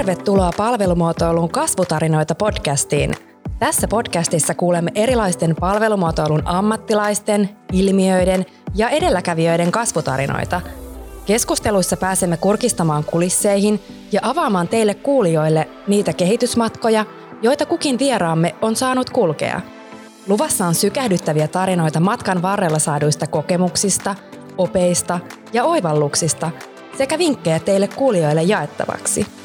Tervetuloa 0.00 0.50
palvelumuotoilun 0.56 1.48
kasvutarinoita 1.48 2.34
podcastiin. 2.34 3.14
Tässä 3.58 3.88
podcastissa 3.88 4.54
kuulemme 4.54 4.90
erilaisten 4.94 5.56
palvelumuotoilun 5.60 6.42
ammattilaisten, 6.44 7.48
ilmiöiden 7.72 8.46
ja 8.74 8.88
edelläkävijöiden 8.88 9.72
kasvutarinoita. 9.72 10.60
Keskusteluissa 11.26 11.96
pääsemme 11.96 12.36
kurkistamaan 12.36 13.04
kulisseihin 13.04 13.80
ja 14.12 14.20
avaamaan 14.22 14.68
teille 14.68 14.94
kuulijoille 14.94 15.68
niitä 15.86 16.12
kehitysmatkoja, 16.12 17.04
joita 17.42 17.66
kukin 17.66 17.98
vieraamme 17.98 18.54
on 18.62 18.76
saanut 18.76 19.10
kulkea. 19.10 19.60
Luvassa 20.26 20.66
on 20.66 20.74
sykähdyttäviä 20.74 21.48
tarinoita 21.48 22.00
matkan 22.00 22.42
varrella 22.42 22.78
saaduista 22.78 23.26
kokemuksista, 23.26 24.14
opeista 24.58 25.20
ja 25.52 25.64
oivalluksista 25.64 26.50
sekä 26.98 27.18
vinkkejä 27.18 27.58
teille 27.58 27.88
kuulijoille 27.88 28.42
jaettavaksi– 28.42 29.26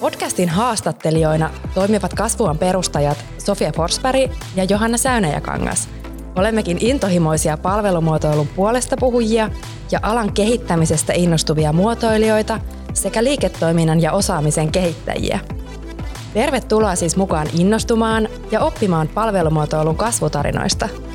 Podcastin 0.00 0.48
haastattelijoina 0.48 1.50
toimivat 1.74 2.14
kasvuan 2.14 2.58
perustajat 2.58 3.24
Sofia 3.38 3.72
Forsberg 3.72 4.30
ja 4.56 4.64
Johanna 4.64 4.98
Säynäjäkangas. 4.98 5.88
Olemmekin 6.36 6.78
intohimoisia 6.80 7.56
palvelumuotoilun 7.56 8.48
puolesta 8.48 8.96
puhujia 8.96 9.50
ja 9.90 9.98
alan 10.02 10.32
kehittämisestä 10.32 11.12
innostuvia 11.12 11.72
muotoilijoita 11.72 12.60
sekä 12.94 13.24
liiketoiminnan 13.24 14.02
ja 14.02 14.12
osaamisen 14.12 14.72
kehittäjiä. 14.72 15.40
Tervetuloa 16.34 16.94
siis 16.94 17.16
mukaan 17.16 17.46
innostumaan 17.58 18.28
ja 18.50 18.60
oppimaan 18.60 19.08
palvelumuotoilun 19.08 19.96
kasvutarinoista– 19.96 20.88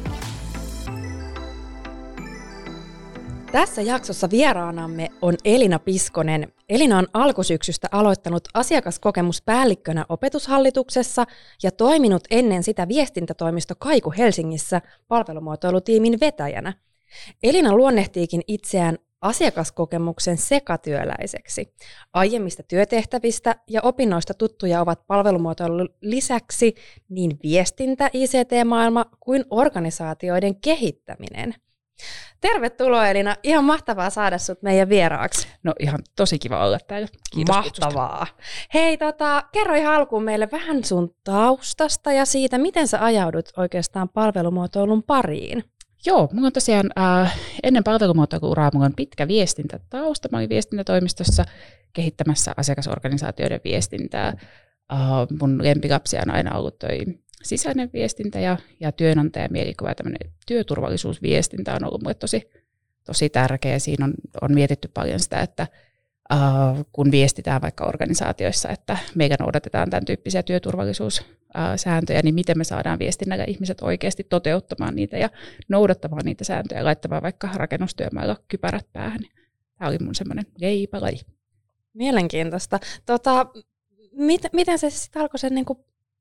Tässä 3.53 3.81
jaksossa 3.81 4.29
vieraanamme 4.29 5.09
on 5.21 5.35
Elina 5.45 5.79
Piskonen. 5.79 6.53
Elina 6.69 6.97
on 6.97 7.07
alkusyksystä 7.13 7.87
aloittanut 7.91 8.43
asiakaskokemuspäällikkönä 8.53 10.05
opetushallituksessa 10.09 11.25
ja 11.63 11.71
toiminut 11.71 12.23
ennen 12.31 12.63
sitä 12.63 12.87
viestintätoimisto 12.87 13.73
Kaiku 13.79 14.13
Helsingissä 14.17 14.81
palvelumuotoilutiimin 15.07 16.19
vetäjänä. 16.19 16.73
Elina 17.43 17.75
luonnehtiikin 17.75 18.41
itseään 18.47 18.97
asiakaskokemuksen 19.21 20.37
sekatyöläiseksi. 20.37 21.73
Aiemmista 22.13 22.63
työtehtävistä 22.63 23.55
ja 23.69 23.81
opinnoista 23.83 24.33
tuttuja 24.33 24.81
ovat 24.81 25.07
palvelumuotoilun 25.07 25.89
lisäksi 26.01 26.75
niin 27.09 27.39
viestintä, 27.43 28.09
ICT-maailma 28.13 29.05
kuin 29.19 29.45
organisaatioiden 29.49 30.55
kehittäminen– 30.55 31.55
Tervetuloa 32.41 33.07
Elina, 33.07 33.35
ihan 33.43 33.63
mahtavaa 33.63 34.09
saada 34.09 34.37
sut 34.37 34.61
meidän 34.61 34.89
vieraaksi. 34.89 35.47
No 35.63 35.73
ihan 35.79 35.99
tosi 36.15 36.39
kiva 36.39 36.65
olla 36.65 36.77
täällä. 36.87 37.07
Kiitos 37.35 37.55
Mahtavaa. 37.55 38.19
Kutsusta. 38.19 38.43
Hei, 38.73 38.97
tota, 38.97 39.43
kerro 39.51 39.75
ihan 39.75 39.95
alkuun 39.95 40.23
meille 40.23 40.49
vähän 40.51 40.83
sun 40.83 41.15
taustasta 41.23 42.11
ja 42.11 42.25
siitä, 42.25 42.57
miten 42.57 42.87
sä 42.87 43.05
ajaudut 43.05 43.49
oikeastaan 43.57 44.09
palvelumuotoilun 44.09 45.03
pariin. 45.03 45.63
Joo, 46.05 46.29
mulla 46.33 46.47
on 46.47 46.53
tosiaan 46.53 46.89
äh, 46.99 47.39
ennen 47.63 47.83
palvelumuotoiluuraa 47.83 48.69
mulla 48.73 48.85
on 48.85 48.95
pitkä 48.95 49.27
viestintätausta. 49.27 50.29
Mä 50.31 50.37
olin 50.37 50.49
viestintätoimistossa 50.49 51.45
kehittämässä 51.93 52.53
asiakasorganisaatioiden 52.57 53.59
viestintää. 53.63 54.27
Äh, 54.93 54.99
mun 55.39 55.63
lempilapsia 55.63 56.21
on 56.27 56.33
aina 56.33 56.57
ollut 56.57 56.79
toi 56.79 56.99
sisäinen 57.43 57.89
viestintä 57.93 58.39
ja, 58.39 58.57
ja 58.79 58.91
työnantajan 58.91 59.51
mielikuva 59.51 59.89
ja 59.89 59.95
työturvallisuusviestintä 60.47 61.75
on 61.75 61.85
ollut 61.85 62.01
mulle 62.01 62.13
tosi, 62.13 62.49
tosi 63.03 63.29
tärkeä. 63.29 63.79
Siinä 63.79 64.05
on, 64.05 64.13
on 64.41 64.53
mietitty 64.53 64.87
paljon 64.93 65.19
sitä, 65.19 65.41
että 65.41 65.67
uh, 66.33 66.85
kun 66.91 67.11
viestitään 67.11 67.61
vaikka 67.61 67.85
organisaatioissa, 67.85 68.69
että 68.69 68.97
meidän 69.15 69.37
noudatetaan 69.39 69.89
tämän 69.89 70.05
tyyppisiä 70.05 70.43
työturvallisuussääntöjä, 70.43 72.21
niin 72.23 72.35
miten 72.35 72.57
me 72.57 72.63
saadaan 72.63 72.99
viestinnällä 72.99 73.43
ihmiset 73.43 73.77
oikeasti 73.81 74.23
toteuttamaan 74.23 74.95
niitä 74.95 75.17
ja 75.17 75.29
noudattamaan 75.69 76.25
niitä 76.25 76.43
sääntöjä 76.43 76.79
ja 76.79 76.85
laittamaan 76.85 77.23
vaikka 77.23 77.49
rakennustyömailla 77.55 78.35
kypärät 78.47 78.87
päähän. 78.93 79.19
Tämä 79.77 79.89
oli 79.89 79.97
mun 79.99 80.15
semmoinen 80.15 80.45
leipalaji. 80.61 81.19
Mielenkiintoista. 81.93 82.79
Tota, 83.05 83.45
mit, 84.11 84.41
miten 84.53 84.79
se 84.79 84.89
sitten 84.89 85.21
alkoi 85.21 85.39
sen 85.39 85.55
niin 85.55 85.65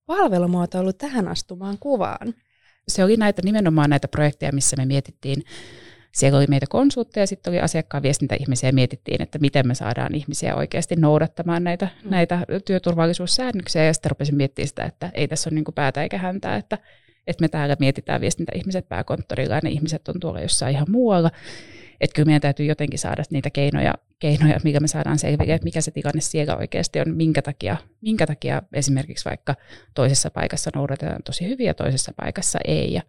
palvelumuotoilu 0.06 0.92
tähän 0.92 1.28
astumaan 1.28 1.76
kuvaan? 1.80 2.34
Se 2.88 3.04
oli 3.04 3.16
näitä 3.16 3.42
nimenomaan 3.44 3.90
näitä 3.90 4.08
projekteja, 4.08 4.52
missä 4.52 4.76
me 4.76 4.86
mietittiin, 4.86 5.42
siellä 6.12 6.38
oli 6.38 6.46
meitä 6.48 6.66
konsultteja, 6.70 7.26
sitten 7.26 7.50
oli 7.50 7.60
asiakkaan 7.60 8.02
viestintäihmisiä 8.02 8.68
ja 8.68 8.72
mietittiin, 8.72 9.22
että 9.22 9.38
miten 9.38 9.68
me 9.68 9.74
saadaan 9.74 10.14
ihmisiä 10.14 10.56
oikeasti 10.56 10.96
noudattamaan 10.96 11.64
näitä, 11.64 11.88
mm. 12.04 12.10
näitä 12.10 12.46
työturvallisuussäännöksiä 12.64 13.84
ja 13.84 13.92
sitten 13.92 14.10
rupesin 14.10 14.34
miettimään 14.34 14.68
sitä, 14.68 14.84
että 14.84 15.10
ei 15.14 15.28
tässä 15.28 15.50
ole 15.50 15.54
niin 15.54 15.64
päätä 15.74 16.02
eikä 16.02 16.18
häntää, 16.18 16.56
että, 16.56 16.78
että 17.26 17.42
me 17.42 17.48
täällä 17.48 17.76
mietitään 17.78 18.20
viestintäihmiset 18.20 18.88
pääkonttorilla 18.88 19.54
ja 19.54 19.60
ne 19.64 19.70
ihmiset 19.70 20.08
on 20.08 20.20
tuolla 20.20 20.40
jossain 20.40 20.74
ihan 20.74 20.90
muualla. 20.90 21.30
Että 22.02 22.14
kyllä 22.14 22.26
meidän 22.26 22.40
täytyy 22.40 22.66
jotenkin 22.66 22.98
saada 22.98 23.22
niitä 23.30 23.50
keinoja, 23.50 23.94
keinoja 24.18 24.60
mikä 24.64 24.80
me 24.80 24.88
saadaan 24.88 25.18
selville, 25.18 25.54
että 25.54 25.64
mikä 25.64 25.80
se 25.80 25.90
tilanne 25.90 26.20
siellä 26.20 26.56
oikeasti 26.56 27.00
on, 27.00 27.16
minkä 27.16 27.42
takia, 27.42 27.76
minkä 28.00 28.26
takia 28.26 28.62
esimerkiksi 28.72 29.24
vaikka 29.24 29.54
toisessa 29.94 30.30
paikassa 30.30 30.70
noudatetaan 30.74 31.22
tosi 31.22 31.48
hyvin 31.48 31.66
ja 31.66 31.74
toisessa 31.74 32.12
paikassa 32.16 32.58
ei. 32.64 32.92
Ja 32.92 33.02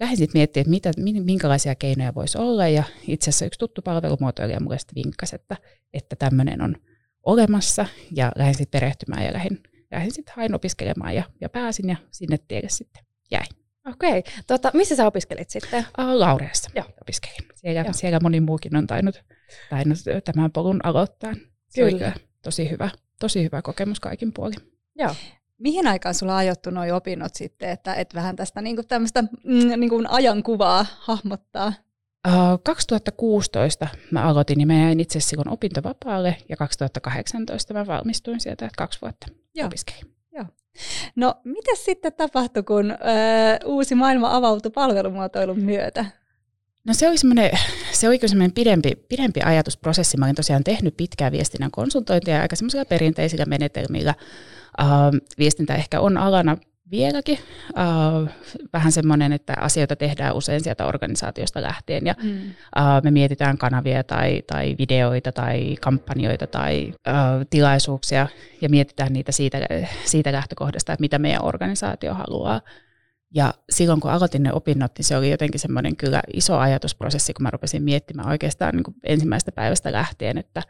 lähdin 0.00 0.16
sitten 0.16 0.38
miettimään, 0.38 0.76
että 0.76 0.92
mitä, 1.02 1.22
minkälaisia 1.24 1.74
keinoja 1.74 2.14
voisi 2.14 2.38
olla. 2.38 2.68
Ja 2.68 2.84
itse 3.08 3.30
asiassa 3.30 3.46
yksi 3.46 3.58
tuttu 3.58 3.82
palvelumuotoilija 3.82 4.60
mulle 4.60 4.78
sitten 4.78 5.04
vinkkasi, 5.04 5.34
että, 5.34 5.56
että 5.94 6.16
tämmöinen 6.16 6.62
on 6.62 6.76
olemassa. 7.22 7.86
Ja 8.16 8.32
lähdin 8.36 8.54
sitten 8.54 8.80
perehtymään 8.80 9.24
ja 9.24 9.32
lähdin, 9.32 9.62
lähdin 9.90 10.12
sitten 10.12 10.34
hain 10.36 10.54
opiskelemaan 10.54 11.14
ja, 11.14 11.24
ja 11.40 11.48
pääsin 11.48 11.88
ja 11.88 11.96
sinne 12.10 12.38
tielle 12.48 12.68
sitten 12.68 13.04
jäin. 13.30 13.61
Okei. 13.86 14.18
Okay. 14.18 14.32
Tota, 14.46 14.70
missä 14.74 14.96
sä 14.96 15.06
opiskelit 15.06 15.50
sitten? 15.50 15.86
Uh, 15.98 16.04
Laureassa 16.14 16.70
Joo. 16.74 16.84
opiskelin. 17.02 17.48
Siellä, 17.54 17.80
Joo. 17.80 17.92
siellä 17.92 18.18
moni 18.22 18.40
muukin 18.40 18.76
on 18.76 18.86
tainnut, 18.86 19.24
tainnut 19.70 19.98
tämän 20.24 20.52
polun 20.52 20.80
aloittaa. 20.82 21.32
Se 21.68 21.90
kyllä. 21.90 22.12
tosi 22.42 22.70
hyvä, 22.70 22.90
tosi 23.20 23.42
hyvä 23.42 23.62
kokemus 23.62 24.00
kaikin 24.00 24.32
puolin. 24.32 24.58
Joo. 24.98 25.14
Mihin 25.58 25.86
aikaan 25.86 26.14
sulla 26.14 26.36
ajoittu 26.36 26.70
nuo 26.70 26.96
opinnot 26.96 27.34
sitten, 27.34 27.70
että 27.70 27.94
et 27.94 28.14
vähän 28.14 28.36
tästä 28.36 28.62
niinku 28.62 28.82
tämmöistä 28.82 29.22
mm, 29.22 29.80
niinku 29.80 30.02
ajankuvaa 30.08 30.86
hahmottaa? 30.98 31.72
Uh, 32.28 32.62
2016 32.64 33.88
mä 34.10 34.22
aloitin, 34.22 34.58
niin 34.58 34.68
mä 34.68 34.74
jäin 34.74 35.00
itse 35.00 35.20
silloin 35.20 35.48
opintovapaalle 35.48 36.36
ja 36.48 36.56
2018 36.56 37.74
mä 37.74 37.86
valmistuin 37.86 38.40
sieltä, 38.40 38.66
että 38.66 38.76
kaksi 38.78 39.00
vuotta 39.02 39.26
Joo. 39.54 39.66
opiskelin. 39.66 40.14
Joo. 40.32 40.44
No, 41.16 41.34
mitä 41.44 41.70
sitten 41.74 42.12
tapahtui, 42.12 42.62
kun 42.62 42.90
ö, 42.90 42.96
uusi 43.64 43.94
maailma 43.94 44.36
avautui 44.36 44.70
palvelumuotoilun 44.70 45.60
myötä? 45.60 46.04
No 46.84 46.94
se 46.94 47.08
oli 47.08 47.18
semmoinen, 47.18 47.50
se 47.92 48.08
oli 48.08 48.18
semmoinen 48.26 48.52
pidempi, 48.52 48.94
pidempi 49.08 49.40
ajatusprosessi. 49.40 50.16
Mä 50.16 50.24
olin 50.24 50.34
tosiaan 50.34 50.64
tehnyt 50.64 50.96
pitkää 50.96 51.32
viestinnän 51.32 51.70
konsultointia 51.70 52.42
aika 52.42 52.56
semmoisilla 52.56 52.84
perinteisillä 52.84 53.44
menetelmillä. 53.44 54.14
Uh, 54.80 55.20
viestintä 55.38 55.74
ehkä 55.74 56.00
on 56.00 56.18
alana 56.18 56.56
vieläkin 56.90 57.38
uh, 57.70 58.28
vähän 58.72 58.92
semmoinen, 58.92 59.32
että 59.32 59.54
asioita 59.60 59.96
tehdään 59.96 60.34
usein 60.34 60.60
sieltä 60.60 60.86
organisaatiosta 60.86 61.62
lähtien 61.62 62.06
ja 62.06 62.14
mm. 62.22 62.30
uh, 62.30 63.02
me 63.02 63.10
mietitään 63.10 63.58
kanavia 63.58 64.04
tai, 64.04 64.42
tai 64.46 64.76
videoita 64.78 65.32
tai 65.32 65.76
kampanjoita 65.80 66.46
tai 66.46 66.92
uh, 67.08 67.46
tilaisuuksia 67.50 68.26
ja 68.60 68.68
mietitään 68.68 69.12
niitä 69.12 69.32
siitä, 69.32 69.58
siitä 70.04 70.32
lähtökohdasta, 70.32 70.92
että 70.92 71.00
mitä 71.00 71.18
meidän 71.18 71.44
organisaatio 71.44 72.14
haluaa. 72.14 72.60
Ja 73.34 73.54
silloin 73.70 74.00
kun 74.00 74.10
aloitin 74.10 74.42
ne 74.42 74.52
opinnot, 74.52 74.92
niin 74.98 75.04
se 75.04 75.16
oli 75.16 75.30
jotenkin 75.30 75.60
semmoinen 75.60 75.96
kyllä 75.96 76.22
iso 76.34 76.58
ajatusprosessi, 76.58 77.34
kun 77.34 77.42
mä 77.42 77.50
rupesin 77.50 77.82
miettimään 77.82 78.28
oikeastaan 78.28 78.74
niin 78.74 78.84
kuin 78.84 78.96
ensimmäisestä 79.04 79.52
päivästä 79.52 79.92
lähtien, 79.92 80.38
että 80.38 80.62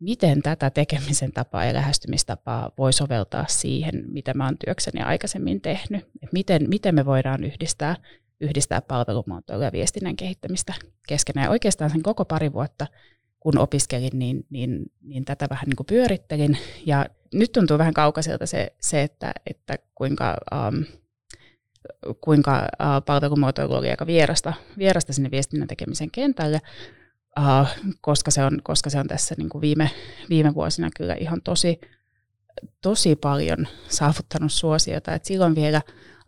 miten 0.00 0.42
tätä 0.42 0.70
tekemisen 0.70 1.32
tapaa 1.32 1.64
ja 1.64 1.74
lähestymistapaa 1.74 2.70
voi 2.78 2.92
soveltaa 2.92 3.44
siihen, 3.48 4.04
mitä 4.08 4.34
mä 4.34 4.44
oon 4.44 4.58
työkseni 4.64 5.02
aikaisemmin 5.02 5.60
tehnyt. 5.60 6.08
Et 6.22 6.32
miten, 6.32 6.68
miten 6.68 6.94
me 6.94 7.06
voidaan 7.06 7.44
yhdistää, 7.44 7.96
yhdistää 8.40 8.80
palvelumuotoilua 8.80 9.64
ja 9.64 9.72
viestinnän 9.72 10.16
kehittämistä 10.16 10.74
keskenään. 11.08 11.44
Ja 11.44 11.50
oikeastaan 11.50 11.90
sen 11.90 12.02
koko 12.02 12.24
pari 12.24 12.52
vuotta, 12.52 12.86
kun 13.40 13.58
opiskelin, 13.58 14.18
niin, 14.18 14.46
niin, 14.50 14.82
niin 15.02 15.24
tätä 15.24 15.46
vähän 15.50 15.66
niin 15.66 15.76
kuin 15.76 15.86
pyörittelin. 15.86 16.58
Ja 16.86 17.06
nyt 17.34 17.52
tuntuu 17.52 17.78
vähän 17.78 17.94
kaukaiselta 17.94 18.46
se, 18.46 18.72
se 18.80 19.02
että, 19.02 19.32
että 19.46 19.78
kuinka... 19.94 20.36
Um, 20.54 20.84
kuinka 22.20 22.58
uh, 22.58 23.04
palvelumuotoilu 23.06 23.74
oli 23.74 23.90
aika 23.90 24.06
vierasta, 24.06 24.52
vierasta 24.78 25.12
sinne 25.12 25.30
viestinnän 25.30 25.68
tekemisen 25.68 26.10
kentälle, 26.10 26.60
uh, 27.40 27.68
koska, 28.00 28.30
se 28.30 28.44
on, 28.44 28.58
koska 28.62 28.90
se 28.90 29.00
on 29.00 29.08
tässä 29.08 29.34
niin 29.38 29.48
kuin 29.48 29.62
viime, 29.62 29.90
viime 30.28 30.54
vuosina 30.54 30.88
kyllä 30.96 31.14
ihan 31.14 31.42
tosi, 31.42 31.80
tosi 32.82 33.16
paljon 33.16 33.68
saavuttanut 33.88 34.52
suosiota. 34.52 35.14
Et 35.14 35.24
silloin 35.24 35.54
vielä 35.54 35.82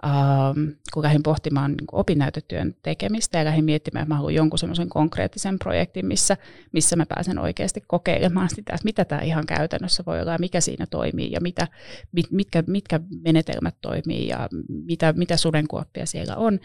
ähm, 0.06 0.69
kun 0.94 1.03
lähdin 1.03 1.23
pohtimaan 1.23 1.70
niin 1.70 1.87
opinnäytetyön 1.93 2.75
tekemistä 2.82 3.38
ja 3.38 3.44
lähdin 3.44 3.64
miettimään, 3.64 4.03
että 4.03 4.14
mä 4.14 4.17
haluan 4.17 4.35
jonkun 4.35 4.59
semmoisen 4.59 4.88
konkreettisen 4.88 5.59
projektin, 5.59 6.06
missä, 6.06 6.37
missä 6.73 6.97
mä 6.97 7.06
pääsen 7.06 7.38
oikeasti 7.38 7.81
kokeilemaan 7.87 8.49
sitä, 8.49 8.73
että 8.73 8.85
mitä 8.85 9.05
tämä 9.05 9.20
ihan 9.20 9.47
käytännössä 9.47 10.03
voi 10.06 10.20
olla 10.20 10.32
ja 10.32 10.38
mikä 10.38 10.61
siinä 10.61 10.87
toimii 10.91 11.32
ja 11.32 11.41
mitä, 11.41 11.69
mit, 12.12 12.31
mitkä, 12.31 12.65
mitkä 12.67 13.00
menetelmät 13.25 13.75
toimii 13.81 14.29
ja 14.29 14.49
mitä, 14.69 15.12
mitä 15.12 15.37
sudenkuoppia 15.37 16.06
siellä 16.06 16.37
on, 16.37 16.61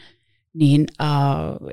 niin 0.57 0.85
äh, 1.01 1.07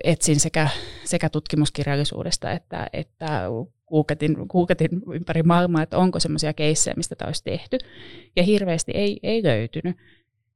etsin 0.05 0.41
sekä, 0.41 0.69
sekä 1.05 1.29
tutkimuskirjallisuudesta 1.29 2.51
että, 2.51 2.87
että 2.93 3.49
kuuketin, 3.87 4.49
kuuketin 4.49 4.91
ympäri 5.15 5.43
maailmaa, 5.43 5.83
että 5.83 5.99
onko 5.99 6.21
semmoisia 6.21 6.53
keissejä, 6.53 6.95
mistä 6.97 7.15
tämä 7.15 7.29
olisi 7.29 7.45
tehty. 7.45 7.79
Ja 8.37 8.43
hirveästi 8.43 8.93
ei, 8.93 9.21
ei 9.23 9.43
löytynyt. 9.43 9.97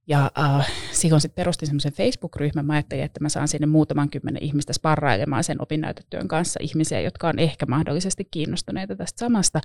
Ja 0.06 0.30
äh, 0.38 0.72
silloin 0.92 1.20
sitten 1.20 1.42
perustin 1.42 1.66
semmoisen 1.66 1.92
Facebook-ryhmän. 1.92 2.66
Mä 2.66 2.72
ajattelin, 2.72 3.04
että 3.04 3.20
mä 3.20 3.28
saan 3.28 3.48
sinne 3.48 3.66
muutaman 3.66 4.10
kymmenen 4.10 4.42
ihmistä 4.42 4.72
sparrailemaan 4.72 5.44
sen 5.44 5.62
opinnäytetyön 5.62 6.28
kanssa 6.28 6.60
ihmisiä, 6.62 7.00
jotka 7.00 7.28
on 7.28 7.38
ehkä 7.38 7.66
mahdollisesti 7.66 8.28
kiinnostuneita 8.30 8.96
tästä 8.96 9.18
samasta. 9.18 9.60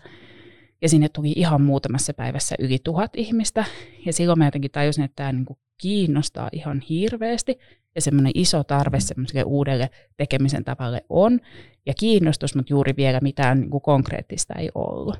Ja 0.81 0.89
sinne 0.89 1.09
tuli 1.09 1.33
ihan 1.35 1.61
muutamassa 1.61 2.13
päivässä 2.13 2.55
yli 2.59 2.79
tuhat 2.83 3.15
ihmistä. 3.15 3.65
Ja 4.05 4.13
silloin 4.13 4.39
mä 4.39 4.45
jotenkin 4.45 4.71
tajusin, 4.71 5.03
että 5.03 5.15
tämä 5.15 5.31
niinku 5.31 5.57
kiinnostaa 5.77 6.49
ihan 6.51 6.81
hirveästi. 6.89 7.59
Ja 7.95 8.01
semmoinen 8.01 8.31
iso 8.35 8.63
tarve 8.63 8.99
semmoiselle 8.99 9.43
uudelle 9.43 9.89
tekemisen 10.17 10.63
tavalle 10.63 11.05
on. 11.09 11.39
Ja 11.85 11.93
kiinnostus, 11.93 12.55
mutta 12.55 12.73
juuri 12.73 12.93
vielä 12.97 13.19
mitään 13.19 13.59
niinku 13.59 13.79
konkreettista 13.79 14.53
ei 14.53 14.69
ollut. 14.75 15.15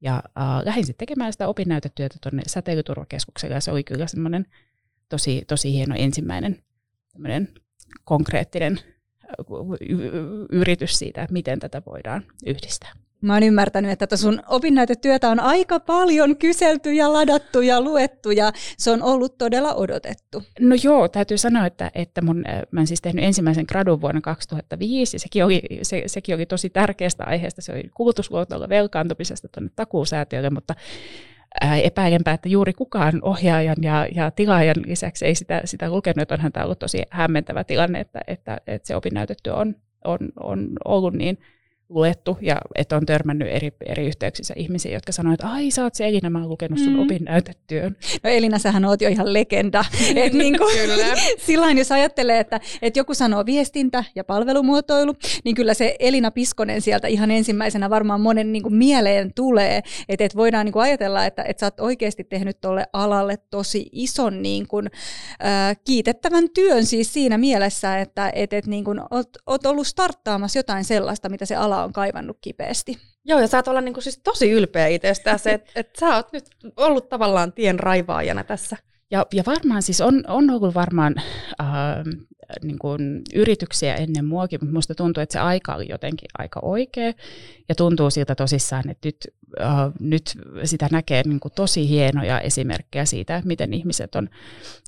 Ja 0.00 0.14
äh, 0.14 0.64
lähdin 0.64 0.86
sitten 0.86 1.06
tekemään 1.06 1.32
sitä 1.32 1.48
opinnäytetyötä 1.48 2.16
tuonne 2.22 2.42
säteilyturvakeskukselle, 2.46 3.54
ja 3.54 3.60
se 3.60 3.70
oli 3.70 3.84
kyllä 3.84 4.06
semmoinen 4.06 4.46
tosi, 5.08 5.44
tosi 5.48 5.72
hieno 5.72 5.94
ensimmäinen 5.98 6.62
konkreettinen 8.04 8.80
yritys 10.52 10.98
siitä, 10.98 11.22
että 11.22 11.32
miten 11.32 11.58
tätä 11.58 11.82
voidaan 11.86 12.22
yhdistää. 12.46 12.92
Mä 13.22 13.34
oon 13.34 13.42
ymmärtänyt, 13.42 14.02
että 14.02 14.16
sun 14.16 14.42
opinnäytetyötä 14.48 15.28
on 15.28 15.40
aika 15.40 15.80
paljon 15.80 16.36
kyselty 16.36 16.92
ja 16.92 17.12
ladattu 17.12 17.60
ja 17.60 17.80
luettu 17.80 18.30
ja 18.30 18.52
se 18.78 18.90
on 18.90 19.02
ollut 19.02 19.38
todella 19.38 19.74
odotettu. 19.74 20.42
No 20.60 20.76
joo, 20.82 21.08
täytyy 21.08 21.38
sanoa, 21.38 21.66
että, 21.66 21.90
että 21.94 22.22
mun, 22.22 22.44
äh, 22.48 22.62
mä 22.70 22.80
en 22.80 22.86
siis 22.86 23.00
tehnyt 23.00 23.24
ensimmäisen 23.24 23.64
gradun 23.68 24.00
vuonna 24.00 24.20
2005 24.20 25.14
ja 25.14 25.20
sekin 25.20 25.44
oli, 25.44 25.62
se, 25.82 26.02
sekin 26.06 26.34
oli 26.34 26.46
tosi 26.46 26.70
tärkeästä 26.70 27.24
aiheesta. 27.24 27.62
Se 27.62 27.72
oli 27.72 27.82
kulutusluotolla 27.94 28.68
velkaantumisesta 28.68 29.48
tuonne 29.48 29.70
takuusäätiölle, 29.76 30.50
mutta 30.50 30.74
äh, 31.64 31.78
epäilenpä, 31.78 32.32
että 32.32 32.48
juuri 32.48 32.72
kukaan 32.72 33.18
ohjaajan 33.22 33.76
ja, 33.82 34.08
ja 34.14 34.30
tilaajan 34.30 34.76
lisäksi 34.86 35.26
ei 35.26 35.34
sitä, 35.34 35.60
sitä 35.64 35.90
lukenut. 35.90 36.32
Onhan 36.32 36.52
tämä 36.52 36.64
ollut 36.64 36.78
tosi 36.78 37.02
hämmentävä 37.10 37.64
tilanne, 37.64 38.00
että, 38.00 38.20
että, 38.26 38.60
että 38.66 38.86
se 38.86 38.96
opinnäytetyö 38.96 39.54
on, 39.54 39.74
on, 40.04 40.18
on 40.36 40.68
ollut 40.84 41.14
niin– 41.14 41.38
luettu 41.90 42.38
ja 42.40 42.56
että 42.74 42.96
on 42.96 43.06
törmännyt 43.06 43.48
eri, 43.50 43.72
eri 43.86 44.06
yhteyksissä 44.06 44.54
ihmisiä, 44.56 44.92
jotka 44.92 45.12
sanoivat, 45.12 45.40
että 45.40 45.52
ai 45.52 45.70
sä 45.70 45.82
oot 45.82 45.94
se 45.94 46.08
Elina, 46.08 46.30
mä 46.30 46.38
oon 46.38 46.48
lukenut 46.48 46.78
sun 46.78 46.92
mm. 46.92 47.02
opinnäytetyön. 47.02 47.96
No 48.22 48.30
Elina, 48.30 48.58
sähän 48.58 48.84
oot 48.84 49.00
jo 49.00 49.08
ihan 49.08 49.32
legenda. 49.32 49.84
Et 50.16 50.32
niin 50.32 50.58
kuin, 50.58 50.78
Kyllä. 50.78 51.06
Silloin 51.46 51.78
jos 51.78 51.92
ajattelee, 51.92 52.40
että, 52.40 52.60
että 52.82 53.00
joku 53.00 53.14
sanoo 53.14 53.46
viestintä 53.46 54.04
ja 54.14 54.24
palvelumuotoilu, 54.24 55.14
niin 55.44 55.56
kyllä 55.56 55.74
se 55.74 55.96
Elina 55.98 56.30
Piskonen 56.30 56.80
sieltä 56.80 57.08
ihan 57.08 57.30
ensimmäisenä 57.30 57.90
varmaan 57.90 58.20
monen 58.20 58.52
niin 58.52 58.62
kuin 58.62 58.74
mieleen 58.74 59.34
tulee. 59.34 59.82
Että 60.08 60.24
et 60.24 60.36
voidaan 60.36 60.66
niin 60.66 60.72
kuin 60.72 60.82
ajatella, 60.82 61.26
että, 61.26 61.42
että 61.42 61.60
sä 61.60 61.66
oot 61.66 61.80
oikeasti 61.80 62.24
tehnyt 62.24 62.60
tuolle 62.60 62.86
alalle 62.92 63.38
tosi 63.50 63.88
ison 63.92 64.42
niin 64.42 64.68
kuin, 64.68 64.90
äh, 65.44 65.76
kiitettävän 65.84 66.50
työn 66.54 66.86
siis 66.86 67.12
siinä 67.12 67.38
mielessä, 67.38 67.98
että 67.98 68.30
et, 68.34 68.52
et 68.52 68.66
niin 68.66 68.84
kuin 68.84 69.00
oot, 69.10 69.28
oot 69.46 69.66
ollut 69.66 69.86
starttaamassa 69.86 70.58
jotain 70.58 70.84
sellaista, 70.84 71.28
mitä 71.28 71.46
se 71.46 71.56
ala 71.56 71.79
on 71.84 71.92
kaivannut 71.92 72.38
kipeästi. 72.40 72.98
Joo, 73.24 73.40
ja 73.40 73.46
sä 73.46 73.58
oot 73.58 73.68
olla 73.68 73.80
niinku 73.80 74.00
siis 74.00 74.20
tosi 74.24 74.50
ylpeä 74.50 74.86
itsestäsi, 74.86 75.50
että 75.50 75.70
et 75.74 75.90
sä 76.00 76.16
oot 76.16 76.32
nyt 76.32 76.44
ollut 76.76 77.08
tavallaan 77.08 77.52
tien 77.52 77.80
raivaajana 77.80 78.44
tässä. 78.44 78.76
Ja, 79.10 79.26
ja 79.32 79.42
varmaan 79.46 79.82
siis 79.82 80.00
on, 80.00 80.24
on 80.28 80.50
ollut 80.50 80.74
varmaan 80.74 81.14
äh, 81.60 81.66
niin 82.62 82.78
kuin 82.78 83.22
yrityksiä 83.34 83.94
ennen 83.94 84.24
muakin, 84.24 84.58
mutta 84.62 84.74
musta 84.74 84.94
tuntuu, 84.94 85.22
että 85.22 85.32
se 85.32 85.38
aika 85.38 85.74
oli 85.74 85.86
jotenkin 85.88 86.28
aika 86.38 86.60
oikea. 86.62 87.12
Ja 87.68 87.74
tuntuu 87.74 88.10
siltä 88.10 88.34
tosissaan, 88.34 88.90
että 88.90 89.08
nyt, 89.08 89.16
äh, 89.60 89.92
nyt 90.00 90.22
sitä 90.64 90.88
näkee 90.92 91.22
niin 91.26 91.40
kuin 91.40 91.52
tosi 91.54 91.88
hienoja 91.88 92.40
esimerkkejä 92.40 93.04
siitä, 93.04 93.42
miten 93.44 93.72
ihmiset 93.74 94.14
on, 94.14 94.28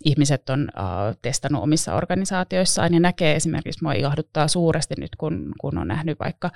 ihmiset 0.05 0.51
on 0.51 0.69
äh, 0.79 1.17
testannut 1.23 1.63
omissa 1.63 1.95
organisaatioissaan. 1.95 2.95
Ja 2.95 3.01
näkee 3.01 3.37
esimerkiksi, 3.37 3.83
mua 3.83 3.93
ilahduttaa 3.93 4.49
suuresti 4.49 4.95
nyt, 4.99 5.17
kun, 5.17 5.53
kun 5.61 5.79
on 5.79 5.89
nähnyt 5.89 6.19
vaikka 6.21 6.51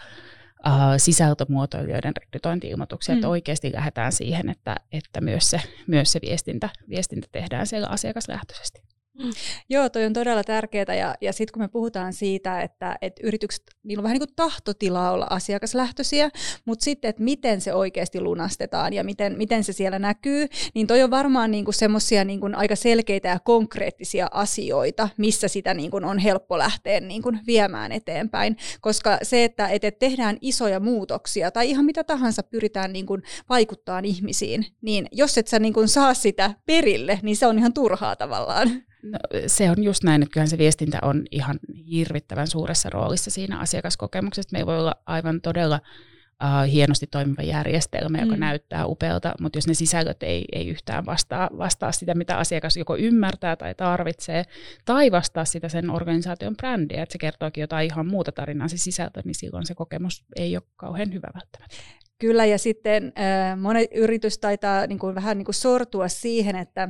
uh, 0.66 0.72
sisältömuotoilijoiden 0.96 2.16
rekrytointi-ilmoituksia, 2.16 3.14
mm. 3.14 3.18
että 3.18 3.28
oikeasti 3.28 3.72
lähdetään 3.72 4.12
siihen, 4.12 4.48
että, 4.48 4.76
että 4.92 5.20
myös 5.20 5.50
se, 5.50 5.60
myös 5.86 6.12
se 6.12 6.20
viestintä, 6.22 6.68
viestintä 6.88 7.28
tehdään 7.32 7.66
siellä 7.66 7.88
asiakaslähtöisesti. 7.88 8.95
Mm. 9.18 9.30
Joo, 9.68 9.88
toi 9.88 10.04
on 10.04 10.12
todella 10.12 10.44
tärkeää 10.44 10.94
ja, 10.98 11.14
ja 11.20 11.32
sitten 11.32 11.52
kun 11.52 11.62
me 11.62 11.68
puhutaan 11.68 12.12
siitä, 12.12 12.60
että, 12.60 12.96
että 13.02 13.20
yritykset, 13.24 13.62
niillä 13.82 14.00
on 14.00 14.02
vähän 14.02 14.14
niin 14.14 14.28
kuin 14.28 14.36
tahtotila 14.36 15.10
olla 15.10 15.26
asiakaslähtöisiä, 15.30 16.30
mutta 16.64 16.84
sitten, 16.84 17.08
että 17.08 17.22
miten 17.22 17.60
se 17.60 17.74
oikeasti 17.74 18.20
lunastetaan 18.20 18.92
ja 18.92 19.04
miten, 19.04 19.38
miten 19.38 19.64
se 19.64 19.72
siellä 19.72 19.98
näkyy, 19.98 20.46
niin 20.74 20.86
toi 20.86 21.02
on 21.02 21.10
varmaan 21.10 21.50
niin 21.50 21.64
semmoisia 21.70 22.24
niin 22.24 22.54
aika 22.54 22.76
selkeitä 22.76 23.28
ja 23.28 23.38
konkreettisia 23.38 24.28
asioita, 24.30 25.08
missä 25.16 25.48
sitä 25.48 25.74
niin 25.74 25.90
kuin 25.90 26.04
on 26.04 26.18
helppo 26.18 26.58
lähteä 26.58 27.00
niin 27.00 27.22
kuin 27.22 27.40
viemään 27.46 27.92
eteenpäin, 27.92 28.56
koska 28.80 29.18
se, 29.22 29.44
että, 29.44 29.68
että 29.68 29.90
tehdään 29.90 30.38
isoja 30.40 30.80
muutoksia 30.80 31.50
tai 31.50 31.70
ihan 31.70 31.84
mitä 31.84 32.04
tahansa 32.04 32.42
pyritään 32.42 32.92
niin 32.92 33.06
kuin 33.06 33.22
vaikuttaa 33.48 34.00
ihmisiin, 34.04 34.66
niin 34.82 35.08
jos 35.12 35.38
et 35.38 35.48
sä 35.48 35.58
niin 35.58 35.74
kuin 35.74 35.88
saa 35.88 36.14
sitä 36.14 36.54
perille, 36.66 37.18
niin 37.22 37.36
se 37.36 37.46
on 37.46 37.58
ihan 37.58 37.72
turhaa 37.72 38.16
tavallaan. 38.16 38.82
No, 39.10 39.18
se 39.46 39.70
on 39.70 39.84
just 39.84 40.04
näin, 40.04 40.22
että 40.22 40.32
kyllähän 40.32 40.50
se 40.50 40.58
viestintä 40.58 40.98
on 41.02 41.24
ihan 41.30 41.58
hirvittävän 41.90 42.46
suuressa 42.46 42.90
roolissa 42.90 43.30
siinä 43.30 43.58
asiakaskokemuksessa. 43.58 44.48
Meillä 44.52 44.66
voi 44.66 44.78
olla 44.78 44.94
aivan 45.06 45.40
todella 45.40 45.80
uh, 46.44 46.72
hienosti 46.72 47.06
toimiva 47.06 47.42
järjestelmä, 47.42 48.18
joka 48.18 48.34
mm. 48.34 48.40
näyttää 48.40 48.86
upealta, 48.86 49.34
mutta 49.40 49.56
jos 49.56 49.66
ne 49.66 49.74
sisällöt 49.74 50.22
ei, 50.22 50.44
ei 50.52 50.68
yhtään 50.68 51.06
vastaa, 51.06 51.50
vastaa 51.58 51.92
sitä, 51.92 52.14
mitä 52.14 52.38
asiakas 52.38 52.76
joko 52.76 52.96
ymmärtää 52.96 53.56
tai 53.56 53.74
tarvitsee, 53.74 54.44
tai 54.84 55.10
vastaa 55.10 55.44
sitä 55.44 55.68
sen 55.68 55.90
organisaation 55.90 56.56
brändiä, 56.56 57.02
että 57.02 57.12
se 57.12 57.18
kertookin 57.18 57.60
jotain 57.60 57.86
ihan 57.86 58.06
muuta 58.06 58.32
tarinaa 58.32 58.68
se 58.68 58.76
sisältö, 58.76 59.22
niin 59.24 59.34
silloin 59.34 59.66
se 59.66 59.74
kokemus 59.74 60.24
ei 60.36 60.56
ole 60.56 60.62
kauhean 60.76 61.12
hyvä 61.12 61.28
välttämättä. 61.34 61.76
Kyllä, 62.18 62.44
ja 62.44 62.58
sitten 62.58 63.12
äh, 63.18 63.58
monet 63.58 63.90
yritys 63.94 64.38
taitaa 64.38 64.86
niin 64.86 64.98
kuin, 64.98 65.14
vähän 65.14 65.38
niin 65.38 65.44
kuin 65.44 65.54
sortua 65.54 66.08
siihen, 66.08 66.56
että 66.56 66.88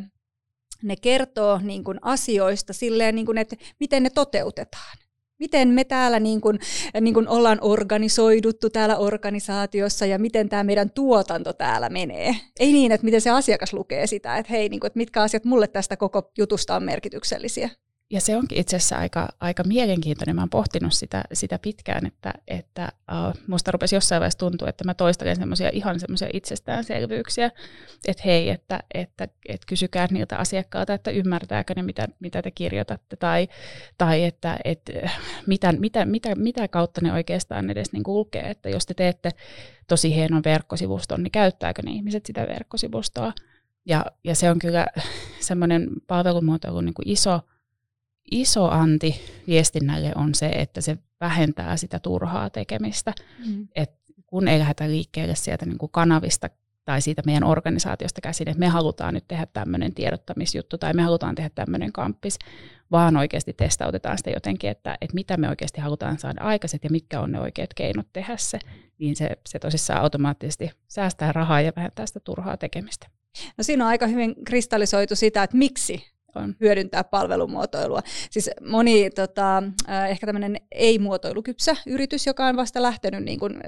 ne 0.82 0.96
kertoo 0.96 1.60
niin 1.62 1.84
kuin 1.84 1.98
asioista 2.02 2.72
silleen, 2.72 3.14
niin 3.14 3.26
kuin, 3.26 3.38
että 3.38 3.56
miten 3.80 4.02
ne 4.02 4.10
toteutetaan. 4.10 4.96
Miten 5.38 5.68
me 5.68 5.84
täällä 5.84 6.20
niin 6.20 6.40
kuin, 6.40 6.58
niin 7.00 7.14
kuin 7.14 7.28
ollaan 7.28 7.58
organisoiduttu 7.60 8.70
täällä 8.70 8.96
organisaatiossa 8.96 10.06
ja 10.06 10.18
miten 10.18 10.48
tämä 10.48 10.64
meidän 10.64 10.90
tuotanto 10.90 11.52
täällä 11.52 11.88
menee. 11.88 12.36
Ei 12.60 12.72
niin, 12.72 12.92
että 12.92 13.04
miten 13.04 13.20
se 13.20 13.30
asiakas 13.30 13.72
lukee 13.72 14.06
sitä, 14.06 14.36
että 14.36 14.52
hei, 14.52 14.68
niin 14.68 14.80
kuin, 14.80 14.86
että 14.86 14.96
mitkä 14.96 15.22
asiat 15.22 15.44
mulle 15.44 15.66
tästä 15.66 15.96
koko 15.96 16.32
jutusta 16.38 16.76
on 16.76 16.82
merkityksellisiä. 16.82 17.70
Ja 18.10 18.20
se 18.20 18.36
onkin 18.36 18.58
itse 18.58 18.76
asiassa 18.76 18.96
aika, 18.96 19.28
aika 19.40 19.64
mielenkiintoinen. 19.64 20.36
Mä 20.36 20.42
oon 20.42 20.50
pohtinut 20.50 20.92
sitä, 20.92 21.24
sitä 21.32 21.58
pitkään, 21.58 22.06
että, 22.06 22.34
että 22.48 22.92
uh, 23.12 23.42
musta 23.46 23.70
rupesi 23.70 23.96
jossain 23.96 24.20
vaiheessa 24.20 24.38
tuntua, 24.38 24.68
että 24.68 24.84
mä 24.84 24.94
toistelen 24.94 25.36
semmoisia 25.36 25.70
ihan 25.72 26.00
semmoisia 26.00 26.28
itsestäänselvyyksiä, 26.32 27.50
että 28.06 28.22
hei, 28.26 28.50
että, 28.50 28.80
että, 28.94 29.28
että 29.48 29.66
kysykää 29.66 30.08
niiltä 30.10 30.36
asiakkailta, 30.36 30.94
että 30.94 31.10
ymmärtääkö 31.10 31.74
ne, 31.76 31.82
mitä, 31.82 32.08
mitä 32.20 32.42
te 32.42 32.50
kirjoitatte, 32.50 33.16
tai, 33.16 33.48
tai 33.98 34.24
että, 34.24 34.58
että 34.64 34.92
mitä, 35.46 35.72
mitä, 35.72 36.04
mitä, 36.04 36.34
mitä 36.34 36.68
kautta 36.68 37.00
ne 37.00 37.12
oikeastaan 37.12 37.70
edes 37.70 37.92
niin 37.92 38.02
lukee, 38.06 38.50
että 38.50 38.68
jos 38.68 38.86
te 38.86 38.94
teette 38.94 39.30
tosi 39.88 40.14
hienon 40.14 40.42
verkkosivuston, 40.44 41.22
niin 41.22 41.32
käyttääkö 41.32 41.82
ne 41.82 41.90
ihmiset 41.90 42.26
sitä 42.26 42.46
verkkosivustoa. 42.48 43.32
Ja, 43.86 44.04
ja 44.24 44.34
se 44.34 44.50
on 44.50 44.58
kyllä 44.58 44.86
semmoinen 45.40 45.90
palvelumuotoilu 46.06 46.80
niin 46.80 46.94
iso, 47.04 47.40
iso 48.30 48.68
anti 48.68 49.20
viestinnälle 49.46 50.12
on 50.14 50.34
se, 50.34 50.46
että 50.46 50.80
se 50.80 50.98
vähentää 51.20 51.76
sitä 51.76 51.98
turhaa 51.98 52.50
tekemistä. 52.50 53.12
Mm. 53.46 53.68
Et 53.74 53.90
kun 54.26 54.48
ei 54.48 54.58
lähdetä 54.58 54.88
liikkeelle 54.88 55.34
sieltä 55.34 55.66
niin 55.66 55.78
kuin 55.78 55.92
kanavista 55.92 56.50
tai 56.84 57.00
siitä 57.00 57.22
meidän 57.26 57.44
organisaatiosta 57.44 58.20
käsin, 58.20 58.48
että 58.48 58.60
me 58.60 58.68
halutaan 58.68 59.14
nyt 59.14 59.24
tehdä 59.28 59.46
tämmöinen 59.52 59.94
tiedottamisjuttu 59.94 60.78
tai 60.78 60.92
me 60.92 61.02
halutaan 61.02 61.34
tehdä 61.34 61.50
tämmöinen 61.54 61.92
kamppis, 61.92 62.38
vaan 62.90 63.16
oikeasti 63.16 63.52
testautetaan 63.52 64.18
sitä 64.18 64.30
jotenkin, 64.30 64.70
että, 64.70 64.98
että 65.00 65.14
mitä 65.14 65.36
me 65.36 65.48
oikeasti 65.48 65.80
halutaan 65.80 66.18
saada 66.18 66.42
aikaiset 66.42 66.84
ja 66.84 66.90
mitkä 66.90 67.20
on 67.20 67.32
ne 67.32 67.40
oikeat 67.40 67.74
keinot 67.74 68.06
tehdä 68.12 68.36
se, 68.36 68.58
niin 68.98 69.16
se, 69.16 69.30
se 69.48 69.58
tosissaan 69.58 70.02
automaattisesti 70.02 70.70
säästää 70.88 71.32
rahaa 71.32 71.60
ja 71.60 71.72
vähentää 71.76 72.06
sitä 72.06 72.20
turhaa 72.20 72.56
tekemistä. 72.56 73.06
No 73.58 73.64
siinä 73.64 73.84
on 73.84 73.90
aika 73.90 74.06
hyvin 74.06 74.34
kristallisoitu 74.44 75.16
sitä, 75.16 75.42
että 75.42 75.56
miksi 75.56 76.15
on. 76.36 76.54
hyödyntää 76.60 77.04
palvelumuotoilua. 77.04 78.00
Siis 78.30 78.50
moni 78.68 79.10
tota, 79.10 79.62
ehkä 80.08 80.26
tämmöinen 80.26 80.56
ei-muotoilukypsä 80.72 81.76
yritys, 81.86 82.26
joka 82.26 82.46
on 82.46 82.56
vasta 82.56 82.82
lähtenyt 82.82 83.24
niin 83.24 83.38
kuin, 83.38 83.60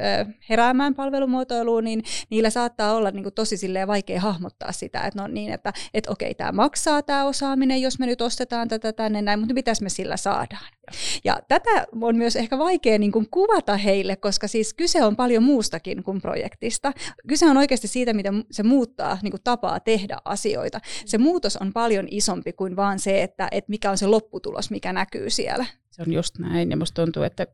heräämään 0.49 0.95
palvelumuotoiluun, 0.95 1.85
niin 1.85 2.03
niillä 2.31 2.51
saattaa 2.51 2.95
olla 2.95 3.11
niin 3.11 3.23
kuin, 3.23 3.35
tosi 3.35 3.57
vaikea 3.87 4.21
hahmottaa 4.21 4.73
sitä, 4.73 5.01
että 5.01 5.23
no 5.23 5.27
niin, 5.29 5.53
että 5.53 5.73
et, 5.95 6.07
okei, 6.07 6.35
tämä 6.35 6.53
maksaa 6.53 7.03
tämä 7.03 7.25
osaaminen, 7.25 7.83
jos 7.83 7.99
me 7.99 8.07
nyt 8.07 8.21
ostetaan 8.21 8.69
tätä 8.69 8.93
tänne 8.93 9.23
näin, 9.23 9.39
mutta 9.39 9.55
mitäs 9.55 9.81
me 9.81 9.89
sillä 9.89 10.17
saadaan? 10.17 10.78
Ja 11.25 11.41
tätä 11.49 11.87
on 12.01 12.17
myös 12.17 12.37
ehkä 12.37 12.59
vaikea 12.59 12.99
niin 12.99 13.13
kuin, 13.13 13.27
kuvata 13.31 13.77
heille, 13.77 14.17
koska 14.17 14.49
siis 14.49 14.75
kyse 14.75 15.05
on 15.05 15.17
paljon 15.17 15.43
muustakin 15.43 16.03
kuin 16.03 16.21
projektista. 16.21 16.93
Kyse 17.29 17.47
on 17.47 17.57
oikeasti 17.57 17.89
siitä, 17.89 18.13
miten 18.13 18.45
se 18.51 18.63
muuttaa 18.63 19.19
niin 19.23 19.31
kuin, 19.31 19.43
tapaa 19.45 19.81
tehdä 19.81 20.19
asioita. 20.25 20.81
Se 21.07 21.19
muutos 21.19 21.57
on 21.57 21.73
paljon 21.73 22.09
isompi 22.11 22.53
kuin 22.53 22.77
vaan 22.77 22.99
se, 22.99 23.23
että, 23.23 23.49
että 23.51 23.71
mikä 23.71 23.91
on 23.91 23.99
se 23.99 24.07
lopputulos, 24.07 24.71
mikä 24.71 24.93
näkyy 24.93 25.31
siellä. 25.31 25.67
Se 25.91 26.03
on 26.03 26.13
just 26.13 26.39
näin, 26.39 26.71
ja 26.71 26.77
musta 26.77 27.03
tuntuu, 27.03 27.23
että 27.23 27.47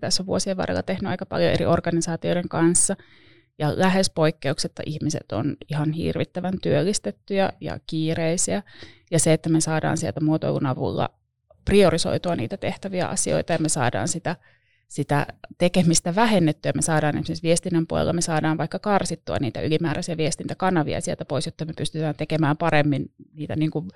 tässä 0.00 0.22
on 0.22 0.26
vuosien 0.26 0.56
varrella 0.56 0.82
tehnyt 0.82 1.10
aika 1.10 1.26
paljon 1.26 1.52
eri 1.52 1.66
organisaatioiden 1.66 2.48
kanssa, 2.48 2.96
ja 3.58 3.78
lähes 3.78 4.10
poikkeuksetta 4.10 4.82
ihmiset 4.86 5.32
on 5.32 5.56
ihan 5.70 5.92
hirvittävän 5.92 6.60
työllistettyjä 6.62 7.52
ja 7.60 7.78
kiireisiä. 7.86 8.62
Ja 9.10 9.18
se, 9.18 9.32
että 9.32 9.48
me 9.48 9.60
saadaan 9.60 9.96
sieltä 9.96 10.20
muotoilun 10.20 10.66
avulla 10.66 11.10
priorisoitua 11.64 12.36
niitä 12.36 12.56
tehtäviä 12.56 13.06
asioita 13.06 13.52
ja 13.52 13.58
me 13.58 13.68
saadaan 13.68 14.08
sitä, 14.08 14.36
sitä 14.88 15.26
tekemistä 15.58 16.14
vähennettyä. 16.14 16.72
Me 16.74 16.82
saadaan 16.82 17.16
esimerkiksi 17.16 17.42
viestinnän 17.42 17.86
puolella, 17.86 18.12
me 18.12 18.20
saadaan 18.20 18.58
vaikka 18.58 18.78
karsittua 18.78 19.36
niitä 19.40 19.60
ylimääräisiä 19.60 20.16
viestintäkanavia 20.16 21.00
sieltä 21.00 21.24
pois, 21.24 21.46
jotta 21.46 21.64
me 21.64 21.72
pystytään 21.78 22.14
tekemään 22.14 22.56
paremmin 22.56 23.10
niitä 23.32 23.56
niin 23.56 23.70
kuin 23.70 23.88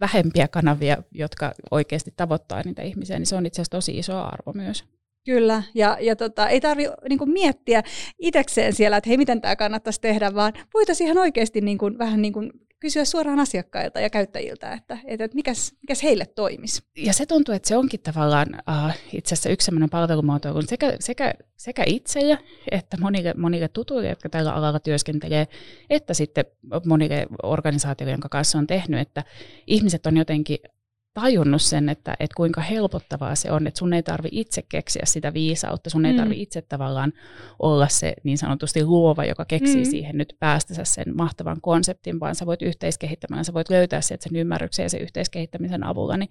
vähempiä 0.00 0.48
kanavia, 0.48 0.96
jotka 1.12 1.52
oikeasti 1.70 2.12
tavoittaa 2.16 2.62
niitä 2.64 2.82
ihmisiä, 2.82 3.18
niin 3.18 3.26
se 3.26 3.36
on 3.36 3.46
itse 3.46 3.56
asiassa 3.56 3.76
tosi 3.76 3.98
iso 3.98 4.22
arvo 4.22 4.52
myös. 4.52 4.84
Kyllä, 5.24 5.62
ja, 5.74 5.98
ja 6.00 6.16
tota, 6.16 6.48
ei 6.48 6.60
tarvitse 6.60 6.92
niin 7.08 7.30
miettiä 7.30 7.82
itsekseen 8.18 8.72
siellä, 8.72 8.96
että 8.96 9.10
hei, 9.10 9.16
miten 9.16 9.40
tämä 9.40 9.56
kannattaisi 9.56 10.00
tehdä, 10.00 10.34
vaan 10.34 10.52
voitaisiin 10.74 11.06
ihan 11.06 11.18
oikeasti 11.18 11.60
niin 11.60 11.78
kuin, 11.78 11.98
vähän 11.98 12.22
niin 12.22 12.32
kuin 12.32 12.50
kysyä 12.80 13.04
suoraan 13.04 13.40
asiakkailta 13.40 14.00
ja 14.00 14.10
käyttäjiltä, 14.10 14.72
että, 14.72 14.98
että 15.04 15.28
mikäs, 15.34 15.72
mikäs 15.82 16.02
heille 16.02 16.26
toimisi. 16.26 16.82
Ja 16.96 17.12
se 17.12 17.26
tuntuu, 17.26 17.54
että 17.54 17.68
se 17.68 17.76
onkin 17.76 18.00
tavallaan 18.00 18.48
uh, 18.54 18.92
itse 19.12 19.34
asiassa 19.34 19.50
yksi 19.50 19.64
sellainen 19.64 19.90
palvelumuoto, 19.90 20.52
kun 20.52 20.68
sekä, 20.68 20.96
sekä, 21.00 21.34
sekä 21.56 21.82
itselle 21.86 22.38
että 22.70 22.96
monille, 23.00 23.34
monille 23.36 23.68
tutuille, 23.68 24.08
jotka 24.08 24.28
tällä 24.28 24.52
alalla 24.52 24.80
työskentelee, 24.80 25.48
että 25.90 26.14
sitten 26.14 26.44
monille 26.86 27.26
organisaatioille, 27.42 28.12
jonka 28.12 28.28
kanssa 28.28 28.58
on 28.58 28.66
tehnyt, 28.66 29.00
että 29.00 29.24
ihmiset 29.66 30.06
on 30.06 30.16
jotenkin 30.16 30.58
tajunnut 31.20 31.62
sen, 31.62 31.88
että, 31.88 32.16
että 32.20 32.34
kuinka 32.36 32.60
helpottavaa 32.60 33.34
se 33.34 33.50
on, 33.50 33.66
että 33.66 33.78
sun 33.78 33.92
ei 33.92 34.02
tarvi 34.02 34.28
itse 34.32 34.62
keksiä 34.68 35.02
sitä 35.06 35.34
viisautta, 35.34 35.90
sun 35.90 36.06
ei 36.06 36.12
mm. 36.12 36.18
tarvi 36.18 36.42
itse 36.42 36.62
tavallaan 36.62 37.12
olla 37.58 37.88
se 37.88 38.14
niin 38.24 38.38
sanotusti 38.38 38.84
luova, 38.84 39.24
joka 39.24 39.44
keksii 39.44 39.84
mm. 39.84 39.90
siihen 39.90 40.18
nyt 40.18 40.36
päästänsä 40.38 40.84
sen 40.84 41.16
mahtavan 41.16 41.60
konseptin, 41.60 42.20
vaan 42.20 42.34
sä 42.34 42.46
voit 42.46 42.62
yhteiskehittämällä, 42.62 43.44
sä 43.44 43.54
voit 43.54 43.70
löytää 43.70 44.00
sieltä 44.00 44.22
sen 44.22 44.36
ymmärryksen 44.36 44.82
ja 44.82 44.88
sen 44.88 45.00
yhteiskehittämisen 45.00 45.84
avulla, 45.84 46.16
niin 46.16 46.30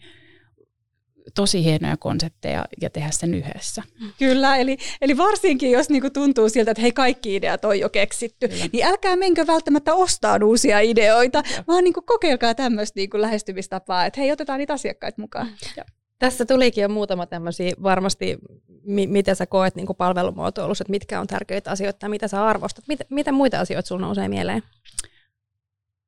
tosi 1.35 1.63
hienoja 1.63 1.97
konsepteja 1.97 2.65
ja 2.81 2.89
tehdä 2.89 3.11
sen 3.11 3.33
yhdessä. 3.33 3.83
Kyllä, 4.19 4.57
eli, 4.57 4.77
eli 5.01 5.17
varsinkin 5.17 5.71
jos 5.71 5.89
niinku 5.89 6.09
tuntuu 6.09 6.49
siltä, 6.49 6.71
että 6.71 6.81
hei 6.81 6.91
kaikki 6.91 7.35
ideat 7.35 7.65
on 7.65 7.79
jo 7.79 7.89
keksitty, 7.89 8.47
Kyllä. 8.47 8.65
niin 8.73 8.85
älkää 8.85 9.15
menkö 9.15 9.47
välttämättä 9.47 9.93
ostaa 9.93 10.39
uusia 10.43 10.79
ideoita, 10.79 11.43
ja. 11.55 11.63
vaan 11.67 11.83
niinku 11.83 12.01
kokeilkaa 12.01 12.55
tämmöistä 12.55 12.99
niinku 12.99 13.21
lähestymistapaa, 13.21 14.05
että 14.05 14.21
hei 14.21 14.31
otetaan 14.31 14.59
niitä 14.59 14.73
asiakkaita 14.73 15.21
mukaan. 15.21 15.47
Ja. 15.77 15.85
Tässä 16.19 16.45
tulikin 16.45 16.81
jo 16.81 16.89
muutama 16.89 17.25
tämmöisiä 17.25 17.71
varmasti, 17.83 18.37
mi- 18.83 19.07
mitä 19.07 19.35
sä 19.35 19.45
koet 19.45 19.75
niin 19.75 19.87
palvelumuotoilussa, 19.97 20.81
että 20.81 20.91
mitkä 20.91 21.19
on 21.19 21.27
tärkeitä 21.27 21.71
asioita 21.71 22.05
ja 22.05 22.09
mitä 22.09 22.27
sä 22.27 22.45
arvostat. 22.45 22.87
Mit- 22.87 23.09
mitä 23.09 23.31
muita 23.31 23.59
asioita 23.59 23.87
sulla 23.87 24.05
nousee 24.05 24.27
mieleen? 24.27 24.63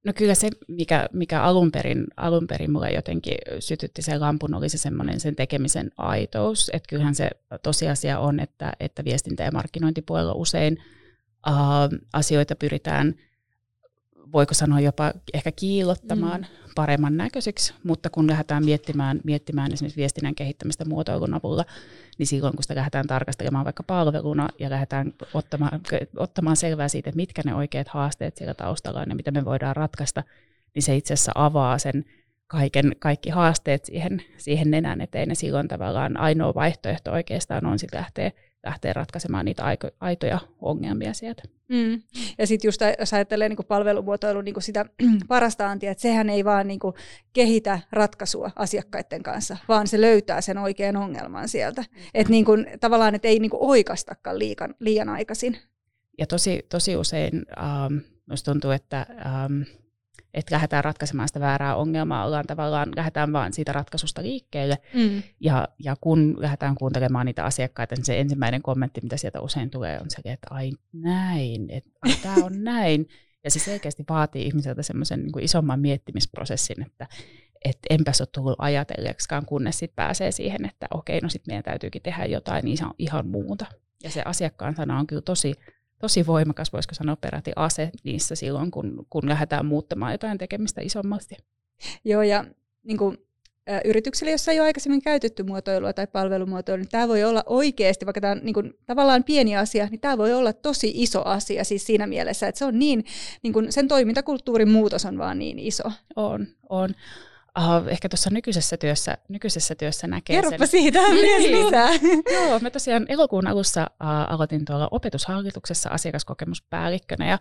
No 0.06 0.14
kyllä 0.14 0.36
se, 0.36 0.50
mikä, 0.68 1.10
mikä 1.14 1.42
alun, 1.42 1.72
perin, 1.72 2.06
alun 2.18 2.48
perin 2.48 2.72
mulle 2.72 2.90
jotenkin 2.92 3.38
sytytti 3.60 4.02
sen 4.02 4.22
lampun, 4.22 4.54
oli 4.54 4.70
se 4.70 4.78
semmoinen 4.78 5.20
sen 5.20 5.36
tekemisen 5.36 5.92
aitous. 5.98 6.70
Että 6.74 6.90
kyllähän 6.90 7.16
se 7.16 7.30
tosiasia 7.64 8.20
on, 8.20 8.40
että, 8.40 8.74
että 8.80 9.06
viestintä- 9.06 9.44
ja 9.44 9.52
markkinointipuolella 9.52 10.34
usein 10.34 10.78
uh, 11.48 12.00
asioita 12.14 12.56
pyritään, 12.56 13.16
voiko 14.34 14.54
sanoa 14.54 14.80
jopa 14.80 15.14
ehkä 15.34 15.52
kiilottamaan 15.52 16.42
mm. 16.42 16.72
paremman 16.76 17.18
näköiseksi, 17.18 17.74
mutta 17.84 18.10
kun 18.10 18.28
lähdetään 18.28 18.66
miettimään, 18.66 19.20
miettimään 19.24 19.74
esimerkiksi 19.74 20.00
viestinnän 20.00 20.36
kehittämistä 20.36 20.86
muotoilun 20.86 21.34
avulla, 21.34 21.66
niin 22.18 22.28
silloin 22.28 22.56
kun 22.56 22.64
sitä 22.64 22.76
lähdetään 22.76 23.08
tarkastelemaan 23.08 23.66
vaikka 23.66 23.84
palveluna 23.84 24.48
ja 24.60 24.70
lähdetään 24.70 25.14
ottamaan, 25.34 25.82
ottamaan 26.18 26.56
selvää 26.56 26.88
siitä, 26.88 27.10
että 27.10 27.16
mitkä 27.16 27.42
ne 27.46 27.56
oikeat 27.56 27.88
haasteet 27.88 28.38
siellä 28.38 28.54
taustalla 28.54 29.00
on 29.00 29.10
ja 29.10 29.16
mitä 29.16 29.32
me 29.32 29.46
voidaan 29.46 29.76
ratkaista, 29.76 30.24
niin 30.76 30.84
se 30.84 30.96
itse 30.96 31.14
asiassa 31.14 31.32
avaa 31.36 31.78
sen 31.78 32.06
kaiken, 32.48 32.96
kaikki 33.00 33.30
haasteet 33.30 33.86
siihen, 33.86 34.22
siihen 34.38 34.72
nenän 34.72 35.02
eteen 35.02 35.30
ja 35.30 35.36
silloin 35.36 35.68
tavallaan 35.68 36.18
ainoa 36.18 36.54
vaihtoehto 36.54 37.12
oikeastaan 37.12 37.66
on 37.66 37.80
sitten 37.80 38.00
lähteä 38.00 38.32
lähteä 38.68 38.94
ratkaisemaan 38.94 39.46
niitä 39.46 39.64
aitoja 40.00 40.40
ongelmia 40.62 41.14
sieltä. 41.14 41.44
Mm. 41.70 42.02
Ja 42.38 42.48
sitten 42.48 42.68
just 42.68 42.82
jos 43.00 43.14
ajattelee 43.14 43.50
niin 43.50 43.58
palvelumuotoilun 43.68 44.46
niin 44.46 44.62
sitä 44.62 44.86
parasta 45.28 45.70
antia, 45.70 45.92
että 45.92 46.02
sehän 46.02 46.30
ei 46.30 46.46
vaan 46.46 46.68
niin 46.68 46.80
kehitä 47.34 47.80
ratkaisua 47.92 48.52
asiakkaiden 48.56 49.24
kanssa, 49.24 49.58
vaan 49.68 49.88
se 49.88 50.02
löytää 50.02 50.42
sen 50.42 50.58
oikean 50.58 50.98
ongelman 50.98 51.50
sieltä. 51.50 51.84
Että 52.14 52.32
niin 52.32 52.46
kuin, 52.46 52.68
tavallaan, 52.80 53.16
että 53.16 53.28
ei 53.28 53.40
niin 53.40 53.52
oikastakaan 53.54 54.40
liian, 54.40 54.76
liian 54.80 55.10
aikaisin. 55.10 55.58
Ja 56.18 56.28
tosi, 56.28 56.66
tosi 56.70 56.96
usein 56.96 57.46
ähm, 57.58 57.98
minusta 58.26 58.52
tuntuu, 58.52 58.72
että 58.72 59.06
ähm, 59.26 59.62
että 60.38 60.56
lähdetään 60.56 60.84
ratkaisemaan 60.84 61.28
sitä 61.28 61.40
väärää 61.40 61.76
ongelmaa, 61.76 62.26
ollaan 62.26 62.48
tavallaan, 62.48 62.90
lähdetään 62.96 63.34
vaan 63.34 63.54
siitä 63.54 63.74
ratkaisusta 63.74 64.22
liikkeelle. 64.22 64.78
Mm. 64.94 65.24
Ja, 65.40 65.68
ja 65.84 65.96
kun 66.02 66.36
lähdetään 66.38 66.76
kuuntelemaan 66.76 67.26
niitä 67.26 67.44
asiakkaita, 67.44 67.96
niin 67.96 68.06
se 68.06 68.20
ensimmäinen 68.20 68.62
kommentti, 68.62 69.02
mitä 69.02 69.18
sieltä 69.18 69.42
usein 69.42 69.70
tulee, 69.70 70.00
on 70.00 70.10
se, 70.10 70.22
että 70.26 70.48
ai 70.50 70.72
näin, 70.94 71.68
että 71.70 71.90
tämä 72.24 72.36
on 72.36 72.64
näin. 72.74 73.08
Ja 73.44 73.52
se 73.52 73.60
selkeästi 73.60 74.04
vaatii 74.10 74.46
ihmiseltä 74.46 74.84
semmoisen 74.84 75.24
niin 75.24 75.44
isomman 75.44 75.80
miettimisprosessin, 75.80 76.86
että 76.86 77.08
et 77.66 77.78
enpäs 77.90 78.22
ole 78.22 78.30
tullut 78.32 78.56
ajatelleeksikaan, 78.58 79.46
kunnes 79.46 79.80
sitten 79.80 79.96
pääsee 79.96 80.32
siihen, 80.32 80.66
että 80.66 80.88
okei, 80.94 81.20
no 81.22 81.30
sitten 81.30 81.52
meidän 81.52 81.64
täytyykin 81.64 82.02
tehdä 82.02 82.26
jotain 82.26 82.68
ihan, 82.68 82.94
ihan 82.98 83.28
muuta. 83.28 83.66
Ja 84.04 84.10
se 84.10 84.22
asiakkaan 84.26 84.76
sana 84.76 85.00
on 85.00 85.08
kyllä 85.08 85.22
tosi 85.22 85.54
tosi 86.00 86.28
voimakas, 86.28 86.74
voisiko 86.74 86.96
sanoa 86.96 87.16
peräti 87.16 87.52
ase 87.56 87.90
niissä 88.04 88.36
silloin, 88.36 88.72
kun, 88.72 89.06
kun 89.10 89.30
lähdetään 89.30 89.66
muuttamaan 89.66 90.12
jotain 90.12 90.38
tekemistä 90.38 90.82
isommasti. 90.82 91.36
Joo, 92.06 92.22
ja 92.22 92.46
niin 92.84 92.98
kuin, 92.98 93.18
ä, 93.70 93.82
yritykselle, 93.86 94.32
jossa 94.32 94.52
ei 94.52 94.60
ole 94.60 94.68
aikaisemmin 94.68 95.02
käytetty 95.02 95.44
muotoilua 95.44 95.94
tai 95.94 96.08
palvelumuotoilua, 96.08 96.82
niin 96.82 96.92
tämä 96.92 97.08
voi 97.08 97.24
olla 97.24 97.44
oikeasti, 97.46 98.06
vaikka 98.06 98.22
tämä 98.22 98.34
on 98.34 98.40
niin 98.44 98.54
kuin, 98.54 98.74
tavallaan 98.86 99.24
pieni 99.24 99.58
asia, 99.58 99.88
niin 99.92 100.00
tämä 100.00 100.18
voi 100.18 100.34
olla 100.34 100.54
tosi 100.54 100.92
iso 100.96 101.22
asia 101.26 101.64
siis 101.64 101.86
siinä 101.86 102.08
mielessä, 102.08 102.48
että 102.48 102.60
se 102.60 102.66
on 102.66 102.80
niin, 102.80 103.06
niin 103.44 103.54
kuin, 103.54 103.72
sen 103.72 103.88
toimintakulttuurin 103.88 104.70
muutos 104.70 105.06
on 105.06 105.18
vaan 105.18 105.40
niin 105.40 105.60
iso. 105.60 105.92
On, 106.16 106.48
on 106.70 106.90
uh, 107.58 107.88
ehkä 107.88 108.10
tuossa 108.10 108.30
nykyisessä 108.30 108.78
työssä, 108.78 109.18
nykyisessä 109.30 109.76
työssä 109.76 110.08
näkee 110.08 110.36
Kerropa 110.36 110.58
sen. 110.58 110.68
siitä 110.68 111.00
myös 111.00 111.42
niin. 111.42 111.66
lisää. 111.66 111.90
Joo, 112.36 112.60
mä 112.60 112.70
tosiaan 112.70 113.06
elokuun 113.10 113.48
alussa 113.48 113.82
uh, 113.82 114.34
aloitin 114.34 114.66
tuolla 114.66 114.88
opetushallituksessa 114.92 115.90
asiakaskokemuspäällikkönä 115.90 117.28
ja 117.30 117.40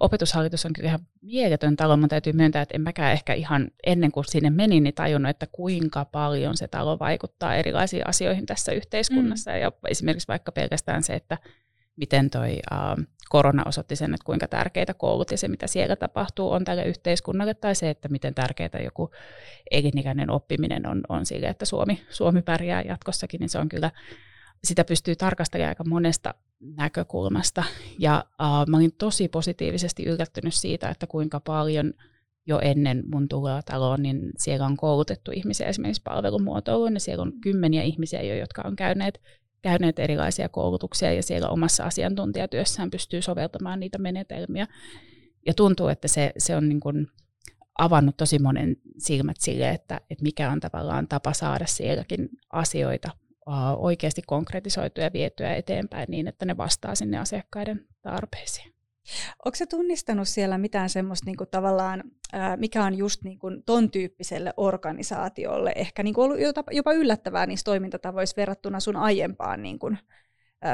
opetushallitus 0.00 0.66
on 0.66 0.72
kyllä 0.72 0.88
ihan 0.88 1.00
mieletön 1.22 1.76
talo. 1.76 1.96
Mun 1.96 2.08
täytyy 2.08 2.32
myöntää, 2.32 2.62
että 2.62 2.74
en 2.74 2.80
mäkään 2.80 3.12
ehkä 3.12 3.34
ihan 3.34 3.70
ennen 3.86 4.12
kuin 4.12 4.24
sinne 4.24 4.50
menin, 4.50 4.82
niin 4.82 4.94
tajunnut, 4.94 5.30
että 5.30 5.46
kuinka 5.52 6.04
paljon 6.04 6.56
se 6.56 6.68
talo 6.68 6.98
vaikuttaa 6.98 7.54
erilaisiin 7.54 8.08
asioihin 8.08 8.46
tässä 8.46 8.72
yhteiskunnassa. 8.72 9.50
Mm. 9.50 9.56
Ja 9.58 9.72
esimerkiksi 9.88 10.28
vaikka 10.28 10.52
pelkästään 10.52 11.02
se, 11.02 11.14
että 11.14 11.38
miten 12.00 12.30
toi 12.30 12.58
uh, 12.72 13.04
korona 13.28 13.62
osoitti 13.66 13.96
sen, 13.96 14.14
että 14.14 14.24
kuinka 14.24 14.48
tärkeitä 14.48 14.94
koulut 14.94 15.30
ja 15.30 15.38
se, 15.38 15.48
mitä 15.48 15.66
siellä 15.66 15.96
tapahtuu, 15.96 16.52
on 16.52 16.64
tälle 16.64 16.84
yhteiskunnalle, 16.84 17.54
tai 17.54 17.74
se, 17.74 17.90
että 17.90 18.08
miten 18.08 18.34
tärkeää 18.34 18.80
joku 18.84 19.10
elinikäinen 19.70 20.30
oppiminen 20.30 20.88
on, 20.88 21.00
on 21.08 21.26
sille, 21.26 21.46
että 21.46 21.64
Suomi, 21.64 22.02
Suomi 22.10 22.42
pärjää 22.42 22.82
jatkossakin, 22.82 23.40
niin 23.40 23.48
se 23.48 23.58
on 23.58 23.68
kyllä, 23.68 23.90
sitä 24.64 24.84
pystyy 24.84 25.16
tarkastelemaan 25.16 25.68
aika 25.68 25.84
monesta 25.84 26.34
näkökulmasta. 26.76 27.64
Ja 27.98 28.24
uh, 28.42 28.68
mä 28.68 28.76
olin 28.76 28.92
tosi 28.98 29.28
positiivisesti 29.28 30.04
yllättynyt 30.04 30.54
siitä, 30.54 30.88
että 30.88 31.06
kuinka 31.06 31.40
paljon 31.40 31.94
jo 32.46 32.58
ennen 32.62 33.02
mun 33.06 33.28
tuloa 33.28 33.62
taloon, 33.62 34.02
niin 34.02 34.20
siellä 34.38 34.66
on 34.66 34.76
koulutettu 34.76 35.30
ihmisiä 35.34 35.66
esimerkiksi 35.66 36.02
palvelumuotoiluun, 36.02 36.94
ja 36.94 37.00
siellä 37.00 37.22
on 37.22 37.32
kymmeniä 37.40 37.82
ihmisiä 37.82 38.22
jo, 38.22 38.34
jotka 38.34 38.62
on 38.64 38.76
käyneet 38.76 39.20
käyneet 39.62 39.98
erilaisia 39.98 40.48
koulutuksia 40.48 41.12
ja 41.12 41.22
siellä 41.22 41.48
omassa 41.48 41.84
asiantuntijatyössään 41.84 42.90
pystyy 42.90 43.22
soveltamaan 43.22 43.80
niitä 43.80 43.98
menetelmiä. 43.98 44.66
Ja 45.46 45.54
tuntuu, 45.54 45.88
että 45.88 46.08
se, 46.08 46.32
se 46.38 46.56
on 46.56 46.68
niin 46.68 46.80
kuin 46.80 47.06
avannut 47.78 48.16
tosi 48.16 48.38
monen 48.38 48.76
silmät 48.98 49.36
sille, 49.40 49.70
että, 49.70 50.00
että 50.10 50.22
mikä 50.22 50.50
on 50.50 50.60
tavallaan 50.60 51.08
tapa 51.08 51.32
saada 51.32 51.66
sielläkin 51.66 52.28
asioita 52.52 53.10
oikeasti 53.76 54.22
konkretisoituja 54.26 55.06
ja 55.06 55.12
vietyä 55.12 55.54
eteenpäin 55.54 56.06
niin, 56.10 56.28
että 56.28 56.44
ne 56.44 56.56
vastaa 56.56 56.94
sinne 56.94 57.18
asiakkaiden 57.18 57.86
tarpeisiin. 58.02 58.79
Onko 59.44 59.56
tunnistanut 59.70 60.28
siellä 60.28 60.58
mitään 60.58 60.90
semmoista 60.90 61.26
niin 61.26 61.36
kuin 61.36 61.50
tavallaan, 61.50 62.02
mikä 62.56 62.84
on 62.84 62.94
just 62.94 63.22
niin 63.22 63.38
kuin 63.38 63.62
ton 63.66 63.90
tyyppiselle 63.90 64.54
organisaatiolle 64.56 65.72
ehkä 65.76 66.02
niin 66.02 66.14
kuin 66.14 66.24
ollut 66.24 66.40
jopa 66.70 66.92
yllättävää 66.92 67.46
niissä 67.46 67.64
toimintatavoissa 67.64 68.36
verrattuna 68.36 68.80
sun 68.80 68.96
aiempaan 68.96 69.62
niin 69.62 69.78
kuin, 69.78 69.98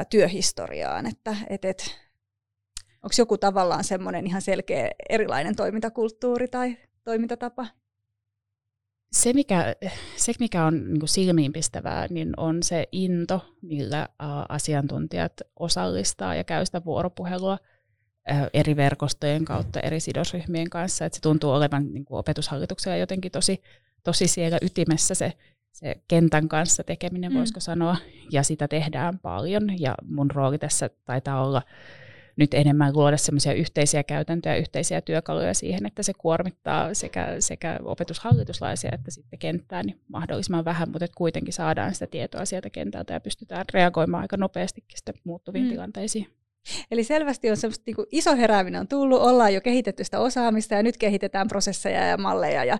työhistoriaan, 0.09 1.05
että 1.05 1.35
et, 1.49 1.65
et, 1.65 1.99
onko 2.95 3.13
joku 3.17 3.37
tavallaan 3.37 3.83
semmoinen 3.83 4.27
ihan 4.27 4.41
selkeä 4.41 4.91
erilainen 5.09 5.55
toimintakulttuuri 5.55 6.47
tai 6.47 6.77
toimintatapa? 7.03 7.67
Se, 9.11 9.33
mikä, 9.33 9.75
se, 10.15 10.33
mikä 10.39 10.65
on 10.65 10.93
niin 10.93 11.07
silmiinpistävää, 11.07 12.07
niin 12.09 12.33
on 12.37 12.63
se 12.63 12.85
into, 12.91 13.45
millä 13.61 14.09
asiantuntijat 14.49 15.33
osallistaa 15.59 16.35
ja 16.35 16.43
käy 16.43 16.65
sitä 16.65 16.85
vuoropuhelua– 16.85 17.57
eri 18.53 18.75
verkostojen 18.75 19.45
kautta, 19.45 19.79
eri 19.79 19.99
sidosryhmien 19.99 20.69
kanssa. 20.69 21.05
Että 21.05 21.15
se 21.15 21.21
tuntuu 21.21 21.51
olevan 21.51 21.93
niin 21.93 22.05
kuin 22.05 22.17
opetushallituksella 22.17 22.97
jotenkin 22.97 23.31
tosi, 23.31 23.61
tosi 24.03 24.27
siellä 24.27 24.57
ytimessä 24.61 25.15
se, 25.15 25.33
se 25.71 25.95
kentän 26.07 26.47
kanssa 26.47 26.83
tekeminen, 26.83 27.31
mm. 27.31 27.37
voisiko 27.37 27.59
sanoa, 27.59 27.97
ja 28.31 28.43
sitä 28.43 28.67
tehdään 28.67 29.19
paljon. 29.19 29.79
Ja 29.79 29.95
mun 30.05 30.31
rooli 30.31 30.57
tässä 30.57 30.89
taitaa 31.05 31.45
olla 31.45 31.61
nyt 32.37 32.53
enemmän 32.53 32.93
luoda 32.93 33.17
semmoisia 33.17 33.53
yhteisiä 33.53 34.03
käytäntöjä, 34.03 34.55
yhteisiä 34.55 35.01
työkaluja 35.01 35.53
siihen, 35.53 35.85
että 35.85 36.03
se 36.03 36.13
kuormittaa 36.13 36.93
sekä, 36.93 37.35
sekä 37.39 37.79
opetushallituslaisia 37.83 38.91
että 38.93 39.11
sitten 39.11 39.39
kenttää 39.39 39.83
niin 39.83 39.99
mahdollisimman 40.07 40.65
vähän, 40.65 40.89
mutta 40.91 41.07
kuitenkin 41.15 41.53
saadaan 41.53 41.93
sitä 41.93 42.07
tietoa 42.07 42.45
sieltä 42.45 42.69
kentältä 42.69 43.13
ja 43.13 43.19
pystytään 43.19 43.65
reagoimaan 43.73 44.21
aika 44.21 44.37
nopeastikin 44.37 44.97
sitten 44.97 45.15
muuttuviin 45.23 45.65
mm. 45.65 45.69
tilanteisiin. 45.69 46.36
Eli 46.91 47.03
selvästi 47.03 47.49
on 47.49 47.57
semmoista 47.57 47.83
niin 47.85 47.95
kuin 47.95 48.07
iso 48.11 48.35
herääminen 48.35 48.81
on 48.81 48.87
tullut, 48.87 49.21
ollaan 49.21 49.53
jo 49.53 49.61
kehitetty 49.61 50.03
sitä 50.03 50.19
osaamista 50.19 50.75
ja 50.75 50.83
nyt 50.83 50.97
kehitetään 50.97 51.47
prosesseja 51.47 52.07
ja 52.07 52.17
malleja 52.17 52.63
ja 52.63 52.77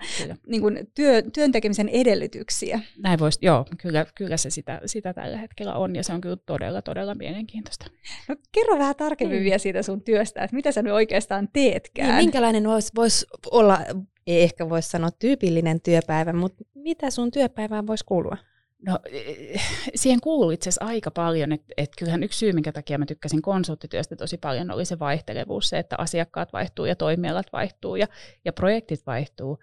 niin 0.48 0.62
kuin 0.62 0.92
työ, 0.96 1.22
työn 1.34 1.52
tekemisen 1.52 1.90
edellytyksiä. 1.90 2.80
Näin 3.04 3.20
voisi, 3.20 3.40
joo, 3.42 3.66
kyllä, 3.82 4.06
kyllä 4.16 4.38
se 4.38 4.50
sitä, 4.50 4.82
sitä 4.86 5.14
tällä 5.14 5.38
hetkellä 5.38 5.76
on 5.76 5.96
ja 5.96 6.04
se 6.04 6.14
on 6.14 6.22
kyllä 6.22 6.38
todella, 6.46 6.82
todella 6.82 7.16
mielenkiintoista. 7.16 7.86
No, 8.30 8.36
kerro 8.52 8.80
vähän 8.80 8.96
tarkemmin 8.96 9.36
niin. 9.36 9.44
vielä 9.44 9.58
siitä 9.58 9.84
sun 9.84 10.02
työstä, 10.02 10.44
että 10.44 10.56
mitä 10.56 10.72
sä 10.72 10.82
nyt 10.82 10.94
oikeastaan 10.94 11.48
teetkään. 11.54 12.10
Niin, 12.10 12.18
minkälainen 12.18 12.68
voisi 12.68 12.92
vois 12.96 13.26
olla, 13.52 13.80
ei 14.28 14.44
ehkä 14.44 14.70
voisi 14.70 14.90
sanoa 14.90 15.10
tyypillinen 15.12 15.82
työpäivä, 15.82 16.34
mutta 16.34 16.64
mitä 16.76 17.10
sun 17.10 17.32
työpäivään 17.32 17.88
voisi 17.88 18.06
kuulua? 18.06 18.38
No 18.86 19.00
siihen 19.96 20.22
kuuluu 20.22 20.52
itse 20.52 20.70
asiassa 20.70 20.86
aika 20.86 21.12
paljon, 21.12 21.52
että 21.52 21.74
et 21.78 21.92
kyllähän 21.98 22.24
yksi 22.24 22.40
syy, 22.40 22.54
minkä 22.54 22.72
takia 22.72 22.98
mä 22.98 23.06
tykkäsin 23.06 23.42
konsulttityöstä 23.42 24.16
tosi 24.16 24.38
paljon, 24.38 24.72
oli 24.72 24.86
se 24.86 25.00
vaihtelevuus, 25.00 25.70
se, 25.70 25.80
että 25.80 25.96
asiakkaat 26.00 26.54
vaihtuu 26.54 26.86
ja 26.86 26.96
toimialat 26.96 27.54
vaihtuu 27.54 27.96
ja, 27.96 28.08
ja 28.46 28.54
projektit 28.54 29.06
vaihtuu. 29.06 29.60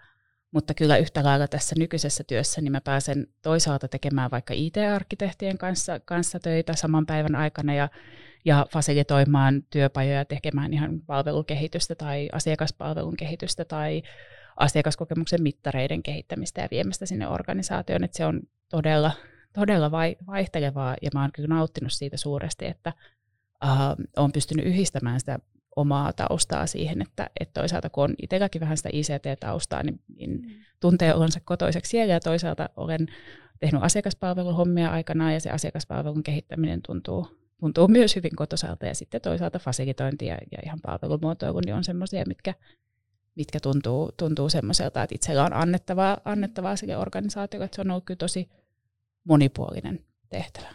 Mutta 0.51 0.73
kyllä 0.73 0.97
yhtä 0.97 1.23
lailla 1.23 1.47
tässä 1.47 1.75
nykyisessä 1.79 2.23
työssä 2.27 2.61
niin 2.61 2.71
mä 2.71 2.81
pääsen 2.81 3.27
toisaalta 3.41 3.87
tekemään 3.87 4.31
vaikka 4.31 4.53
IT-arkkitehtien 4.53 5.57
kanssa, 5.57 5.99
kanssa 5.99 6.39
töitä 6.39 6.75
saman 6.75 7.05
päivän 7.05 7.35
aikana 7.35 7.73
ja, 7.73 7.89
ja 8.45 8.65
fasilitoimaan 8.71 9.63
työpajoja, 9.69 10.25
tekemään 10.25 10.73
ihan 10.73 11.01
palvelukehitystä 11.01 11.95
tai 11.95 12.29
asiakaspalvelun 12.31 13.17
kehitystä 13.17 13.65
tai 13.65 14.01
asiakaskokemuksen 14.55 15.43
mittareiden 15.43 16.03
kehittämistä 16.03 16.61
ja 16.61 16.67
viemästä 16.71 17.05
sinne 17.05 17.27
organisaatioon, 17.27 18.03
että 18.03 18.17
se 18.17 18.25
on 18.25 18.41
todella, 18.69 19.11
todella 19.53 19.91
vaihtelevaa 20.27 20.95
ja 21.01 21.09
mä 21.13 21.21
oon 21.21 21.31
kyllä 21.31 21.47
nauttinut 21.47 21.91
siitä 21.91 22.17
suuresti, 22.17 22.65
että 22.65 22.93
äh, 23.63 23.79
olen 24.17 24.31
pystynyt 24.31 24.65
yhdistämään 24.65 25.19
sitä 25.19 25.39
omaa 25.75 26.13
taustaa 26.13 26.67
siihen, 26.67 27.01
että, 27.01 27.29
että 27.39 27.61
toisaalta 27.61 27.89
kun 27.89 28.03
on 28.03 28.15
itselläkin 28.21 28.61
vähän 28.61 28.77
sitä 28.77 28.89
ICT-taustaa, 28.93 29.83
niin, 29.83 29.99
niin 30.17 30.31
mm. 30.31 30.49
tuntee 30.79 31.13
olonsa 31.13 31.39
kotoiseksi 31.45 31.89
siellä 31.89 32.13
ja 32.13 32.19
toisaalta 32.19 32.69
olen 32.75 33.07
tehnyt 33.59 33.83
asiakaspalveluhommia 33.83 34.91
aikanaan 34.91 35.33
ja 35.33 35.39
se 35.39 35.49
asiakaspalvelun 35.49 36.23
kehittäminen 36.23 36.81
tuntuu, 36.81 37.27
tuntuu 37.59 37.87
myös 37.87 38.15
hyvin 38.15 38.35
kotoisalta 38.35 38.85
ja 38.85 38.95
sitten 38.95 39.21
toisaalta 39.21 39.59
fasilitointi 39.59 40.25
ja, 40.25 40.37
ja 40.51 40.57
ihan 40.65 40.79
palvelumuotoilu 40.81 41.59
niin 41.65 41.75
on 41.75 41.83
semmoisia, 41.83 42.23
mitkä, 42.27 42.53
mitkä 43.35 43.59
tuntuu, 43.59 44.11
tuntuu 44.17 44.49
semmoiselta, 44.49 45.03
että 45.03 45.15
itsellä 45.15 45.45
on 45.45 45.53
annettavaa, 45.53 46.17
annettavaa 46.25 46.75
sille 46.75 46.97
organisaatiolle, 46.97 47.65
että 47.65 47.75
se 47.75 47.81
on 47.81 47.91
ollut 47.91 48.05
kyllä 48.05 48.17
tosi 48.17 48.49
monipuolinen 49.23 49.99
tehtävä. 50.29 50.67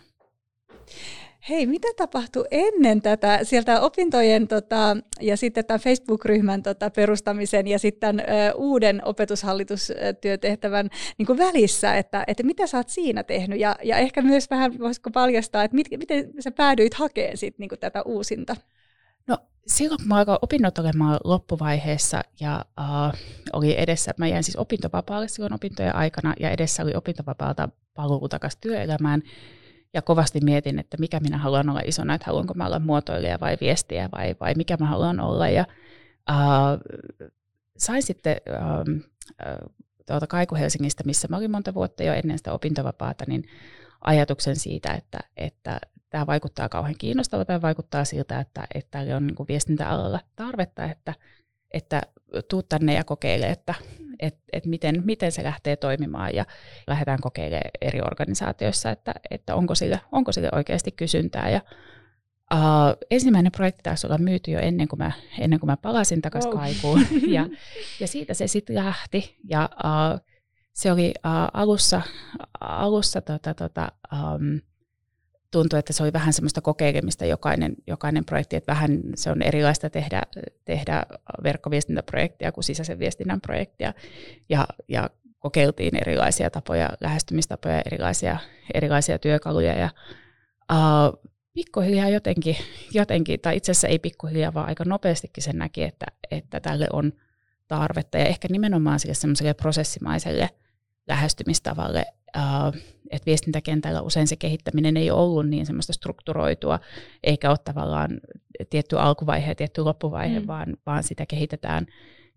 Hei, 1.49 1.67
mitä 1.67 1.89
tapahtui 1.97 2.45
ennen 2.51 3.03
tätä 3.03 3.39
sieltä 3.43 3.81
opintojen 3.81 4.49
tota, 4.49 4.97
ja 5.21 5.37
sitten 5.37 5.65
tämän 5.65 5.81
Facebook-ryhmän 5.81 6.63
tota, 6.63 6.91
perustamisen 6.91 7.67
ja 7.67 7.79
sitten 7.79 8.21
ö, 8.21 8.25
uuden 8.55 9.03
opetushallitystyötehtävän 9.05 10.89
niin 11.19 11.27
kuin 11.27 11.39
välissä, 11.39 11.97
että, 11.97 12.25
että 12.27 12.43
mitä 12.43 12.67
sä 12.67 12.77
oot 12.77 12.89
siinä 12.89 13.23
tehnyt 13.23 13.61
ja, 13.61 13.77
ja 13.83 13.97
ehkä 13.97 14.23
myös 14.23 14.51
vähän 14.51 14.79
voisiko 14.79 15.11
paljastaa, 15.11 15.65
että 15.65 15.75
mit, 15.75 15.87
miten 15.99 16.31
sä 16.41 16.51
päädyit 16.51 16.95
hakemaan 16.95 17.37
sit, 17.37 17.59
niin 17.59 17.69
kuin 17.69 17.79
tätä 17.79 18.03
uusinta? 18.03 18.57
Silloin 19.67 19.99
kun 19.99 20.09
mä 20.09 20.17
alkoin 20.17 20.39
opinnot 20.43 20.79
olemaan 20.79 21.21
loppuvaiheessa 21.25 22.23
ja 22.41 22.65
uh, 22.81 23.19
oli 23.53 23.81
edessä, 23.81 24.15
mä 24.17 24.27
jäin 24.27 24.45
siis 24.45 24.57
opintovapaalle 24.57 25.29
silloin 25.29 25.55
opintojen 25.55 25.95
aikana 25.95 26.35
ja 26.41 26.51
edessä 26.51 26.83
oli 26.83 26.95
opintovapaalta 26.95 27.69
paluu 27.95 28.29
takaisin 28.29 28.61
työelämään. 28.61 29.23
Ja 29.95 30.03
kovasti 30.03 30.41
mietin, 30.41 30.79
että 30.79 30.97
mikä 31.01 31.21
minä 31.21 31.39
haluan 31.39 31.71
olla 31.71 31.81
isona, 31.85 32.15
että 32.15 32.27
haluanko 32.27 32.55
mä 32.55 32.67
olla 32.67 32.79
muotoilija 32.79 33.41
vai 33.41 33.57
viestiä 33.61 34.09
vai, 34.13 34.37
vai 34.41 34.55
mikä 34.57 34.77
mä 34.77 34.87
haluan 34.87 35.21
olla. 35.21 35.49
Ja 35.49 35.67
uh, 36.31 37.27
sain 37.79 38.03
sitten 38.03 38.37
uh, 38.49 39.03
tuolta 40.07 40.27
Kaiku 40.27 40.55
Helsingistä, 40.55 41.05
missä 41.07 41.29
mä 41.31 41.37
olin 41.37 41.51
monta 41.51 41.75
vuotta 41.75 42.03
jo 42.03 42.13
ennen 42.13 42.39
sitä 42.39 42.53
opintovapaata, 42.53 43.25
niin 43.29 43.45
ajatuksen 44.01 44.57
siitä, 44.57 44.93
että, 44.93 45.19
että 45.37 45.81
tämä 46.11 46.27
vaikuttaa 46.27 46.69
kauhean 46.69 46.95
kiinnostavalta 46.99 47.47
tai 47.47 47.63
vaikuttaa 47.63 48.05
siltä, 48.05 48.41
että, 48.41 48.67
että 48.75 48.99
on 49.17 49.27
niin 49.27 49.49
viestintäalalla 49.49 50.21
tarvetta, 50.37 50.85
että, 50.85 51.15
että 51.71 52.03
tuu 52.49 52.63
tänne 52.63 52.95
ja 52.95 53.05
kokeile, 53.05 53.51
että 53.51 53.75
et, 54.21 54.39
et 54.53 54.67
miten, 54.67 55.03
miten 55.05 55.33
se 55.33 55.45
lähtee 55.45 55.77
toimimaan 55.77 56.35
ja 56.35 56.45
lähdetään 56.87 57.21
kokeilemaan 57.21 57.71
eri 57.81 58.01
organisaatioissa, 58.01 58.91
että, 58.91 59.15
että 59.31 59.55
onko, 59.55 59.75
sille, 59.75 60.01
onko 60.13 60.33
sille 60.33 60.49
oikeasti 60.53 60.91
kysyntää. 60.91 61.51
Ja, 61.51 61.61
uh, 62.55 62.97
ensimmäinen 63.11 63.53
projekti 63.53 63.83
taisi 63.83 64.07
olla 64.07 64.19
myyty 64.19 64.51
jo 64.51 64.61
ennen 64.61 64.89
kuin 64.89 64.99
mä, 64.99 65.13
ennen 65.39 65.61
kuin 65.61 65.71
mä 65.71 65.77
palasin 65.77 66.23
takaisin 66.23 66.51
wow. 66.51 66.61
kaikuun 66.61 67.07
ja, 67.37 67.47
ja 68.01 68.07
siitä 68.07 68.35
se 68.35 68.47
sitten 68.47 68.77
lähti 68.77 69.37
ja 69.45 69.69
uh, 69.85 70.21
se 70.73 70.93
oli 70.93 71.15
uh, 71.27 71.31
alussa, 71.53 72.03
alussa 72.61 73.21
tota, 73.21 73.55
tota, 73.55 73.93
um, 74.13 74.61
tuntui, 75.51 75.79
että 75.79 75.93
se 75.93 76.03
oli 76.03 76.13
vähän 76.13 76.33
semmoista 76.33 76.61
kokeilemista 76.61 77.25
jokainen, 77.25 77.75
jokainen 77.87 78.25
projekti, 78.25 78.57
että 78.57 78.73
vähän 78.73 79.01
se 79.15 79.31
on 79.31 79.43
erilaista 79.43 79.91
tehdä, 79.91 80.23
tehdä 80.65 81.07
verkkoviestintäprojektia 81.43 82.53
kuin 82.53 82.65
sisäisen 82.65 82.99
viestinnän 82.99 83.41
projektia. 83.41 83.95
Ja, 84.49 84.67
ja 84.89 85.11
kokeiltiin 85.39 85.97
erilaisia 85.97 86.51
tapoja, 86.51 86.91
lähestymistapoja, 87.01 87.83
erilaisia, 87.87 88.37
erilaisia 88.75 89.19
työkaluja 89.19 89.79
ja 89.79 89.91
uh, 90.73 91.31
pikkuhiljaa 91.53 92.09
jotenkin, 92.09 92.57
jotenkin, 92.93 93.41
tai 93.41 93.57
itse 93.57 93.73
asiassa 93.73 93.89
ei 93.89 93.99
pikkuhiljaa, 93.99 94.55
vaan 94.55 94.69
aika 94.69 94.85
nopeastikin 94.85 95.45
sen 95.45 95.59
näki, 95.59 95.83
että, 95.83 96.07
että 96.31 96.61
tälle 96.61 96.87
on 96.93 97.13
tarvetta 97.69 98.19
ja 98.19 98.25
ehkä 98.25 98.49
nimenomaan 98.51 99.01
sille 99.01 99.15
semmoiselle 99.15 99.55
prosessimaiselle 99.55 100.51
lähestymistavalle 101.11 102.07
että 103.11 103.27
viestintäkentällä 103.27 104.03
usein 104.03 104.27
se 104.27 104.37
kehittäminen 104.37 104.97
ei 104.97 105.11
ollut 105.11 105.49
niin 105.49 105.67
semmoista 105.67 105.93
strukturoitua, 105.93 106.81
eikä 107.23 107.51
ole 107.51 107.59
tavallaan 107.65 108.21
tietty 108.71 108.99
alkuvaihe 108.99 109.51
ja 109.51 109.55
tietty 109.55 109.83
loppuvaihe, 109.83 110.41
mm. 110.41 110.47
vaan, 110.47 110.77
vaan 110.87 111.03
sitä 111.03 111.27
kehitetään, 111.27 111.87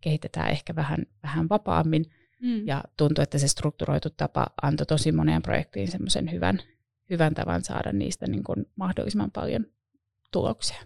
kehitetään 0.02 0.50
ehkä 0.50 0.76
vähän, 0.76 1.06
vähän 1.24 1.50
vapaammin. 1.50 2.06
Mm. 2.42 2.68
Ja 2.68 2.84
tuntuu, 2.98 3.22
että 3.22 3.38
se 3.38 3.48
strukturoitu 3.48 4.10
tapa 4.18 4.48
antoi 4.62 4.86
tosi 4.86 5.12
moneen 5.12 5.42
projektiin 5.42 5.92
semmoisen 5.92 6.32
hyvän, 6.32 6.60
hyvän 7.10 7.34
tavan 7.34 7.64
saada 7.64 7.92
niistä 7.92 8.28
niin 8.28 8.44
kuin 8.44 8.66
mahdollisimman 8.76 9.32
paljon 9.32 9.66
tuloksia. 10.34 10.78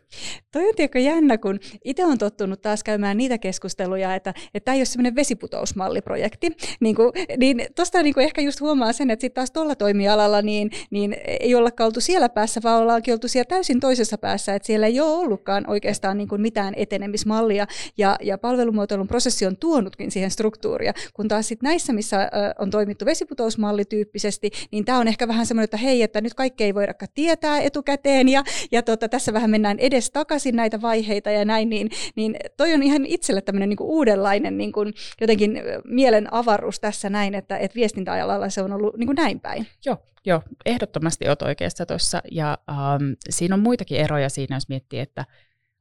Toi 0.52 0.68
on 0.68 0.76
tiedätkö 0.76 1.00
jännä, 1.00 1.38
kun 1.38 1.60
itse 1.84 2.06
on 2.06 2.18
tottunut 2.18 2.62
taas 2.62 2.84
käymään 2.84 3.18
niitä 3.18 3.38
keskusteluja, 3.38 4.16
että 4.16 4.34
tämä 4.66 4.74
ei 4.76 4.80
ole 4.80 4.86
semmoinen 4.86 5.16
vesiputousmalliprojekti. 5.16 6.52
Niin, 6.80 6.96
kuin, 6.96 7.12
niin 7.38 7.68
tuosta 7.76 8.04
niin 8.04 8.20
ehkä 8.20 8.42
just 8.42 8.62
huomaa 8.62 8.94
sen, 8.94 9.10
että 9.10 9.22
sitten 9.22 9.36
taas 9.36 9.52
tuolla 9.52 9.76
toimialalla 9.76 10.42
niin, 10.42 10.72
niin 10.90 11.16
ei 11.40 11.56
olla 11.56 11.70
oltu 11.80 12.02
siellä 12.02 12.30
päässä, 12.30 12.62
vaan 12.64 12.82
ollaankin 12.82 13.14
oltu 13.14 13.28
siellä 13.28 13.48
täysin 13.48 13.80
toisessa 13.80 14.18
päässä, 14.18 14.56
että 14.56 14.66
siellä 14.66 14.88
ei 14.88 15.00
ole 15.00 15.18
ollutkaan 15.18 15.70
oikeastaan 15.70 16.18
niin 16.18 16.28
kuin 16.28 16.42
mitään 16.42 16.74
etenemismallia, 16.78 17.68
ja, 17.98 18.16
ja 18.22 18.38
palvelumuotoilun 18.38 19.08
prosessi 19.08 19.46
on 19.46 19.58
tuonutkin 19.58 20.12
siihen 20.12 20.32
struktuuria, 20.32 20.94
kun 21.14 21.28
taas 21.28 21.48
sitten 21.48 21.68
näissä, 21.68 21.94
missä 21.94 22.30
on 22.60 22.70
toimittu 22.70 23.06
vesiputousmallityyppisesti, 23.06 24.52
niin 24.72 24.86
tämä 24.86 24.98
on 24.98 25.08
ehkä 25.08 25.28
vähän 25.28 25.46
semmoinen, 25.46 25.64
että 25.64 25.78
hei, 25.78 26.02
että 26.02 26.22
nyt 26.22 26.34
kaikkea 26.34 26.66
ei 26.66 26.76
voidakaan 26.76 27.10
tietää 27.14 27.60
etukäteen, 27.60 28.30
ja, 28.30 28.44
ja 28.72 28.84
tota, 28.84 29.10
tässä 29.10 29.34
vähän 29.38 29.50
mennään 29.50 29.80
edes 29.80 30.12
takaisin 30.12 30.56
näitä 30.56 30.82
vaiheita 30.82 31.30
ja 31.30 31.46
näin, 31.46 31.70
niin, 31.70 31.90
niin 32.16 32.36
toi 32.58 32.74
on 32.74 32.84
ihan 32.84 33.06
itselle 33.06 33.42
tämmöinen 33.42 33.70
niin 33.70 33.78
uudenlainen 33.82 34.58
niin 34.58 34.72
kuin 34.72 34.94
jotenkin 35.22 35.62
mielen 35.86 36.34
avaruus 36.34 36.80
tässä 36.80 37.10
näin, 37.10 37.36
että, 37.36 37.58
että 37.58 37.76
viestintäajalalla 37.76 38.50
se 38.50 38.62
on 38.62 38.74
ollut 38.74 38.98
niin 38.98 39.08
kuin 39.08 39.16
näin 39.16 39.40
päin. 39.40 39.68
Joo, 39.86 39.98
joo, 40.26 40.42
ehdottomasti 40.66 41.28
olet 41.28 41.42
oikeassa 41.42 41.86
tuossa, 41.86 42.22
ja 42.32 42.58
ähm, 42.70 43.12
siinä 43.30 43.56
on 43.56 43.62
muitakin 43.62 43.98
eroja 43.98 44.30
siinä, 44.30 44.56
jos 44.56 44.70
miettii, 44.70 45.00
että 45.00 45.26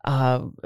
äh, 0.08 0.14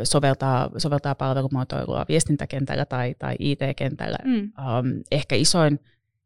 soveltaa, 0.03 0.71
soveltaa 0.77 1.15
palvelumuotoilua 1.15 2.05
viestintäkentällä 2.09 2.85
tai, 2.85 3.15
tai 3.19 3.37
IT-kentällä. 3.39 4.19
Mm. 4.25 4.39
Ähm, 4.39 5.01
ehkä 5.11 5.37
isoin, 5.37 5.81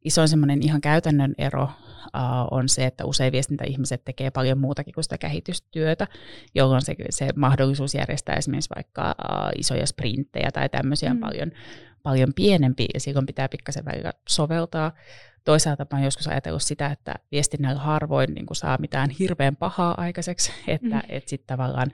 isoin 0.05 0.29
semmoinen 0.29 0.62
ihan 0.62 0.81
käytännön 0.81 1.35
ero 1.38 1.68
on 2.50 2.68
se, 2.68 2.86
että 2.86 3.04
usein 3.04 3.32
viestintäihmiset 3.32 4.04
tekee 4.04 4.30
paljon 4.30 4.58
muutakin 4.58 4.94
kuin 4.94 5.04
sitä 5.04 5.18
kehitystyötä, 5.18 6.06
jolloin 6.54 6.82
se, 6.82 6.94
se 7.10 7.28
mahdollisuus 7.36 7.94
järjestää 7.94 8.36
esimerkiksi 8.36 8.74
vaikka 8.74 9.14
isoja 9.58 9.86
sprinttejä 9.86 10.50
tai 10.52 10.68
tämmöisiä 10.68 11.14
mm. 11.14 11.20
paljon, 11.20 11.50
paljon 12.02 12.34
pienempi, 12.34 12.86
ja 12.94 13.00
silloin 13.00 13.26
pitää 13.26 13.48
pikkasen 13.48 13.84
välillä 13.84 14.12
soveltaa. 14.28 14.92
Toisaalta 15.44 15.86
mä 15.92 16.04
joskus 16.04 16.28
ajatellut 16.28 16.62
sitä, 16.62 16.86
että 16.86 17.14
viestinnällä 17.32 17.80
harvoin 17.80 18.34
niin 18.34 18.46
kuin 18.46 18.56
saa 18.56 18.78
mitään 18.80 19.10
hirveän 19.10 19.56
pahaa 19.56 19.94
aikaiseksi, 19.96 20.52
että 20.68 20.96
mm. 20.96 21.02
et 21.08 21.28
sitten 21.28 21.56
tavallaan 21.56 21.92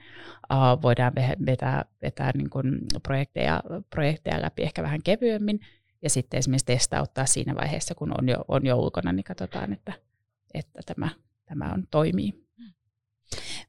uh, 0.53 0.81
voidaan 0.81 1.13
vetää, 1.45 1.85
vetää 2.01 2.31
niin 2.35 2.49
kuin 2.49 2.77
projekteja, 3.03 3.63
projekteja 3.89 4.41
läpi 4.41 4.63
ehkä 4.63 4.83
vähän 4.83 5.03
kevyemmin, 5.03 5.59
ja 6.01 6.09
sitten 6.09 6.37
esimerkiksi 6.37 6.65
testauttaa 6.65 7.25
siinä 7.25 7.55
vaiheessa, 7.55 7.95
kun 7.95 8.19
on 8.21 8.29
jo, 8.29 8.45
on 8.47 8.65
jo 8.65 8.77
ulkona, 8.77 9.11
niin 9.11 9.23
katsotaan, 9.23 9.73
että, 9.73 9.93
että 10.53 10.81
tämä, 10.85 11.09
tämä 11.45 11.73
on, 11.73 11.87
toimii. 11.91 12.47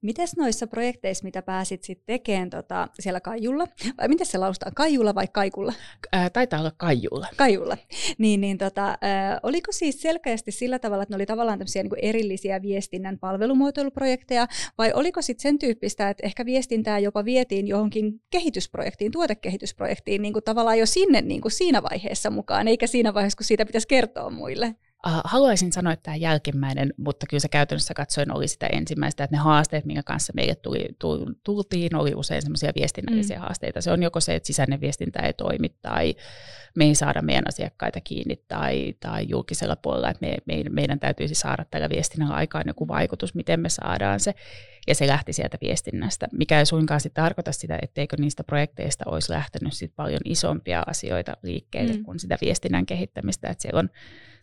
Mites 0.03 0.37
noissa 0.37 0.67
projekteissa, 0.67 1.25
mitä 1.25 1.43
pääsit 1.43 1.85
sitten 1.85 2.07
tekemään 2.07 2.51
tota, 2.51 2.88
siellä 3.01 3.21
Kaijulla, 3.21 3.67
vai 3.99 4.09
miten 4.09 4.27
se 4.27 4.38
laustaa, 4.38 4.71
Kaijulla 4.75 5.15
vai 5.15 5.29
Kaikulla? 5.33 5.73
Ää, 6.12 6.31
taitaa 6.31 6.61
olla 6.61 6.73
Kaijulla. 6.77 7.27
Kaijulla. 7.37 7.77
Niin, 8.19 8.41
niin 8.41 8.59
tota, 8.59 8.99
ää, 9.01 9.41
oliko 9.43 9.73
siis 9.73 10.03
selkeästi 10.03 10.53
sillä 10.53 10.79
tavalla, 10.79 11.03
että 11.03 11.12
ne 11.12 11.17
oli 11.17 11.27
tavallaan 11.27 11.59
tämmöisiä 11.59 11.83
niin 11.83 11.93
erillisiä 12.03 12.62
viestinnän 12.62 13.19
palvelumuotoiluprojekteja, 13.19 14.47
vai 14.79 14.93
oliko 14.95 15.23
sitten 15.23 15.43
sen 15.43 15.59
tyyppistä, 15.59 16.11
että 16.11 16.27
ehkä 16.27 16.45
viestintää 16.47 16.99
jopa 16.99 17.25
vietiin 17.25 17.69
johonkin 17.69 18.21
kehitysprojektiin, 18.31 19.12
tuotekehitysprojektiin, 19.12 20.23
niin 20.23 20.33
kuin 20.33 20.45
tavallaan 20.45 20.79
jo 20.79 20.87
sinne 20.87 21.21
niin 21.21 21.41
kuin 21.41 21.53
siinä 21.53 21.83
vaiheessa 21.83 22.31
mukaan, 22.31 22.69
eikä 22.69 22.87
siinä 22.87 23.15
vaiheessa, 23.15 23.37
kun 23.37 23.47
siitä 23.47 23.67
pitäisi 23.67 23.88
kertoa 23.88 24.31
muille? 24.31 24.75
Uh, 25.07 25.21
haluaisin 25.25 25.73
sanoa, 25.73 25.93
että 25.93 26.03
tämä 26.03 26.17
jälkimmäinen, 26.17 26.95
mutta 26.97 27.27
kyllä 27.31 27.41
se 27.41 27.49
käytännössä 27.49 27.95
katsoen 27.95 28.37
oli 28.37 28.49
sitä 28.49 28.67
ensimmäistä, 28.67 29.25
että 29.25 29.37
ne 29.37 29.41
haasteet, 29.41 29.85
minkä 29.85 30.03
kanssa 30.03 30.33
meille 30.37 30.55
tuli, 30.55 30.88
tultiin, 31.45 31.97
oli 31.97 32.15
usein 32.15 32.43
semmoisia 32.43 32.73
viestinnällisiä 32.77 33.37
mm. 33.37 33.43
haasteita. 33.43 33.81
Se 33.81 33.93
on 33.93 34.03
joko 34.03 34.21
se, 34.21 34.35
että 34.35 34.47
sisäinen 34.47 34.81
viestintä 34.81 35.21
ei 35.21 35.33
toimi 35.33 35.69
tai 35.69 36.15
me 36.75 36.85
ei 36.85 36.95
saada 36.95 37.23
meidän 37.23 37.49
asiakkaita 37.49 38.01
kiinni 38.01 38.37
tai, 38.49 38.95
tai 39.01 39.27
julkisella 39.29 39.77
puolella, 39.77 40.11
että 40.11 40.27
me, 40.27 40.37
me, 40.47 40.62
meidän 40.71 41.01
täytyisi 41.01 41.35
saada 41.35 41.65
tällä 41.71 41.88
viestinnällä 41.88 42.35
aikaan 42.35 42.65
joku 42.67 42.88
vaikutus, 42.88 43.35
miten 43.35 43.61
me 43.61 43.69
saadaan 43.69 44.21
se. 44.21 44.35
Ja 44.87 44.95
se 44.95 45.07
lähti 45.07 45.33
sieltä 45.33 45.59
viestinnästä, 45.62 46.29
mikä 46.33 46.59
ei 46.59 46.67
suinkaan 46.67 47.01
sitten 47.01 47.23
tarkoita 47.25 47.53
sitä, 47.53 47.79
etteikö 47.83 48.17
niistä 48.19 48.45
projekteista 48.45 49.05
olisi 49.07 49.33
lähtenyt 49.33 49.73
sit 49.73 49.93
paljon 49.97 50.21
isompia 50.25 50.83
asioita 50.87 51.37
liikkeelle 51.43 51.93
mm. 51.93 52.03
kuin 52.03 52.19
sitä 52.19 52.38
viestinnän 52.41 52.87
kehittämistä. 52.87 53.49
Että 53.49 53.62
siellä 53.62 53.79
on 53.79 53.91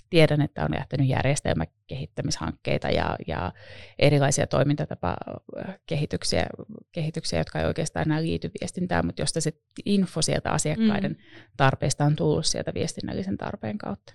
tiedän, 0.09 0.41
että 0.41 0.65
on 0.65 0.75
lähtenyt 0.75 1.07
järjestelmäkehittämishankkeita 1.07 2.89
ja, 2.89 3.15
ja 3.27 3.51
erilaisia 3.99 4.47
toimintatapakehityksiä, 4.47 6.47
kehityksiä, 6.91 7.39
jotka 7.39 7.59
ei 7.59 7.65
oikeastaan 7.65 8.07
enää 8.07 8.21
liity 8.21 8.51
viestintään, 8.61 9.05
mutta 9.05 9.21
josta 9.21 9.41
se 9.41 9.53
info 9.85 10.21
sieltä 10.21 10.51
asiakkaiden 10.51 11.11
mm. 11.11 11.17
tarpeista 11.57 12.05
on 12.05 12.15
tullut 12.15 12.45
sieltä 12.45 12.73
viestinnällisen 12.73 13.37
tarpeen 13.37 13.77
kautta. 13.77 14.13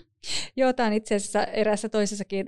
Joo, 0.57 0.73
tämä 0.73 0.87
on 0.87 0.93
itse 0.93 1.15
asiassa 1.15 1.45
eräässä 1.45 1.89
toisessakin 1.89 2.47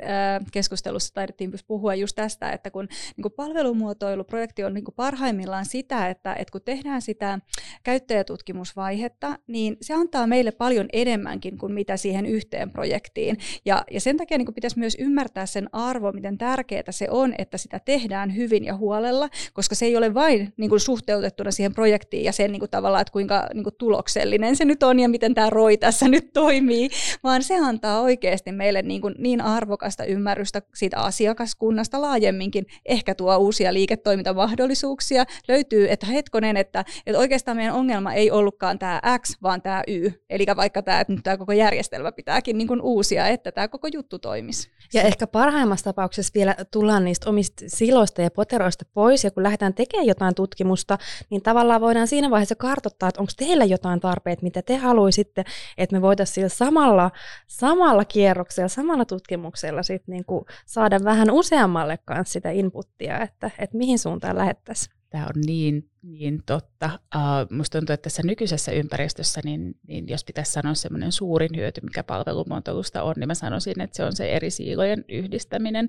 keskustelussa 0.52 1.14
taidettiin 1.14 1.52
puhua 1.66 1.94
just 1.94 2.16
tästä, 2.16 2.50
että 2.50 2.70
kun 2.70 2.88
niin 3.16 3.32
palvelumuotoiluprojekti 3.36 4.64
on 4.64 4.74
niin 4.74 4.84
parhaimmillaan 4.96 5.66
sitä, 5.66 6.08
että, 6.08 6.34
että 6.34 6.52
kun 6.52 6.60
tehdään 6.64 7.02
sitä 7.02 7.38
käyttäjätutkimusvaihetta, 7.82 9.38
niin 9.46 9.76
se 9.80 9.94
antaa 9.94 10.26
meille 10.26 10.50
paljon 10.50 10.86
enemmänkin 10.92 11.58
kuin 11.58 11.72
mitä 11.72 11.96
siihen 11.96 12.26
yhteen 12.26 12.70
projektiin. 12.70 13.38
Ja, 13.64 13.84
ja 13.90 14.00
sen 14.00 14.16
takia 14.16 14.38
niin 14.38 14.54
pitäisi 14.54 14.78
myös 14.78 14.96
ymmärtää 15.00 15.46
sen 15.46 15.68
arvo, 15.72 16.12
miten 16.12 16.38
tärkeää 16.38 16.82
se 16.90 17.06
on, 17.10 17.34
että 17.38 17.58
sitä 17.58 17.80
tehdään 17.84 18.36
hyvin 18.36 18.64
ja 18.64 18.76
huolella, 18.76 19.28
koska 19.52 19.74
se 19.74 19.86
ei 19.86 19.96
ole 19.96 20.14
vain 20.14 20.52
niin 20.56 20.80
suhteutettuna 20.80 21.50
siihen 21.50 21.74
projektiin 21.74 22.24
ja 22.24 22.32
sen 22.32 22.52
niin 22.52 22.70
tavallaan, 22.70 23.00
että 23.00 23.12
kuinka 23.12 23.46
kuin 23.62 23.74
tuloksellinen 23.78 24.56
se 24.56 24.64
nyt 24.64 24.82
on 24.82 25.00
ja 25.00 25.08
miten 25.08 25.34
tämä 25.34 25.50
ROI 25.50 25.76
tässä 25.76 26.08
nyt 26.08 26.32
toimii, 26.32 26.90
vaan 27.22 27.42
se 27.42 27.60
antaa 27.68 28.00
oikeasti 28.00 28.52
meille 28.52 28.82
niin, 28.82 29.00
kuin 29.00 29.14
niin 29.18 29.40
arvokasta 29.40 30.04
ymmärrystä 30.04 30.62
siitä 30.74 30.98
asiakaskunnasta 30.98 32.00
laajemminkin, 32.00 32.66
ehkä 32.84 33.14
tuo 33.14 33.36
uusia 33.36 33.72
liiketoimintamahdollisuuksia, 33.72 35.24
löytyy, 35.48 35.86
että 35.90 36.06
hetkonen, 36.06 36.56
että, 36.56 36.84
että 37.06 37.18
oikeastaan 37.18 37.56
meidän 37.56 37.74
ongelma 37.74 38.12
ei 38.12 38.30
ollutkaan 38.30 38.78
tämä 38.78 39.00
X, 39.18 39.36
vaan 39.42 39.62
tämä 39.62 39.82
Y, 39.86 40.10
eli 40.30 40.46
vaikka 40.56 40.82
tämä, 40.82 41.00
että 41.00 41.12
nyt 41.12 41.22
tämä 41.22 41.36
koko 41.36 41.52
järjestelmä 41.52 42.12
pitääkin 42.12 42.58
niin 42.58 42.68
kuin 42.68 42.80
uusia, 42.80 43.28
että 43.28 43.52
tämä 43.52 43.68
koko 43.68 43.88
juttu 43.92 44.18
toimisi. 44.18 44.70
Ja 44.94 45.02
ehkä 45.02 45.26
parhaimmassa 45.26 45.84
tapauksessa 45.84 46.32
vielä 46.34 46.56
tullaan 46.70 47.04
niistä 47.04 47.30
omista 47.30 47.64
siloista 47.66 48.22
ja 48.22 48.30
poteroista 48.30 48.84
pois, 48.94 49.24
ja 49.24 49.30
kun 49.30 49.42
lähdetään 49.42 49.74
tekemään 49.74 50.06
jotain 50.06 50.34
tutkimusta, 50.34 50.98
niin 51.30 51.42
tavallaan 51.42 51.80
voidaan 51.80 52.08
siinä 52.08 52.30
vaiheessa 52.30 52.54
kartoittaa, 52.54 53.08
että 53.08 53.20
onko 53.20 53.32
teillä 53.36 53.64
jotain 53.64 54.00
tarpeet, 54.00 54.42
mitä 54.42 54.62
te 54.62 54.76
haluaisitte, 54.76 55.44
että 55.78 55.96
me 55.96 56.02
voitaisiin 56.02 56.34
sillä 56.34 56.48
samalla, 56.48 57.10
samalla 57.58 58.04
kierroksella, 58.04 58.68
samalla 58.68 59.04
tutkimuksella 59.04 59.82
sit 59.82 60.02
niinku 60.08 60.46
saada 60.66 60.98
vähän 61.04 61.30
useammalle 61.30 61.98
kanssa 62.04 62.32
sitä 62.32 62.50
inputtia, 62.50 63.20
että, 63.20 63.50
että 63.58 63.76
mihin 63.76 63.98
suuntaan 63.98 64.36
lähettäisiin. 64.36 64.96
Tämä 65.10 65.24
on 65.24 65.42
niin, 65.46 65.90
niin 66.02 66.42
totta. 66.46 66.90
Uh, 67.14 67.56
musta 67.56 67.78
tuntuu, 67.78 67.94
että 67.94 68.02
tässä 68.02 68.22
nykyisessä 68.24 68.72
ympäristössä, 68.72 69.40
niin, 69.44 69.74
niin 69.88 70.08
jos 70.08 70.24
pitäisi 70.24 70.52
sanoa 70.52 70.74
semmoinen 70.74 71.12
suurin 71.12 71.56
hyöty, 71.56 71.80
mikä 71.80 72.02
palvelumuotoilusta 72.02 73.02
on, 73.02 73.14
niin 73.16 73.28
mä 73.28 73.34
sanoisin, 73.34 73.80
että 73.80 73.96
se 73.96 74.04
on 74.04 74.16
se 74.16 74.28
eri 74.28 74.50
siilojen 74.50 75.04
yhdistäminen 75.08 75.88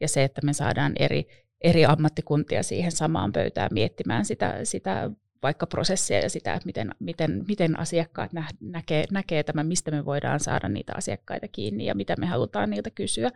ja 0.00 0.08
se, 0.08 0.24
että 0.24 0.40
me 0.44 0.52
saadaan 0.52 0.92
eri, 0.98 1.26
eri 1.60 1.84
ammattikuntia 1.84 2.62
siihen 2.62 2.92
samaan 2.92 3.32
pöytään 3.32 3.70
miettimään 3.72 4.24
sitä, 4.24 4.64
sitä 4.64 5.10
vaikka 5.42 5.66
prosessia 5.66 6.20
ja 6.20 6.30
sitä, 6.30 6.54
että 6.54 6.66
miten, 6.66 6.94
miten, 6.98 7.44
miten 7.48 7.78
asiakkaat 7.78 8.32
nä, 8.32 8.48
näkee, 8.60 9.04
näkee 9.10 9.42
tämän, 9.42 9.66
mistä 9.66 9.90
me 9.90 10.04
voidaan 10.04 10.40
saada 10.40 10.68
niitä 10.68 10.92
asiakkaita 10.96 11.48
kiinni 11.48 11.86
ja 11.86 11.94
mitä 11.94 12.14
me 12.18 12.26
halutaan 12.26 12.70
niiltä 12.70 12.90
kysyä. 12.90 13.30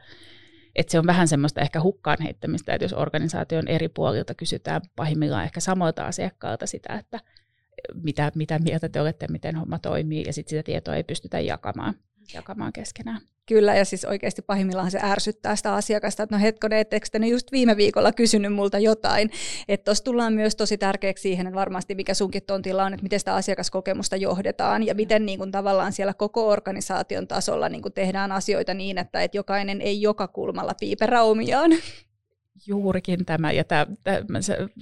Et 0.76 0.88
se 0.88 0.98
on 0.98 1.06
vähän 1.06 1.28
semmoista 1.28 1.60
ehkä 1.60 1.80
hukkaan 1.80 2.18
heittämistä, 2.22 2.74
että 2.74 2.84
jos 2.84 2.92
organisaation 2.92 3.68
eri 3.68 3.88
puolilta 3.88 4.34
kysytään 4.34 4.82
pahimmillaan 4.96 5.44
ehkä 5.44 5.60
samoilta 5.60 6.06
asiakkailta 6.06 6.66
sitä, 6.66 6.94
että 6.94 7.20
mitä, 8.02 8.32
mitä 8.34 8.58
mieltä 8.58 8.88
te 8.88 9.00
olette, 9.00 9.26
miten 9.28 9.56
homma 9.56 9.78
toimii, 9.78 10.24
ja 10.26 10.32
sitten 10.32 10.50
sitä 10.50 10.62
tietoa 10.62 10.94
ei 10.94 11.04
pystytä 11.04 11.40
jakamaan, 11.40 11.94
jakamaan 12.34 12.72
keskenään. 12.72 13.20
Kyllä, 13.46 13.74
ja 13.74 13.84
siis 13.84 14.04
oikeasti 14.04 14.42
pahimmillaan 14.42 14.90
se 14.90 15.00
ärsyttää 15.02 15.56
sitä 15.56 15.74
asiakasta, 15.74 16.22
että 16.22 16.37
no 16.37 16.42
hetkonen, 16.42 16.78
etteikö 16.78 17.06
te 17.12 17.26
just 17.26 17.52
viime 17.52 17.76
viikolla 17.76 18.12
kysynyt 18.12 18.52
multa 18.52 18.78
jotain. 18.78 19.30
Että 19.68 19.84
tuossa 19.84 20.04
tullaan 20.04 20.32
myös 20.32 20.56
tosi 20.56 20.78
tärkeäksi 20.78 21.22
siihen, 21.22 21.46
että 21.46 21.58
varmasti 21.58 21.94
mikä 21.94 22.14
sunkin 22.14 22.42
tontilla 22.42 22.84
on, 22.84 22.94
että 22.94 23.02
miten 23.02 23.18
sitä 23.18 23.34
asiakaskokemusta 23.34 24.16
johdetaan 24.16 24.87
ja 24.87 24.94
miten 24.94 25.26
niin 25.26 25.38
kuin, 25.38 25.52
tavallaan 25.52 25.92
siellä 25.92 26.14
koko 26.14 26.48
organisaation 26.48 27.28
tasolla 27.28 27.68
niin 27.68 27.82
kuin 27.82 27.94
tehdään 27.94 28.32
asioita 28.32 28.74
niin, 28.74 28.98
että, 28.98 29.22
että 29.22 29.37
jokainen 29.37 29.80
ei 29.80 30.02
joka 30.02 30.28
kulmalla 30.28 30.74
piiperä 30.80 31.22
omiaan 31.22 31.70
juurikin 32.66 33.24
tämä, 33.24 33.52
ja 33.52 33.64
tämä, 33.64 33.86
tämä, 34.04 34.18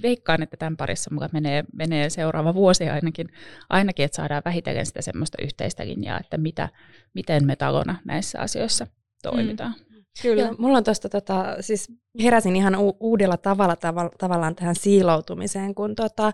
veikkaan, 0.01 0.43
että 0.43 0.57
tämän 0.57 0.77
parissa 0.77 1.11
mulla 1.13 1.29
menee, 1.33 1.63
menee 1.73 2.09
seuraava 2.09 2.53
vuosi 2.53 2.89
ainakin, 2.89 3.27
ainakin, 3.69 4.05
että 4.05 4.15
saadaan 4.15 4.41
vähitellen 4.45 4.85
sitä 4.85 5.01
semmoista 5.01 5.37
yhteistä 5.41 5.87
linjaa, 5.87 6.19
että 6.19 6.37
mitä, 6.37 6.69
miten 7.13 7.45
me 7.45 7.55
talona 7.55 7.95
näissä 8.05 8.39
asioissa 8.39 8.87
toimitaan. 9.21 9.75
Mm. 9.79 9.93
Kyllä. 10.21 10.41
Joo, 10.41 10.55
mulla 10.57 10.77
on 10.77 10.83
tuosta, 10.83 11.09
tota, 11.09 11.55
siis 11.59 11.91
heräsin 12.23 12.55
ihan 12.55 12.75
u- 12.75 12.97
uudella 12.99 13.37
tavalla 13.37 13.73
tav- 13.73 14.15
tavallaan 14.17 14.55
tähän 14.55 14.75
siiloutumiseen, 14.75 15.75
kun 15.75 15.95
tota, 15.95 16.33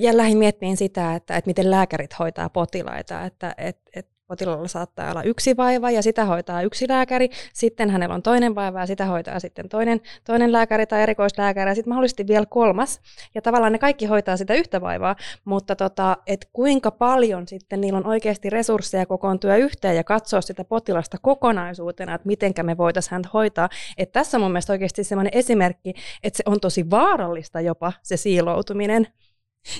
ja 0.00 0.16
lähdin 0.16 0.38
miettimään 0.38 0.76
sitä, 0.76 1.14
että, 1.14 1.36
että 1.36 1.48
miten 1.48 1.70
lääkärit 1.70 2.18
hoitaa 2.18 2.48
potilaita, 2.48 3.24
että 3.24 3.54
et, 3.58 3.78
et 3.94 4.08
potilaalla 4.28 4.68
saattaa 4.68 5.10
olla 5.10 5.22
yksi 5.22 5.56
vaiva 5.56 5.90
ja 5.90 6.02
sitä 6.02 6.24
hoitaa 6.24 6.62
yksi 6.62 6.88
lääkäri, 6.88 7.28
sitten 7.52 7.90
hänellä 7.90 8.14
on 8.14 8.22
toinen 8.22 8.54
vaiva 8.54 8.80
ja 8.80 8.86
sitä 8.86 9.06
hoitaa 9.06 9.40
sitten 9.40 9.68
toinen, 9.68 10.00
toinen 10.24 10.52
lääkäri 10.52 10.86
tai 10.86 11.02
erikoislääkäri 11.02 11.70
ja 11.70 11.74
sitten 11.74 11.90
mahdollisesti 11.90 12.26
vielä 12.26 12.46
kolmas. 12.46 13.00
Ja 13.34 13.42
tavallaan 13.42 13.72
ne 13.72 13.78
kaikki 13.78 14.06
hoitaa 14.06 14.36
sitä 14.36 14.54
yhtä 14.54 14.80
vaivaa, 14.80 15.16
mutta 15.44 15.76
tota, 15.76 16.16
et 16.26 16.48
kuinka 16.52 16.90
paljon 16.90 17.48
sitten 17.48 17.80
niillä 17.80 17.96
on 17.96 18.06
oikeasti 18.06 18.50
resursseja 18.50 19.06
kokoontua 19.06 19.56
yhteen 19.56 19.96
ja 19.96 20.04
katsoa 20.04 20.40
sitä 20.40 20.64
potilasta 20.64 21.16
kokonaisuutena, 21.22 22.14
että 22.14 22.26
mitenkä 22.26 22.62
me 22.62 22.76
voitaisiin 22.76 23.12
häntä 23.12 23.28
hoitaa. 23.34 23.68
Et 23.98 24.12
tässä 24.12 24.36
on 24.36 24.40
mun 24.40 24.50
mielestä 24.50 24.72
oikeasti 24.72 25.04
sellainen 25.04 25.38
esimerkki, 25.38 25.94
että 26.22 26.36
se 26.36 26.42
on 26.46 26.60
tosi 26.60 26.90
vaarallista 26.90 27.60
jopa 27.60 27.92
se 28.02 28.16
siiloutuminen. 28.16 29.06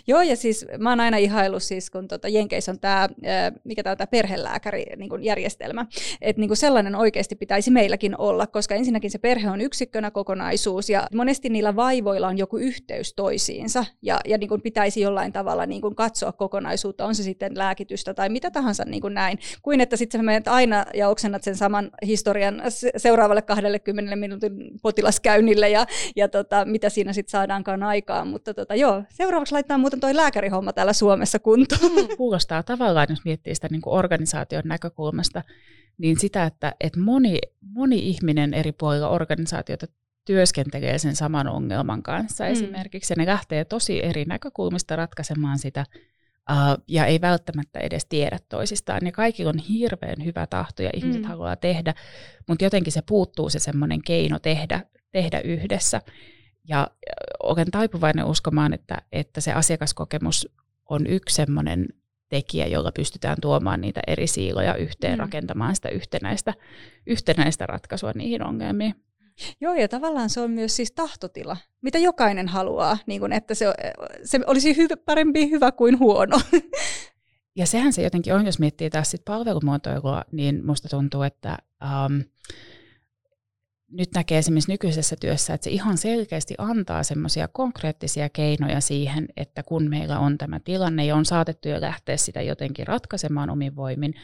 Joo, 0.07 0.23
ja 0.23 0.37
siis 0.37 0.67
mä 0.79 0.91
oon 0.91 1.01
aina 1.01 1.17
ihaillut 1.17 1.62
siis, 1.62 1.91
kun 1.91 2.09
tota 2.09 2.29
Jenkeissä 2.29 2.73
on 2.73 2.81
tämä, 2.81 3.09
mikä 3.64 3.83
tämä 3.83 4.07
perhelääkäri 4.07 4.85
niin 4.97 5.09
kuin 5.09 5.25
järjestelmä, 5.25 5.87
että 6.21 6.41
niin 6.41 6.57
sellainen 6.57 6.95
oikeasti 6.95 7.35
pitäisi 7.35 7.71
meilläkin 7.71 8.21
olla, 8.21 8.47
koska 8.47 8.75
ensinnäkin 8.75 9.11
se 9.11 9.19
perhe 9.19 9.51
on 9.51 9.61
yksikkönä 9.61 10.11
kokonaisuus, 10.11 10.91
ja 10.91 11.07
monesti 11.14 11.49
niillä 11.49 11.77
vaivoilla 11.77 12.29
on 12.29 12.38
joku 12.38 12.57
yhteys 12.57 13.14
toisiinsa, 13.14 13.85
ja, 14.03 14.21
ja 14.27 14.38
niin 14.38 14.49
kuin 14.49 14.62
pitäisi 14.62 15.01
jollain 15.01 15.33
tavalla 15.33 15.67
niin 15.67 15.81
kuin 15.81 15.95
katsoa 15.95 16.33
kokonaisuutta, 16.33 17.05
on 17.05 17.14
se 17.14 17.23
sitten 17.23 17.59
lääkitystä 17.59 18.14
tai 18.14 18.29
mitä 18.29 18.51
tahansa 18.51 18.85
niin 18.85 19.01
kuin 19.01 19.14
näin, 19.14 19.38
kuin 19.62 19.81
että 19.81 19.97
sitten 19.97 20.19
sä 20.19 20.23
menet 20.23 20.49
aina 20.49 20.87
ja 20.95 21.09
oksennat 21.09 21.43
sen 21.43 21.57
saman 21.57 21.91
historian 22.07 22.62
seuraavalle 22.97 23.43
20 23.43 24.17
minuutin 24.17 24.53
potilaskäynnille, 24.83 25.71
ja, 25.71 25.87
ja 26.17 26.29
tota, 26.29 26.64
mitä 26.64 26.88
siinä 26.88 27.12
sitten 27.12 27.31
saadaankaan 27.31 27.83
aikaan, 27.83 28.29
mutta 28.29 28.55
tota, 28.55 28.75
joo, 28.75 29.03
seuraavaksi 29.09 29.53
laittaa 29.53 29.67
laitetaan 29.68 29.81
muuten 29.81 30.00
toi 30.00 30.16
lääkärihomma 30.16 30.72
täällä 30.72 30.92
Suomessa 30.92 31.38
kuntoon. 31.38 32.16
Kuulostaa 32.16 32.62
tavallaan, 32.62 33.07
jos 33.11 33.24
miettii 33.24 33.54
sitä 33.54 33.68
niin 33.70 33.81
kuin 33.81 33.94
organisaation 33.94 34.62
näkökulmasta, 34.64 35.42
niin 35.98 36.18
sitä, 36.20 36.44
että, 36.44 36.74
että 36.81 37.00
moni, 37.00 37.38
moni 37.61 37.98
ihminen 37.98 38.54
eri 38.54 38.72
puolilla 38.72 39.09
organisaatiota 39.09 39.87
työskentelee 40.24 40.98
sen 40.98 41.16
saman 41.16 41.48
ongelman 41.48 42.02
kanssa 42.02 42.44
mm. 42.44 42.50
esimerkiksi, 42.50 43.12
ja 43.12 43.16
ne 43.18 43.26
lähtee 43.26 43.64
tosi 43.64 44.04
eri 44.04 44.24
näkökulmista 44.24 44.96
ratkaisemaan 44.96 45.59
sitä, 45.59 45.85
uh, 46.50 46.83
ja 46.88 47.07
ei 47.07 47.20
välttämättä 47.20 47.78
edes 47.78 48.07
tiedä 48.07 48.38
toisistaan. 48.48 49.00
Ja 49.07 49.12
kaikilla 49.12 49.50
on 49.50 49.59
hirveän 49.59 50.24
hyvä 50.24 50.46
tahto, 50.46 50.83
ja 50.83 50.90
ihmiset 50.94 51.22
mm. 51.22 51.28
haluaa 51.28 51.57
tehdä, 51.57 51.94
mutta 52.48 52.64
jotenkin 52.64 52.92
se 52.92 53.02
puuttuu 53.02 53.50
se 53.50 53.59
semmoinen 53.59 54.02
keino 54.02 54.38
tehdä, 54.38 54.81
tehdä 55.11 55.40
yhdessä. 55.40 56.00
Ja 56.68 56.88
olen 57.42 57.70
taipuvainen 57.70 58.24
uskomaan, 58.24 58.72
että, 58.72 59.02
että 59.12 59.40
se 59.40 59.52
asiakaskokemus 59.52 60.48
on 60.88 61.07
yksi 61.07 61.35
sellainen 61.35 61.88
tekijä, 62.28 62.66
jolla 62.66 62.92
pystytään 62.92 63.37
tuomaan 63.40 63.81
niitä 63.81 64.00
eri 64.07 64.26
siiloja 64.26 64.74
yhteen, 64.74 65.14
mm. 65.14 65.20
rakentamaan 65.20 65.74
sitä 65.74 65.88
yhtenäistä, 65.88 66.54
yhtenäistä 67.07 67.66
ratkaisua 67.66 68.12
niihin 68.14 68.42
ongelmiin. 68.42 68.94
Joo, 69.61 69.74
ja 69.74 69.88
tavallaan 69.88 70.31
se 70.31 70.40
on 70.40 70.50
myös 70.50 70.76
siis 70.76 70.92
tahtotila, 70.92 71.57
mitä 71.83 71.98
jokainen 71.98 72.48
haluaa, 72.48 72.98
niin 73.07 73.20
kun, 73.20 73.33
että 73.33 73.54
se, 73.54 73.66
se 74.24 74.40
olisi 74.46 74.76
hyvä, 74.76 74.96
parempi 74.96 75.50
hyvä 75.50 75.72
kuin 75.72 75.98
huono. 75.98 76.40
Ja 77.57 77.66
sehän 77.66 77.92
se 77.92 78.02
jotenkin 78.02 78.35
on, 78.35 78.46
jos 78.46 78.59
miettii 78.59 78.90
taas 78.90 79.11
sit 79.11 79.24
palvelumuotoilua, 79.24 80.24
niin 80.33 80.66
musta 80.66 80.88
tuntuu, 80.88 81.22
että 81.22 81.59
um, 81.83 82.24
nyt 83.90 84.09
näkee 84.14 84.38
esimerkiksi 84.38 84.72
nykyisessä 84.72 85.16
työssä, 85.20 85.55
että 85.55 85.64
se 85.64 85.70
ihan 85.70 85.98
selkeästi 85.98 86.55
antaa 86.59 87.03
semmoisia 87.03 87.48
konkreettisia 87.48 88.29
keinoja 88.29 88.81
siihen, 88.81 89.29
että 89.37 89.62
kun 89.62 89.90
meillä 89.90 90.18
on 90.18 90.38
tämä 90.38 90.61
tilanne 90.61 91.05
ja 91.05 91.16
on 91.16 91.24
saatettu 91.24 91.68
jo 91.68 91.81
lähteä 91.81 92.16
sitä 92.16 92.42
jotenkin 92.42 92.87
ratkaisemaan 92.87 93.51
omin 93.51 93.77
voimin, 93.77 94.14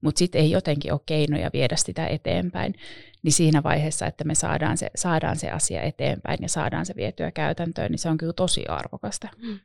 mutta 0.00 0.18
sitten 0.18 0.40
ei 0.40 0.50
jotenkin 0.50 0.92
ole 0.92 1.00
keinoja 1.06 1.50
viedä 1.52 1.76
sitä 1.76 2.06
eteenpäin, 2.06 2.74
niin 3.22 3.32
siinä 3.32 3.62
vaiheessa, 3.62 4.06
että 4.06 4.24
me 4.24 4.34
saadaan 4.34 4.78
se, 4.78 4.90
saadaan 4.96 5.36
se 5.36 5.50
asia 5.50 5.82
eteenpäin 5.82 6.38
ja 6.42 6.48
saadaan 6.48 6.86
se 6.86 6.96
vietyä 6.96 7.30
käytäntöön, 7.30 7.90
niin 7.90 7.98
se 7.98 8.08
on 8.08 8.18
kyllä 8.18 8.32
tosi 8.32 8.66
arvokasta. 8.66 9.28
Mm. 9.42 9.58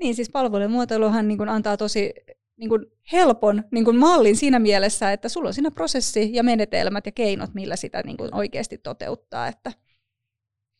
Niin, 0.00 0.14
siis 0.14 0.30
palvelujen 0.30 0.70
muotoiluhan 0.70 1.28
niin 1.28 1.48
antaa 1.48 1.76
tosi 1.76 2.14
niin 2.56 2.68
kuin 2.68 2.86
helpon 3.12 3.64
niin 3.70 3.84
kuin 3.84 3.96
mallin 3.96 4.36
siinä 4.36 4.58
mielessä, 4.58 5.12
että 5.12 5.28
sulla 5.28 5.48
on 5.48 5.54
siinä 5.54 5.70
prosessi 5.70 6.30
ja 6.32 6.42
menetelmät 6.42 7.06
ja 7.06 7.12
keinot, 7.12 7.54
millä 7.54 7.76
sitä 7.76 8.02
niin 8.02 8.16
kuin 8.16 8.34
oikeasti 8.34 8.78
toteuttaa. 8.78 9.48
Että 9.48 9.72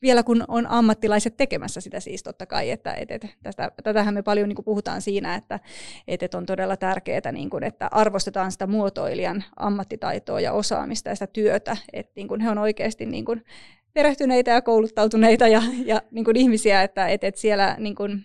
vielä 0.03 0.23
kun 0.23 0.45
on 0.49 0.67
ammattilaiset 0.67 1.37
tekemässä 1.37 1.81
sitä 1.81 2.01
siis 2.01 2.23
totta 2.23 2.47
kai, 2.47 2.71
että 2.71 2.95
et, 2.95 3.11
et, 3.11 3.27
tästä, 3.43 3.73
tätähän 3.85 4.15
me 4.15 4.23
paljon 4.23 4.49
niin 4.49 4.57
kuin 4.57 4.65
puhutaan 4.65 5.03
siinä, 5.03 5.35
että 5.35 5.61
et, 6.09 6.23
et 6.23 6.35
on 6.35 6.47
todella 6.47 6.77
tärkeää, 6.77 7.33
niin 7.33 7.51
kuin, 7.51 7.65
että 7.65 7.89
arvostetaan 7.91 8.53
sitä 8.53 8.67
muotoilijan 8.67 9.45
ammattitaitoa 9.57 10.41
ja 10.41 10.53
osaamista 10.53 11.09
ja 11.09 11.15
sitä 11.15 11.27
työtä, 11.27 11.77
että 11.93 12.13
niin 12.17 12.29
kuin 12.29 12.41
he 12.41 12.51
on 12.51 12.59
oikeasti 12.59 13.07
niin 13.07 13.25
kuin 13.25 13.45
perehtyneitä 13.93 14.51
ja 14.51 14.63
kouluttautuneita 14.63 15.49
ja, 15.49 15.63
ja 15.85 16.03
niin 16.11 16.25
kuin 16.25 16.37
ihmisiä, 16.37 16.83
että 16.83 17.09
et, 17.09 17.25
et 17.25 17.37
siellä 17.37 17.77
niin 17.79 17.95
kuin, 17.95 18.25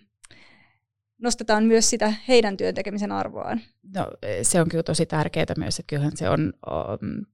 nostetaan 1.22 1.64
myös 1.64 1.90
sitä 1.90 2.14
heidän 2.28 2.56
työn 2.56 2.74
tekemisen 2.74 3.12
arvoaan. 3.12 3.60
No, 3.96 4.06
se 4.42 4.60
on 4.60 4.68
kyllä 4.68 4.82
tosi 4.82 5.06
tärkeää 5.06 5.54
myös, 5.58 5.78
että 5.78 5.90
kyllähän 5.90 6.16
se 6.16 6.28
on, 6.28 6.52
um, 6.70 7.26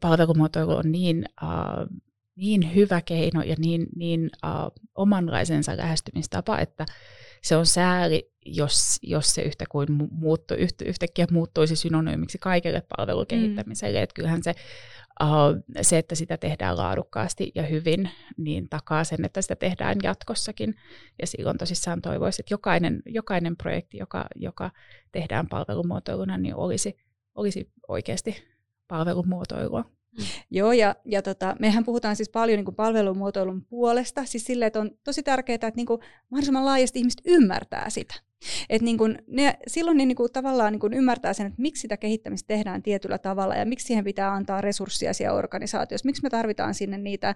palvelumuotoilu 0.00 0.76
on 0.76 0.92
niin, 0.92 1.24
uh, 1.42 1.98
niin 2.36 2.74
hyvä 2.74 3.00
keino 3.00 3.42
ja 3.42 3.56
niin, 3.58 3.86
niin 3.96 4.30
uh, 4.44 4.72
omanlaisensa 4.94 5.76
lähestymistapa, 5.76 6.58
että 6.58 6.86
se 7.42 7.56
on 7.56 7.66
sääli, 7.66 8.32
jos, 8.46 8.98
jos 9.02 9.34
se 9.34 9.42
yhtä 9.42 9.64
kuin 9.68 9.88
muuttu, 10.10 10.54
yhtä, 10.54 10.84
yhtäkkiä 10.84 11.26
muuttuisi 11.30 11.76
synonyymiksi 11.76 12.38
kaikelle 12.38 12.82
palvelukehittämiselle. 12.96 13.98
Mm. 13.98 14.02
Että 14.02 14.14
kyllähän 14.14 14.42
se 14.42 14.54
se, 15.82 15.98
että 15.98 16.14
sitä 16.14 16.36
tehdään 16.36 16.76
laadukkaasti 16.76 17.52
ja 17.54 17.62
hyvin, 17.62 18.10
niin 18.36 18.68
takaa 18.68 19.04
sen, 19.04 19.24
että 19.24 19.42
sitä 19.42 19.56
tehdään 19.56 19.96
jatkossakin. 20.02 20.74
Ja 21.20 21.26
silloin 21.26 21.58
tosissaan 21.58 22.02
toivoisin, 22.02 22.42
että 22.42 22.54
jokainen, 22.54 23.02
jokainen 23.06 23.56
projekti, 23.56 23.98
joka, 23.98 24.26
joka 24.36 24.70
tehdään 25.12 25.48
palvelumuotoiluna, 25.48 26.38
niin 26.38 26.54
olisi, 26.54 26.96
olisi 27.34 27.70
oikeasti 27.88 28.44
palvelumuotoilua. 28.88 29.82
Mm. 30.18 30.24
Joo, 30.50 30.72
ja, 30.72 30.94
ja 31.04 31.22
tota, 31.22 31.56
mehän 31.58 31.84
puhutaan 31.84 32.16
siis 32.16 32.28
paljon 32.28 32.56
niin 32.56 32.64
kuin 32.64 32.74
palvelumuotoilun 32.74 33.64
puolesta, 33.64 34.24
siis 34.24 34.44
sille, 34.44 34.66
että 34.66 34.80
on 34.80 34.90
tosi 35.04 35.22
tärkeää, 35.22 35.54
että 35.54 35.72
niin 35.76 35.86
kuin 35.86 36.00
mahdollisimman 36.30 36.64
laajasti 36.64 36.98
ihmiset 36.98 37.20
ymmärtää 37.24 37.90
sitä. 37.90 38.14
Et 38.70 38.82
niin 38.82 38.98
kun 38.98 39.18
ne, 39.26 39.58
silloin 39.66 39.96
ne 39.96 40.06
niin 40.06 40.16
kun 40.16 40.28
tavallaan 40.32 40.72
niin 40.72 40.80
kun 40.80 40.94
ymmärtää 40.94 41.32
sen, 41.32 41.46
että 41.46 41.62
miksi 41.62 41.80
sitä 41.80 41.96
kehittämistä 41.96 42.46
tehdään 42.46 42.82
tietyllä 42.82 43.18
tavalla 43.18 43.54
ja 43.54 43.66
miksi 43.66 43.86
siihen 43.86 44.04
pitää 44.04 44.32
antaa 44.32 44.60
resursseja 44.60 45.14
siellä 45.14 45.38
organisaatiossa, 45.38 46.06
miksi 46.06 46.22
me 46.22 46.30
tarvitaan 46.30 46.74
sinne 46.74 46.98
niitä 46.98 47.28
ä, 47.28 47.34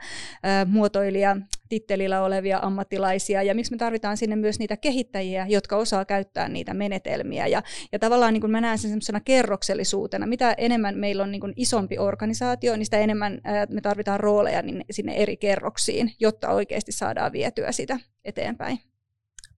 muotoilija 0.64 1.36
tittelillä 1.68 2.22
olevia 2.22 2.58
ammattilaisia 2.62 3.42
ja 3.42 3.54
miksi 3.54 3.72
me 3.72 3.78
tarvitaan 3.78 4.16
sinne 4.16 4.36
myös 4.36 4.58
niitä 4.58 4.76
kehittäjiä, 4.76 5.46
jotka 5.48 5.76
osaa 5.76 6.04
käyttää 6.04 6.48
niitä 6.48 6.74
menetelmiä. 6.74 7.46
Ja, 7.46 7.62
ja 7.92 7.98
tavallaan 7.98 8.32
niin 8.32 8.40
kun 8.40 8.50
mä 8.50 8.60
näen 8.60 8.78
sen 8.78 8.90
semmoisena 8.90 9.20
kerroksellisuutena, 9.20 10.26
mitä 10.26 10.54
enemmän 10.58 10.98
meillä 10.98 11.22
on 11.22 11.32
niin 11.32 11.40
kun 11.40 11.52
isompi 11.56 11.98
organisaatio, 11.98 12.76
niin 12.76 12.86
sitä 12.86 12.98
enemmän 12.98 13.32
ä, 13.32 13.66
me 13.70 13.80
tarvitaan 13.80 14.20
rooleja 14.20 14.62
niin 14.62 14.84
sinne 14.90 15.14
eri 15.14 15.36
kerroksiin, 15.36 16.12
jotta 16.20 16.48
oikeasti 16.48 16.92
saadaan 16.92 17.32
vietyä 17.32 17.72
sitä 17.72 17.98
eteenpäin 18.24 18.78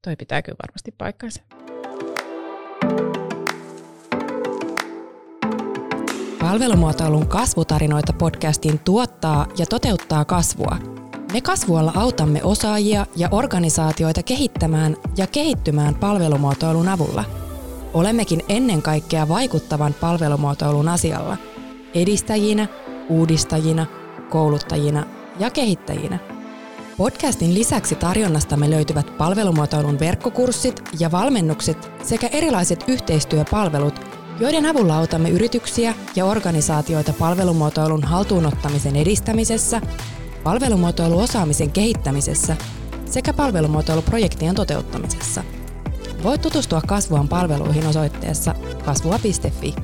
toi 0.03 0.17
pitää 0.17 0.43
kyllä 0.43 0.57
varmasti 0.63 0.95
paikkansa. 0.99 1.43
Palvelumuotoilun 6.41 7.27
kasvutarinoita 7.27 8.13
podcastin 8.13 8.79
tuottaa 8.79 9.47
ja 9.59 9.67
toteuttaa 9.67 10.25
kasvua. 10.25 10.77
Me 11.33 11.41
kasvualla 11.41 11.93
autamme 11.97 12.41
osaajia 12.45 13.07
ja 13.17 13.29
organisaatioita 13.31 14.23
kehittämään 14.23 14.97
ja 15.17 15.27
kehittymään 15.27 15.95
palvelumuotoilun 15.95 16.89
avulla. 16.89 17.25
Olemmekin 17.95 18.43
ennen 18.49 18.83
kaikkea 18.83 19.29
vaikuttavan 19.29 19.95
palvelumuotoilun 19.95 20.89
asialla, 20.89 21.37
edistäjinä, 21.95 22.67
uudistajina, 23.09 23.87
kouluttajina 24.31 25.07
ja 25.39 25.51
kehittäjinä– 25.51 26.19
Podcastin 26.99 27.55
lisäksi 27.55 27.95
tarjonnastamme 27.95 28.71
löytyvät 28.71 29.17
palvelumuotoilun 29.19 29.99
verkkokurssit 29.99 30.83
ja 31.01 31.11
valmennukset 31.11 31.93
sekä 32.03 32.27
erilaiset 32.33 32.85
yhteistyöpalvelut, 32.89 34.01
joiden 34.41 34.67
avulla 34.67 34.99
autamme 34.99 35.31
yrityksiä 35.31 35.95
ja 36.17 36.25
organisaatioita 36.25 37.13
palvelumuotoilun 37.13 38.05
haltuunottamisen 38.05 38.97
edistämisessä, 38.97 39.81
palvelumuotoiluosaamisen 40.45 41.71
kehittämisessä 41.71 42.57
sekä 43.07 43.33
palvelumuotoiluprojektien 43.33 44.55
toteuttamisessa. 44.55 45.45
Voit 46.23 46.41
tutustua 46.43 46.81
Kasvuan 46.87 47.29
palveluihin 47.29 47.87
osoitteessa 47.87 48.55
kasvua.fi. 48.85 49.75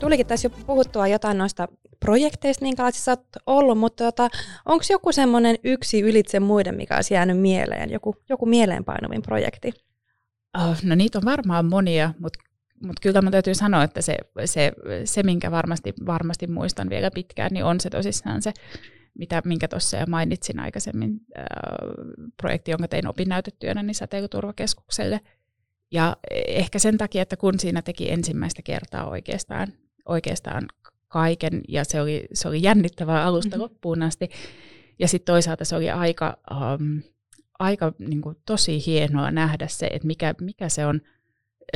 tulikin 0.00 0.26
tässä 0.26 0.46
jo 0.46 0.64
puhuttua 0.66 1.06
jotain 1.08 1.38
noista 1.38 1.68
projekteista, 2.06 2.64
minkälaisissa 2.64 3.10
olet 3.12 3.26
ollut, 3.46 3.78
mutta 3.78 4.04
tota, 4.04 4.28
onko 4.66 4.84
joku 4.90 5.12
semmoinen 5.12 5.56
yksi 5.64 6.00
ylitse 6.00 6.40
muiden, 6.40 6.74
mikä 6.74 6.94
olisi 6.96 7.14
jäänyt 7.14 7.40
mieleen, 7.40 7.90
joku, 7.90 8.16
joku 8.28 8.46
mieleenpainuvin 8.46 9.22
projekti? 9.22 9.72
Oh, 10.58 10.76
no 10.82 10.94
niitä 10.94 11.18
on 11.18 11.24
varmaan 11.24 11.66
monia, 11.66 12.14
mutta 12.18 12.38
mutta 12.80 13.00
kyllä 13.02 13.22
mä 13.22 13.30
täytyy 13.30 13.54
sanoa, 13.54 13.84
että 13.84 14.02
se, 14.02 14.16
se, 14.44 14.72
se 15.04 15.22
minkä 15.22 15.50
varmasti, 15.50 15.94
varmasti 16.06 16.46
muistan 16.46 16.90
vielä 16.90 17.10
pitkään, 17.14 17.50
niin 17.52 17.64
on 17.64 17.80
se 17.80 17.90
tosissaan 17.90 18.42
se, 18.42 18.52
mitä, 19.18 19.42
minkä 19.44 19.68
tuossa 19.68 19.96
jo 19.96 20.06
mainitsin 20.08 20.60
aikaisemmin, 20.60 21.20
äh, 21.38 21.44
projekti, 22.36 22.70
jonka 22.70 22.88
tein 22.88 23.08
opinnäytetyönä 23.08 23.82
niin 23.82 23.94
säteilyturvakeskukselle. 23.94 25.20
Ja 25.90 26.16
ehkä 26.46 26.78
sen 26.78 26.98
takia, 26.98 27.22
että 27.22 27.36
kun 27.36 27.60
siinä 27.60 27.82
teki 27.82 28.10
ensimmäistä 28.12 28.62
kertaa 28.62 29.08
oikeastaan, 29.08 29.68
oikeastaan 30.08 30.62
kaiken, 31.16 31.60
ja 31.68 31.84
se 31.84 32.00
oli, 32.00 32.26
se 32.32 32.48
oli 32.48 32.62
jännittävää 32.62 33.24
alusta 33.24 33.48
mm-hmm. 33.48 33.62
loppuun 33.62 34.02
asti, 34.02 34.28
ja 34.98 35.08
sitten 35.08 35.32
toisaalta 35.32 35.64
se 35.64 35.76
oli 35.76 35.90
aika, 35.90 36.36
um, 36.50 37.02
aika 37.58 37.92
niin 37.98 38.20
kuin, 38.20 38.36
tosi 38.46 38.86
hienoa 38.86 39.30
nähdä 39.30 39.66
se, 39.68 39.86
että 39.86 40.06
mikä, 40.06 40.34
mikä 40.40 40.68
se 40.68 40.86
on 40.86 41.00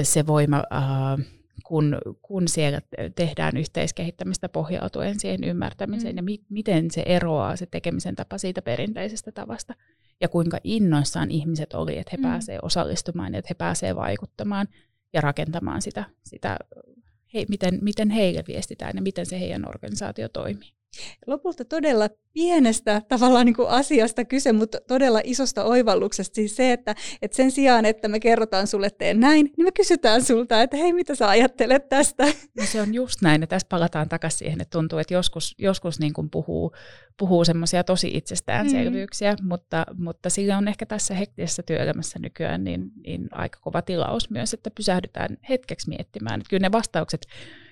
se 0.02 0.26
voima, 0.26 0.58
uh, 0.58 1.24
kun, 1.64 1.98
kun 2.22 2.48
siellä 2.48 2.80
tehdään 3.14 3.56
yhteiskehittämistä 3.56 4.48
pohjautuen 4.48 5.20
siihen 5.20 5.44
ymmärtämiseen, 5.44 6.14
mm. 6.14 6.18
ja 6.18 6.22
mi- 6.22 6.44
miten 6.48 6.90
se 6.90 7.02
eroaa 7.06 7.56
se 7.56 7.66
tekemisen 7.66 8.16
tapa 8.16 8.38
siitä 8.38 8.62
perinteisestä 8.62 9.32
tavasta, 9.32 9.74
ja 10.20 10.28
kuinka 10.28 10.58
innoissaan 10.64 11.30
ihmiset 11.30 11.74
oli, 11.74 11.98
että 11.98 12.10
he 12.12 12.16
mm. 12.16 12.22
pääsevät 12.22 12.60
osallistumaan, 12.62 13.34
että 13.34 13.48
he 13.50 13.54
pääsevät 13.54 13.96
vaikuttamaan 13.96 14.68
ja 15.12 15.20
rakentamaan 15.20 15.82
sitä, 15.82 16.04
sitä 16.24 16.56
he, 17.34 17.46
miten, 17.48 17.78
miten 17.82 18.10
heille 18.10 18.44
viestitään 18.48 18.92
ja 18.94 19.02
miten 19.02 19.26
se 19.26 19.40
heidän 19.40 19.68
organisaatio 19.68 20.28
toimii. 20.28 20.79
Lopulta 21.26 21.64
todella 21.64 22.08
pienestä 22.32 23.02
tavallaan 23.08 23.46
niin 23.46 23.56
kuin 23.56 23.68
asiasta 23.68 24.24
kyse, 24.24 24.52
mutta 24.52 24.78
todella 24.88 25.20
isosta 25.24 25.64
oivalluksesta. 25.64 26.34
Siis 26.34 26.56
se, 26.56 26.72
että, 26.72 26.94
että 27.22 27.36
sen 27.36 27.50
sijaan, 27.50 27.84
että 27.84 28.08
me 28.08 28.20
kerrotaan 28.20 28.66
sulle 28.66 28.90
teen 28.90 29.20
näin, 29.20 29.50
niin 29.56 29.64
me 29.64 29.72
kysytään 29.72 30.22
sulta, 30.22 30.62
että 30.62 30.76
hei, 30.76 30.92
mitä 30.92 31.14
sä 31.14 31.28
ajattelet 31.28 31.88
tästä? 31.88 32.24
No 32.56 32.66
se 32.66 32.80
on 32.80 32.94
just 32.94 33.22
näin, 33.22 33.40
ja 33.40 33.46
tässä 33.46 33.66
palataan 33.68 34.08
takaisin 34.08 34.38
siihen, 34.38 34.60
että 34.60 34.78
tuntuu, 34.78 34.98
että 34.98 35.14
joskus, 35.14 35.54
joskus 35.58 36.00
niin 36.00 36.12
kuin 36.12 36.30
puhuu, 36.30 36.72
puhuu 37.16 37.44
semmoisia 37.44 37.84
tosi 37.84 38.10
itsestäänselvyyksiä, 38.14 39.32
mm. 39.34 39.48
mutta, 39.48 39.86
mutta 39.98 40.30
sillä 40.30 40.58
on 40.58 40.68
ehkä 40.68 40.86
tässä 40.86 41.14
hektisessä 41.14 41.62
työelämässä 41.62 42.18
nykyään 42.18 42.64
niin, 42.64 42.90
niin 43.06 43.28
aika 43.32 43.60
kova 43.60 43.82
tilaus 43.82 44.30
myös, 44.30 44.54
että 44.54 44.70
pysähdytään 44.70 45.36
hetkeksi 45.48 45.88
miettimään. 45.88 46.40
Että 46.40 46.50
kyllä 46.50 46.66
ne 46.66 46.72
vastaukset 46.72 47.26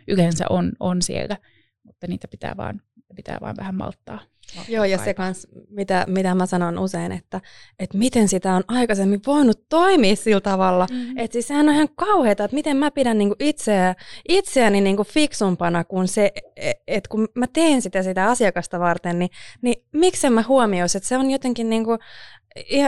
yleensä 0.09 0.45
on, 0.51 0.73
on 0.81 1.03
siellä, 1.03 1.37
mutta 1.85 2.07
niitä 2.07 2.29
pitää 2.29 2.57
vaan 2.57 2.83
pitää 3.15 3.39
vaan 3.41 3.57
vähän 3.57 3.75
malttaa. 3.75 4.21
malttaa 4.57 4.65
Joo, 4.69 4.85
ja 4.85 4.99
se 4.99 5.15
kans, 5.15 5.47
mitä, 5.71 6.05
mitä 6.09 6.35
mä 6.35 6.47
sanon 6.47 6.79
usein, 6.79 7.13
että, 7.13 7.41
että 7.79 7.99
miten 7.99 8.29
sitä 8.29 8.55
on 8.55 8.63
aikaisemmin 8.69 9.21
voinut 9.27 9.69
toimia 9.69 10.17
sillä 10.17 10.41
tavalla. 10.41 10.87
Mm-hmm. 10.91 11.19
Että 11.19 11.33
siis 11.33 11.49
sehän 11.49 11.69
on 11.69 11.75
ihan 11.75 11.89
kauheata, 11.97 12.45
että 12.45 12.55
miten 12.55 12.77
mä 12.77 12.91
pidän 12.91 13.19
niinku 13.19 13.37
itseä, 13.41 13.95
itseäni 14.29 14.81
niinku 14.81 15.05
fiksumpana 15.05 15.85
kuin 15.85 16.09
se, 16.09 16.33
e, 16.57 16.73
että 16.87 17.09
kun 17.09 17.29
mä 17.35 17.47
teen 17.53 17.83
sitä 17.83 18.03
sitä 18.03 18.27
asiakasta 18.27 18.81
varten, 18.81 19.19
niin, 19.19 19.31
niin 19.63 19.85
miksen 19.93 20.33
mä 20.33 20.45
huomioisin, 20.49 20.99
että 20.99 21.09
se 21.09 21.19
on 21.19 21.31
jotenkin 21.31 21.71
niinku, 21.71 21.99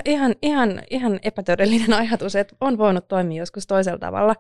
ihan, 0.05 0.35
ihan, 0.43 0.83
ihan 0.91 1.21
epätodellinen 1.23 1.93
ajatus, 2.03 2.37
että 2.37 2.57
on 2.61 2.79
voinut 2.79 3.09
toimia 3.09 3.43
joskus 3.43 3.67
toisella 3.67 3.99
tavalla. 3.99 4.37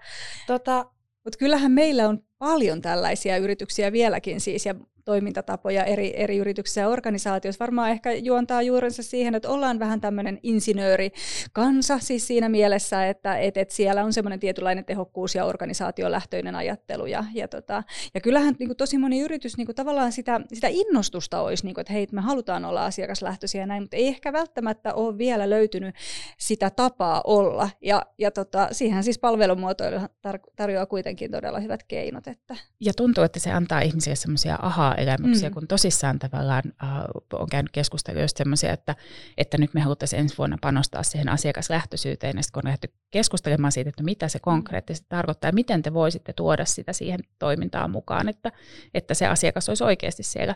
Tota, 0.46 0.86
Mutta 1.24 1.38
kyllähän 1.38 1.72
meillä 1.72 2.08
on 2.08 2.18
paljon 2.38 2.82
tällaisia 2.82 3.36
yrityksiä 3.36 3.92
vieläkin 3.92 4.40
siis, 4.40 4.66
ja 4.66 4.74
toimintatapoja 5.04 5.84
eri, 5.84 6.12
eri 6.16 6.36
yrityksissä 6.36 6.80
ja 6.80 6.88
organisaatioissa. 6.88 7.64
Varmaan 7.64 7.90
ehkä 7.90 8.12
juontaa 8.12 8.62
juurensa 8.62 9.02
siihen, 9.02 9.34
että 9.34 9.48
ollaan 9.48 9.78
vähän 9.78 10.00
tämmöinen 10.00 10.38
insinöörikansa 10.42 11.98
siis 11.98 12.26
siinä 12.26 12.48
mielessä, 12.48 13.06
että 13.06 13.38
et, 13.38 13.56
et 13.56 13.70
siellä 13.70 14.04
on 14.04 14.12
semmoinen 14.12 14.40
tietynlainen 14.40 14.84
tehokkuus 14.84 15.34
ja 15.34 15.44
organisaatiolähtöinen 15.44 16.54
ajattelu. 16.54 17.06
Ja, 17.06 17.24
ja, 17.34 17.48
tota, 17.48 17.82
ja 18.14 18.20
kyllähän 18.20 18.54
niin 18.58 18.68
kuin 18.68 18.76
tosi 18.76 18.98
moni 18.98 19.20
yritys 19.20 19.56
niin 19.56 19.66
kuin 19.66 19.76
tavallaan 19.76 20.12
sitä, 20.12 20.40
sitä 20.52 20.68
innostusta 20.70 21.40
olisi, 21.40 21.64
niin 21.64 21.74
kuin, 21.74 21.82
että 21.82 21.92
hei, 21.92 22.06
me 22.12 22.20
halutaan 22.20 22.64
olla 22.64 22.84
asiakaslähtöisiä 22.84 23.60
ja 23.60 23.66
näin, 23.66 23.82
mutta 23.82 23.96
ei 23.96 24.08
ehkä 24.08 24.32
välttämättä 24.32 24.94
ole 24.94 25.18
vielä 25.18 25.50
löytynyt 25.50 25.94
sitä 26.38 26.70
tapaa 26.70 27.20
olla. 27.24 27.70
Ja, 27.80 28.06
ja 28.18 28.30
tota, 28.30 28.68
siihen 28.72 29.04
siis 29.04 29.18
palvelumuotoilu 29.18 29.96
tar- 29.98 30.50
tarjoaa 30.56 30.86
kuitenkin 30.86 31.30
todella 31.30 31.60
hyvät 31.60 31.82
keinot. 31.82 32.26
Että. 32.26 32.56
Ja 32.80 32.92
tuntuu, 32.94 33.24
että 33.24 33.40
se 33.40 33.52
antaa 33.52 33.80
ihmisille 33.80 34.16
semmoisia 34.16 34.58
aha 34.62 34.89
elämyksiä, 34.94 35.48
mm. 35.48 35.54
kun 35.54 35.68
tosissaan 35.68 36.18
tavallaan 36.18 36.62
uh, 36.66 37.40
on 37.40 37.48
käynyt 37.50 37.72
keskustelua 37.72 38.22
just 38.22 38.36
semmoisia, 38.36 38.72
että, 38.72 38.96
että 39.38 39.58
nyt 39.58 39.74
me 39.74 39.80
haluttaisiin 39.80 40.20
ensi 40.20 40.38
vuonna 40.38 40.58
panostaa 40.60 41.02
siihen 41.02 41.28
asiakaslähtöisyyteen, 41.28 42.36
ja 42.36 42.42
sitten 42.42 42.52
kun 42.52 42.60
on 42.60 42.68
lähdetty 42.68 42.92
keskustelemaan 43.10 43.72
siitä, 43.72 43.90
että 43.90 44.02
mitä 44.02 44.28
se 44.28 44.38
mm. 44.38 44.42
konkreettisesti 44.42 45.06
tarkoittaa, 45.08 45.48
ja 45.48 45.52
miten 45.52 45.82
te 45.82 45.94
voisitte 45.94 46.32
tuoda 46.32 46.64
sitä 46.64 46.92
siihen 46.92 47.20
toimintaan 47.38 47.90
mukaan, 47.90 48.28
että, 48.28 48.52
että 48.94 49.14
se 49.14 49.26
asiakas 49.26 49.68
olisi 49.68 49.84
oikeasti 49.84 50.22
siellä 50.22 50.54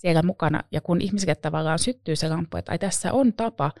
siellä 0.00 0.22
mukana. 0.22 0.62
Ja 0.72 0.80
kun 0.80 1.00
ihmisille 1.00 1.34
tavallaan 1.34 1.78
syttyy 1.78 2.16
se 2.16 2.28
lamppu, 2.28 2.56
että 2.56 2.72
ai 2.72 2.78
tässä 2.78 3.12
on 3.12 3.32
tapa, 3.32 3.72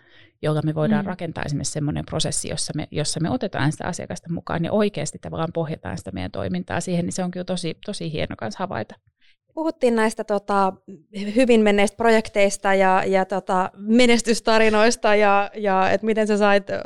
jolla 0.42 0.62
me 0.64 0.74
voidaan 0.74 1.04
mm. 1.04 1.08
rakentaa 1.08 1.44
esimerkiksi 1.46 1.72
semmoinen 1.72 2.06
prosessi, 2.06 2.48
jossa 2.48 2.72
me, 2.76 2.88
jossa 2.90 3.20
me 3.20 3.30
otetaan 3.30 3.72
sitä 3.72 3.84
asiakasta 3.84 4.32
mukaan 4.32 4.64
ja 4.64 4.72
oikeasti 4.72 5.18
tavallaan 5.18 5.52
pohjataan 5.52 5.98
sitä 5.98 6.10
meidän 6.10 6.30
toimintaa 6.30 6.80
siihen, 6.80 7.04
niin 7.04 7.12
se 7.12 7.24
on 7.24 7.30
kyllä 7.30 7.44
tosi, 7.44 7.78
tosi 7.86 8.12
hieno 8.12 8.36
kanssa 8.38 8.58
havaita. 8.58 8.94
Puhuttiin 9.54 9.96
näistä 9.96 10.24
tota, 10.24 10.72
hyvin 11.34 11.60
menneistä 11.60 11.96
projekteista 11.96 12.74
ja, 12.74 13.04
ja 13.06 13.24
tota, 13.24 13.70
menestystarinoista 13.76 15.14
ja, 15.14 15.50
ja 15.54 15.90
että 15.90 16.06
miten 16.06 16.26
sä 16.26 16.36
sait 16.36 16.70
äh, 16.70 16.80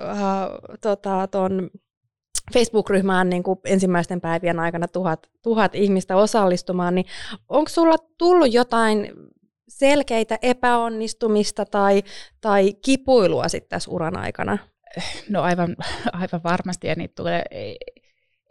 tota, 0.80 1.28
ton 1.30 1.70
Facebook-ryhmään 2.52 3.30
niin 3.30 3.42
kuin 3.42 3.58
ensimmäisten 3.64 4.20
päivien 4.20 4.60
aikana 4.60 4.88
tuhat, 4.88 5.26
tuhat 5.42 5.74
ihmistä 5.74 6.16
osallistumaan, 6.16 6.94
niin 6.94 7.06
onko 7.48 7.68
sulla 7.68 7.96
tullut 8.18 8.52
jotain 8.54 9.12
selkeitä 9.68 10.38
epäonnistumista 10.42 11.64
tai, 11.64 12.02
tai 12.40 12.72
kipuilua 12.84 13.48
sitten 13.48 13.68
tässä 13.68 13.90
uran 13.90 14.18
aikana? 14.18 14.58
No 15.28 15.42
aivan, 15.42 15.76
aivan 16.12 16.42
varmasti, 16.44 16.86
ja 16.86 16.94
niitä 16.94 17.14
tulee, 17.14 17.44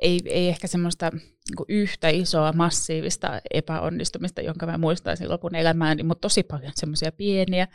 ei, 0.04 0.20
ei, 0.26 0.50
ehkä 0.50 0.68
semmoista 0.68 1.10
niin 1.12 1.66
yhtä 1.68 2.10
isoa 2.10 2.54
massiivista 2.54 3.42
epäonnistumista, 3.54 4.42
jonka 4.42 4.66
mä 4.66 4.78
muistaisin 4.78 5.30
lopun 5.30 5.56
elämääni, 5.56 6.04
mutta 6.04 6.22
tosi 6.22 6.44
paljon 6.44 6.72
semmoisia 6.76 7.12
pieniä. 7.12 7.68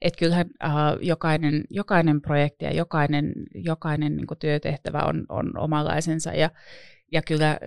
Että 0.00 0.18
kyllähän 0.18 0.46
äh, 0.64 0.72
jokainen, 1.00 1.64
jokainen 1.70 2.20
projekti 2.20 2.64
ja 2.64 2.74
jokainen, 2.74 3.32
jokainen 3.54 4.16
niin 4.16 4.26
työtehtävä 4.38 4.98
on, 4.98 5.26
on 5.28 5.58
omalaisensa 5.58 6.32
ja, 6.32 6.50
ja 7.12 7.22
kyllä 7.22 7.50
äh, 7.50 7.58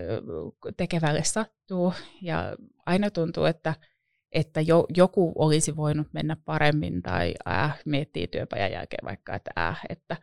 tekevälle 0.78 1.24
sattuu 1.24 1.93
ja 2.21 2.56
aina 2.86 3.10
tuntuu, 3.10 3.45
että– 3.45 3.76
että 4.31 4.61
jo, 4.61 4.85
joku 4.97 5.33
olisi 5.35 5.75
voinut 5.75 6.07
mennä 6.13 6.37
paremmin 6.45 7.01
tai 7.01 7.33
äh, 7.47 7.79
miettii 7.85 8.27
työpajan 8.27 8.71
jälkeen 8.71 9.05
vaikka, 9.05 9.35
että 9.35 9.51
äh, 9.59 9.81
että, 9.89 10.17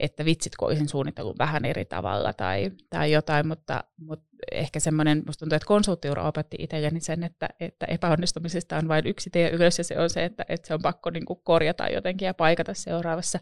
että 0.00 0.24
vitsit, 0.24 0.56
kun 0.56 0.68
olisin 0.68 0.88
suunnitellut 0.88 1.38
vähän 1.38 1.64
eri 1.64 1.84
tavalla 1.84 2.32
tai, 2.32 2.70
tai 2.90 3.12
jotain, 3.12 3.46
mutta, 3.46 3.84
mutta 3.96 4.26
ehkä 4.52 4.80
semmoinen, 4.80 5.22
musta 5.26 5.40
tuntuu, 5.40 5.56
että 5.56 5.66
konsulttiura 5.66 6.28
opetti 6.28 6.56
itselleni 6.60 7.00
sen, 7.00 7.24
että, 7.24 7.48
että 7.60 7.86
epäonnistumisesta 7.86 8.76
on 8.76 8.88
vain 8.88 9.06
yksi 9.06 9.30
tie 9.30 9.50
ylös 9.50 9.78
ja 9.78 9.84
se 9.84 9.98
on 9.98 10.10
se, 10.10 10.24
että, 10.24 10.44
että 10.48 10.68
se 10.68 10.74
on 10.74 10.82
pakko 10.82 11.10
niin 11.10 11.24
kuin 11.24 11.40
korjata 11.44 11.88
jotenkin 11.88 12.26
ja 12.26 12.34
paikata 12.34 12.74
seuraavassa, 12.74 13.38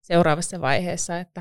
seuraavassa 0.00 0.60
vaiheessa, 0.60 1.18
että, 1.18 1.40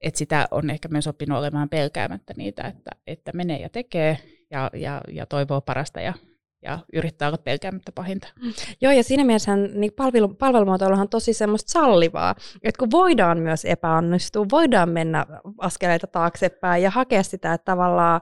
että 0.00 0.18
sitä 0.18 0.48
on 0.50 0.70
ehkä 0.70 0.88
myös 0.88 1.06
oppinut 1.06 1.38
olemaan 1.38 1.68
pelkäämättä 1.68 2.34
niitä, 2.36 2.62
että, 2.62 2.90
että 3.06 3.32
menee 3.34 3.60
ja 3.60 3.68
tekee 3.68 4.18
ja, 4.50 4.70
ja, 4.74 5.00
ja 5.08 5.26
toivoo 5.26 5.60
parasta 5.60 6.00
ja 6.00 6.14
ja 6.62 6.78
yrittää 6.92 7.28
olla 7.28 7.38
pelkäämättä 7.38 7.92
pahinta. 7.92 8.28
Mm. 8.42 8.52
Joo, 8.80 8.92
ja 8.92 9.04
siinä 9.04 9.24
mielessä 9.24 9.56
niin 9.56 9.92
palvelu, 9.92 10.28
palvelumuotoiluhan 10.28 11.02
on 11.02 11.08
tosi 11.08 11.32
semmoista 11.32 11.72
sallivaa, 11.72 12.34
että 12.62 12.78
kun 12.78 12.90
voidaan 12.90 13.38
myös 13.38 13.64
epäonnistua, 13.64 14.46
voidaan 14.50 14.88
mennä 14.88 15.26
askeleita 15.58 16.06
taaksepäin 16.06 16.82
ja 16.82 16.90
hakea 16.90 17.22
sitä, 17.22 17.52
että 17.52 17.64
tavallaan 17.64 18.20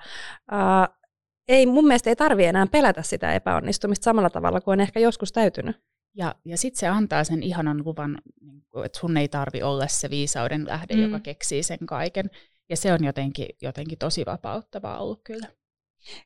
ää, 0.50 0.88
ei, 1.48 1.66
mun 1.66 1.86
mielestä 1.86 2.10
ei 2.10 2.16
tarvitse 2.16 2.48
enää 2.48 2.66
pelätä 2.66 3.02
sitä 3.02 3.34
epäonnistumista 3.34 4.04
samalla 4.04 4.30
tavalla 4.30 4.60
kuin 4.60 4.72
on 4.72 4.80
ehkä 4.80 5.00
joskus 5.00 5.32
täytynyt. 5.32 5.76
Ja, 6.16 6.34
ja 6.44 6.58
sitten 6.58 6.78
se 6.78 6.88
antaa 6.88 7.24
sen 7.24 7.42
ihanan 7.42 7.84
luvan, 7.84 8.18
niin 8.40 8.62
että 8.84 8.98
sun 8.98 9.16
ei 9.16 9.28
tarvi 9.28 9.62
olla 9.62 9.86
se 9.86 10.10
viisauden 10.10 10.66
lähde, 10.66 10.94
mm. 10.94 11.02
joka 11.02 11.20
keksii 11.20 11.62
sen 11.62 11.78
kaiken. 11.86 12.30
Ja 12.70 12.76
se 12.76 12.92
on 12.92 13.04
jotenkin, 13.04 13.46
jotenkin 13.62 13.98
tosi 13.98 14.26
vapauttavaa 14.26 14.98
ollut 14.98 15.20
kyllä. 15.24 15.48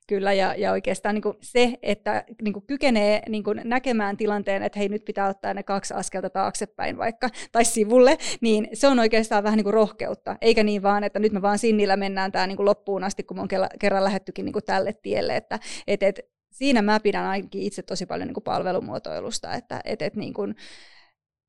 Kyllä, 0.07 0.33
ja, 0.33 0.55
ja 0.55 0.73
oikeastaan 0.73 1.15
niin 1.15 1.23
kuin 1.23 1.37
se, 1.41 1.75
että 1.83 2.25
niin 2.43 2.53
kuin 2.53 2.67
kykenee 2.67 3.23
niin 3.29 3.45
kuin 3.45 3.61
näkemään 3.65 4.17
tilanteen, 4.17 4.63
että 4.63 4.79
hei, 4.79 4.89
nyt 4.89 5.05
pitää 5.05 5.29
ottaa 5.29 5.55
ne 5.55 5.63
kaksi 5.63 5.95
askelta 5.95 6.31
taaksepäin 6.31 6.99
vaikka, 6.99 7.29
tai 7.53 7.65
sivulle, 7.65 8.17
niin 8.41 8.69
se 8.73 8.89
on 8.89 8.99
oikeastaan 8.99 9.45
vähän 9.45 9.57
niin 9.57 9.65
kuin 9.65 9.75
rohkeutta, 9.75 10.37
eikä 10.41 10.65
niin 10.65 10.83
vaan, 10.83 11.05
että 11.05 11.19
nyt 11.19 11.33
me 11.33 11.43
vaan 11.43 11.59
sinnillä 11.59 11.97
mennään 11.97 12.33
tämä 12.33 12.47
niin 12.47 12.57
kuin 12.57 12.67
loppuun 12.67 13.05
asti, 13.05 13.23
kun 13.23 13.37
me 13.37 13.41
on 13.41 13.49
kerran 13.81 14.05
lähettykin 14.05 14.45
niin 14.45 14.53
kuin 14.53 14.65
tälle 14.65 14.93
tielle, 14.93 15.37
että 15.37 15.59
et, 15.87 16.03
et, 16.03 16.21
siinä 16.51 16.83
mä 16.83 17.01
pidän 17.01 17.25
ainakin 17.25 17.63
itse 17.63 17.83
tosi 17.83 18.07
paljon 18.07 18.27
niin 18.27 18.35
kuin 18.35 18.45
palvelumuotoilusta, 18.45 19.55
että 19.55 19.81
et, 19.85 20.03
et, 20.03 20.17
niin 20.17 20.35
kuin, 20.35 20.55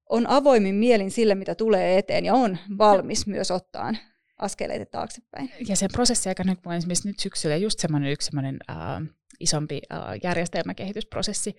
on 0.09 0.27
avoimin 0.27 0.75
mielin 0.75 1.11
sille, 1.11 1.35
mitä 1.35 1.55
tulee 1.55 1.97
eteen, 1.97 2.25
ja 2.25 2.33
on 2.33 2.57
valmis 2.77 3.27
myös 3.27 3.51
ottaan 3.51 3.97
askeleita 4.39 4.85
taaksepäin. 4.85 5.51
Ja 5.67 5.75
sen 5.75 5.89
prosessin 5.93 6.29
aikana, 6.29 6.55
kun 6.55 6.73
esimerkiksi 6.73 7.07
nyt 7.07 7.19
syksyllä 7.19 7.55
just 7.55 7.79
semmoinen 7.79 8.11
yksi 8.11 8.25
semmoinen 8.25 8.59
äh, 8.69 8.77
isompi 9.39 9.81
äh, 9.91 9.99
järjestelmäkehitysprosessi 10.23 11.55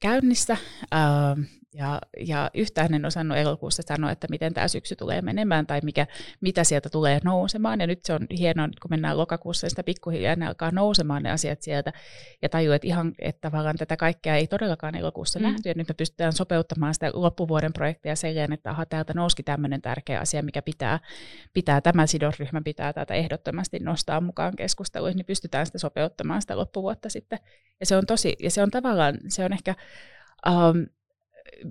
käynnissä, 0.00 0.56
äh, 0.94 1.57
ja, 1.74 2.00
ja 2.26 2.50
yhtään 2.54 2.94
en 2.94 3.04
osannut 3.04 3.38
elokuussa 3.38 3.82
sanoa, 3.86 4.10
että 4.10 4.26
miten 4.30 4.54
tämä 4.54 4.68
syksy 4.68 4.96
tulee 4.96 5.22
menemään 5.22 5.66
tai 5.66 5.80
mikä, 5.84 6.06
mitä 6.40 6.64
sieltä 6.64 6.90
tulee 6.90 7.20
nousemaan. 7.24 7.80
Ja 7.80 7.86
nyt 7.86 8.04
se 8.04 8.12
on 8.12 8.26
hienoa, 8.38 8.68
kun 8.82 8.90
mennään 8.90 9.18
lokakuussa, 9.18 9.64
niin 9.64 9.70
sitä 9.70 9.82
pikkuhiljaa 9.82 10.36
ne 10.36 10.46
alkaa 10.46 10.70
nousemaan 10.70 11.22
ne 11.22 11.30
asiat 11.30 11.62
sieltä. 11.62 11.92
Ja 12.42 12.48
tajuu, 12.48 12.72
että 12.72 12.86
ihan 12.86 13.12
että 13.18 13.40
tavallaan 13.40 13.76
tätä 13.76 13.96
kaikkea 13.96 14.36
ei 14.36 14.46
todellakaan 14.46 14.94
elokuussa 14.94 15.38
mm. 15.38 15.42
nähty. 15.42 15.68
Ja 15.68 15.74
nyt 15.76 15.88
me 15.88 15.94
pystytään 15.94 16.32
sopeuttamaan 16.32 16.94
sitä 16.94 17.10
loppuvuoden 17.14 17.72
projektia 17.72 18.16
sen 18.16 18.52
että 18.52 18.70
aha, 18.70 18.86
täältä 18.86 19.12
nouski 19.14 19.42
tämmöinen 19.42 19.82
tärkeä 19.82 20.20
asia, 20.20 20.42
mikä 20.42 20.62
pitää, 20.62 21.00
pitää 21.52 21.80
tämä 21.80 22.06
sidosryhmä 22.06 22.60
pitää 22.64 22.92
tätä 22.92 23.14
ehdottomasti 23.14 23.78
nostaa 23.78 24.20
mukaan 24.20 24.56
keskusteluihin, 24.56 25.16
niin 25.16 25.26
pystytään 25.26 25.66
sitä 25.66 25.78
sopeuttamaan 25.78 26.40
sitä 26.40 26.56
loppuvuotta 26.56 27.08
sitten. 27.08 27.38
Ja 27.80 27.86
se 27.86 27.96
on 27.96 28.06
tosi, 28.06 28.36
ja 28.42 28.50
se 28.50 28.62
on 28.62 28.70
tavallaan, 28.70 29.18
se 29.28 29.44
on 29.44 29.52
ehkä, 29.52 29.74
um, 30.46 30.86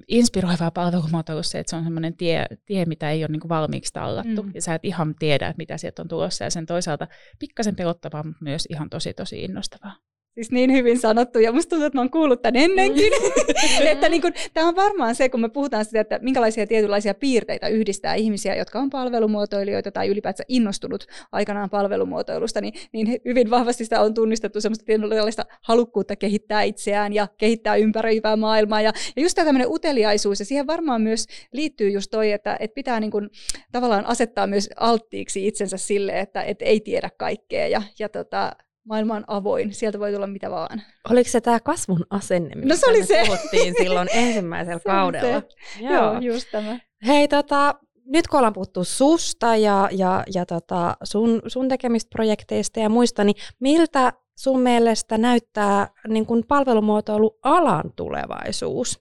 inspiroivaa 0.08 0.72
palvelumuotoilussa 0.72 1.52
se, 1.52 1.60
että 1.60 1.70
se 1.70 1.76
on 1.76 1.84
sellainen 1.84 2.18
tie, 2.18 2.46
tie 2.66 2.86
mitä 2.86 3.12
ei 3.12 3.24
ole 3.24 3.32
niin 3.32 3.40
kuin 3.40 3.50
valmiiksi 3.50 3.94
tallattu. 3.94 4.44
Mm. 4.44 4.52
Ja 4.56 4.62
sä 4.62 4.76
et 4.76 4.86
ihan 4.86 5.16
tiedä, 5.20 5.48
että 5.48 5.58
mitä 5.58 5.78
sieltä 5.78 6.02
on 6.02 6.08
tulossa. 6.08 6.44
Ja 6.44 6.52
sen 6.52 6.66
toisaalta 6.66 7.08
pikkasen 7.40 7.76
pelottavaa, 7.76 8.24
mutta 8.24 8.44
myös 8.44 8.68
ihan 8.70 8.90
tosi 8.90 9.14
tosi 9.14 9.44
innostavaa. 9.44 9.96
Siis 10.38 10.52
niin 10.52 10.74
hyvin 10.74 11.00
sanottu, 11.00 11.40
ja 11.40 11.52
musta 11.52 11.70
tuntuu, 11.70 11.86
että 11.86 11.98
mä 11.98 12.02
oon 12.02 12.10
kuullut 12.10 12.42
tämän 12.42 12.64
ennenkin. 12.64 13.12
että 13.92 14.10
niin 14.10 14.22
kun, 14.22 14.34
tämä 14.54 14.68
on 14.68 14.76
varmaan 14.76 15.16
se, 15.16 15.30
kun 15.30 15.42
me 15.42 15.50
puhutaan 15.50 15.86
sitä, 15.86 16.00
että 16.00 16.20
minkälaisia 16.22 16.68
tietynlaisia 16.68 17.14
piirteitä 17.14 17.68
yhdistää 17.68 18.16
ihmisiä, 18.16 18.56
jotka 18.56 18.80
on 18.80 18.90
palvelumuotoilijoita 18.90 19.92
tai 19.92 20.08
ylipäätään 20.08 20.46
innostunut 20.48 21.08
aikanaan 21.32 21.70
palvelumuotoilusta, 21.70 22.62
niin, 22.62 22.74
niin 22.94 23.22
hyvin 23.26 23.50
vahvasti 23.50 23.84
sitä 23.84 24.02
on 24.02 24.14
tunnistettu 24.14 24.62
semmoista 24.62 24.86
tietynlaista 24.86 25.46
halukkuutta 25.62 26.16
kehittää 26.16 26.64
itseään 26.64 27.14
ja 27.14 27.28
kehittää 27.38 27.76
ympäröivää 27.76 28.36
maailmaa. 28.36 28.82
Ja, 28.82 28.92
ja 29.16 29.22
just 29.22 29.36
tämä 29.36 29.46
tämmöinen 29.46 29.72
uteliaisuus, 29.72 30.40
ja 30.40 30.46
siihen 30.46 30.68
varmaan 30.68 31.02
myös 31.02 31.26
liittyy 31.54 31.90
just 31.90 32.12
toi, 32.12 32.32
että, 32.32 32.58
että 32.60 32.76
pitää 32.76 33.00
niin 33.00 33.12
kun, 33.12 33.30
tavallaan 33.72 34.06
asettaa 34.06 34.48
myös 34.48 34.70
alttiiksi 34.76 35.48
itsensä 35.48 35.78
sille, 35.78 36.20
että, 36.20 36.42
että 36.42 36.66
ei 36.66 36.80
tiedä 36.80 37.10
kaikkea. 37.18 37.68
Ja, 37.68 37.82
ja 38.00 38.10
tota, 38.10 38.52
maailma 38.88 39.16
on 39.16 39.24
avoin, 39.28 39.74
sieltä 39.74 40.00
voi 40.00 40.14
tulla 40.14 40.28
mitä 40.28 40.52
vaan. 40.52 40.82
Oliko 41.10 41.30
se 41.30 41.42
tämä 41.42 41.60
kasvun 41.60 42.06
asenne, 42.10 42.56
mistä 42.56 42.74
no 42.74 42.76
se 42.80 42.88
oli 42.88 43.06
se. 43.06 43.24
puhuttiin 43.26 43.74
silloin 43.78 44.10
ensimmäisellä 44.14 44.80
kaudella? 44.80 45.42
Joo. 45.80 45.94
Joo, 45.94 46.20
just 46.20 46.48
tämä. 46.52 46.80
Hei, 47.08 47.28
tota, 47.28 47.76
nyt 48.06 48.28
kun 48.28 48.38
ollaan 48.38 48.54
puhuttu 48.54 48.84
susta 48.84 49.56
ja, 49.56 49.90
ja, 49.92 50.24
ja 50.34 50.46
tota 50.46 50.98
sun, 51.04 51.42
sun 51.48 51.68
tekemistä 51.68 52.10
projekteista 52.10 52.80
ja 52.80 52.90
muista, 52.90 53.24
niin 53.24 53.36
miltä 53.60 54.14
sun 54.38 54.60
mielestä 54.60 55.18
näyttää 55.18 55.88
niin 56.08 56.26
kun 56.26 56.44
palvelumuotoilu 56.48 57.40
alan 57.44 57.94
tulevaisuus? 57.96 59.00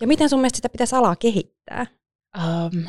Ja 0.00 0.06
miten 0.06 0.28
sun 0.28 0.38
mielestä 0.40 0.56
sitä 0.56 0.68
pitäisi 0.68 0.96
alaa 0.96 1.16
kehittää? 1.16 1.86
Um, 2.38 2.84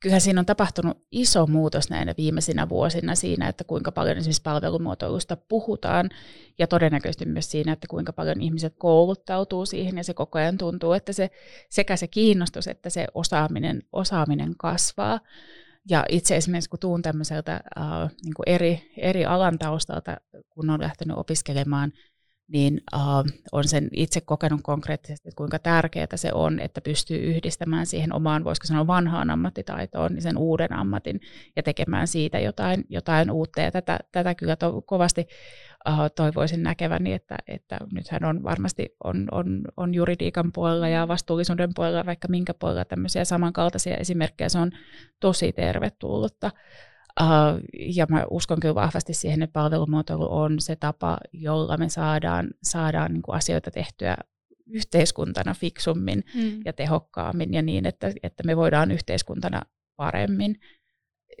Kyllä 0.00 0.20
siinä 0.20 0.40
on 0.40 0.46
tapahtunut 0.46 0.98
iso 1.12 1.46
muutos 1.46 1.90
näinä 1.90 2.14
viimeisinä 2.18 2.68
vuosina 2.68 3.14
siinä, 3.14 3.48
että 3.48 3.64
kuinka 3.64 3.92
paljon 3.92 4.16
esimerkiksi 4.16 4.42
palvelumuotoilusta 4.42 5.36
puhutaan 5.36 6.10
ja 6.58 6.66
todennäköisesti 6.66 7.26
myös 7.26 7.50
siinä, 7.50 7.72
että 7.72 7.86
kuinka 7.90 8.12
paljon 8.12 8.40
ihmiset 8.40 8.74
kouluttautuu 8.78 9.66
siihen 9.66 9.96
ja 9.96 10.04
se 10.04 10.14
koko 10.14 10.38
ajan 10.38 10.58
tuntuu, 10.58 10.92
että 10.92 11.12
se, 11.12 11.30
sekä 11.68 11.96
se 11.96 12.06
kiinnostus 12.06 12.68
että 12.68 12.90
se 12.90 13.06
osaaminen, 13.14 13.82
osaaminen 13.92 14.54
kasvaa. 14.58 15.20
Ja 15.90 16.04
itse 16.08 16.36
esimerkiksi 16.36 16.70
kun 16.70 16.78
tuun 16.78 17.02
tämmöiseltä 17.02 17.52
äh, 17.54 18.10
niin 18.24 18.34
eri, 18.46 18.92
eri 18.96 19.24
alan 19.24 19.58
taustalta, 19.58 20.16
kun 20.50 20.70
olen 20.70 20.80
lähtenyt 20.80 21.16
opiskelemaan– 21.16 21.92
niin 22.48 22.80
uh, 22.94 23.24
on 23.52 23.64
sen 23.64 23.88
itse 23.92 24.20
kokenut 24.20 24.60
konkreettisesti, 24.62 25.28
että 25.28 25.36
kuinka 25.36 25.58
tärkeää 25.58 26.06
se 26.14 26.30
on, 26.34 26.60
että 26.60 26.80
pystyy 26.80 27.18
yhdistämään 27.18 27.86
siihen 27.86 28.12
omaan, 28.12 28.44
voisiko 28.44 28.66
sanoa 28.66 28.86
vanhaan 28.86 29.30
ammattitaitoon, 29.30 30.12
niin 30.12 30.22
sen 30.22 30.38
uuden 30.38 30.72
ammatin 30.72 31.20
ja 31.56 31.62
tekemään 31.62 32.08
siitä 32.08 32.38
jotain, 32.38 32.84
jotain 32.88 33.30
uutta. 33.30 33.60
Ja 33.60 33.70
tätä, 33.70 33.98
tätä 34.12 34.34
kyllä 34.34 34.56
to, 34.56 34.82
kovasti 34.82 35.26
uh, 35.88 35.94
toivoisin 36.16 36.62
näkeväni, 36.62 37.12
että, 37.12 37.36
että 37.46 37.78
nythän 37.92 38.24
on 38.24 38.42
varmasti 38.42 38.96
on, 39.04 39.28
on, 39.32 39.60
on 39.76 39.94
juridiikan 39.94 40.52
puolella 40.52 40.88
ja 40.88 41.08
vastuullisuuden 41.08 41.70
puolella, 41.74 42.06
vaikka 42.06 42.28
minkä 42.28 42.54
puolella 42.54 42.84
tämmöisiä 42.84 43.24
samankaltaisia 43.24 43.96
esimerkkejä, 43.96 44.48
se 44.48 44.58
on 44.58 44.70
tosi 45.20 45.52
tervetullutta. 45.52 46.50
Uh, 47.20 47.60
ja 47.94 48.06
mä 48.08 48.24
uskon 48.30 48.60
kyllä 48.60 48.74
vahvasti 48.74 49.14
siihen, 49.14 49.42
että 49.42 49.52
palvelumuotoilu 49.52 50.26
on 50.30 50.60
se 50.60 50.76
tapa, 50.76 51.18
jolla 51.32 51.76
me 51.76 51.88
saadaan, 51.88 52.50
saadaan 52.62 53.12
niin 53.12 53.22
kuin 53.22 53.36
asioita 53.36 53.70
tehtyä 53.70 54.16
yhteiskuntana 54.66 55.54
fiksummin 55.54 56.24
mm. 56.34 56.60
ja 56.64 56.72
tehokkaammin 56.72 57.54
ja 57.54 57.62
niin, 57.62 57.86
että, 57.86 58.12
että 58.22 58.42
me 58.46 58.56
voidaan 58.56 58.90
yhteiskuntana 58.90 59.62
paremmin. 59.96 60.60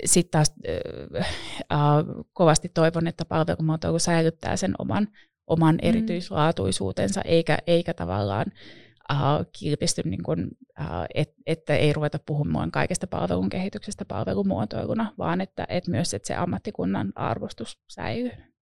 Sitten 0.04 0.30
taas 0.30 0.52
uh, 0.68 1.16
uh, 1.16 2.24
kovasti 2.32 2.68
toivon, 2.68 3.06
että 3.06 3.24
palvelumuotoilu 3.24 3.98
säilyttää 3.98 4.56
sen 4.56 4.74
oman, 4.78 5.08
oman 5.46 5.74
mm. 5.74 5.88
erityislaatuisuutensa, 5.88 7.22
eikä, 7.22 7.58
eikä 7.66 7.94
tavallaan 7.94 8.46
uh, 9.12 9.46
kilpisty, 9.58 10.02
niin 10.04 10.22
kuin, 10.22 10.46
uh, 10.80 10.86
et, 11.14 11.34
että 11.46 11.76
ei 11.76 11.92
ruveta 11.92 12.18
puhumaan 12.26 12.70
kaikesta 12.70 13.06
palvelun 13.06 13.48
kehityksestä 13.48 14.04
palvelumuotoiluna, 14.04 15.12
vaan 15.18 15.40
että, 15.40 15.66
että 15.68 15.90
myös 15.90 16.14
että 16.14 16.26
se 16.26 16.34
ammattikunnan 16.34 17.12
arvostus 17.14 17.78
säilyy. 17.88 18.53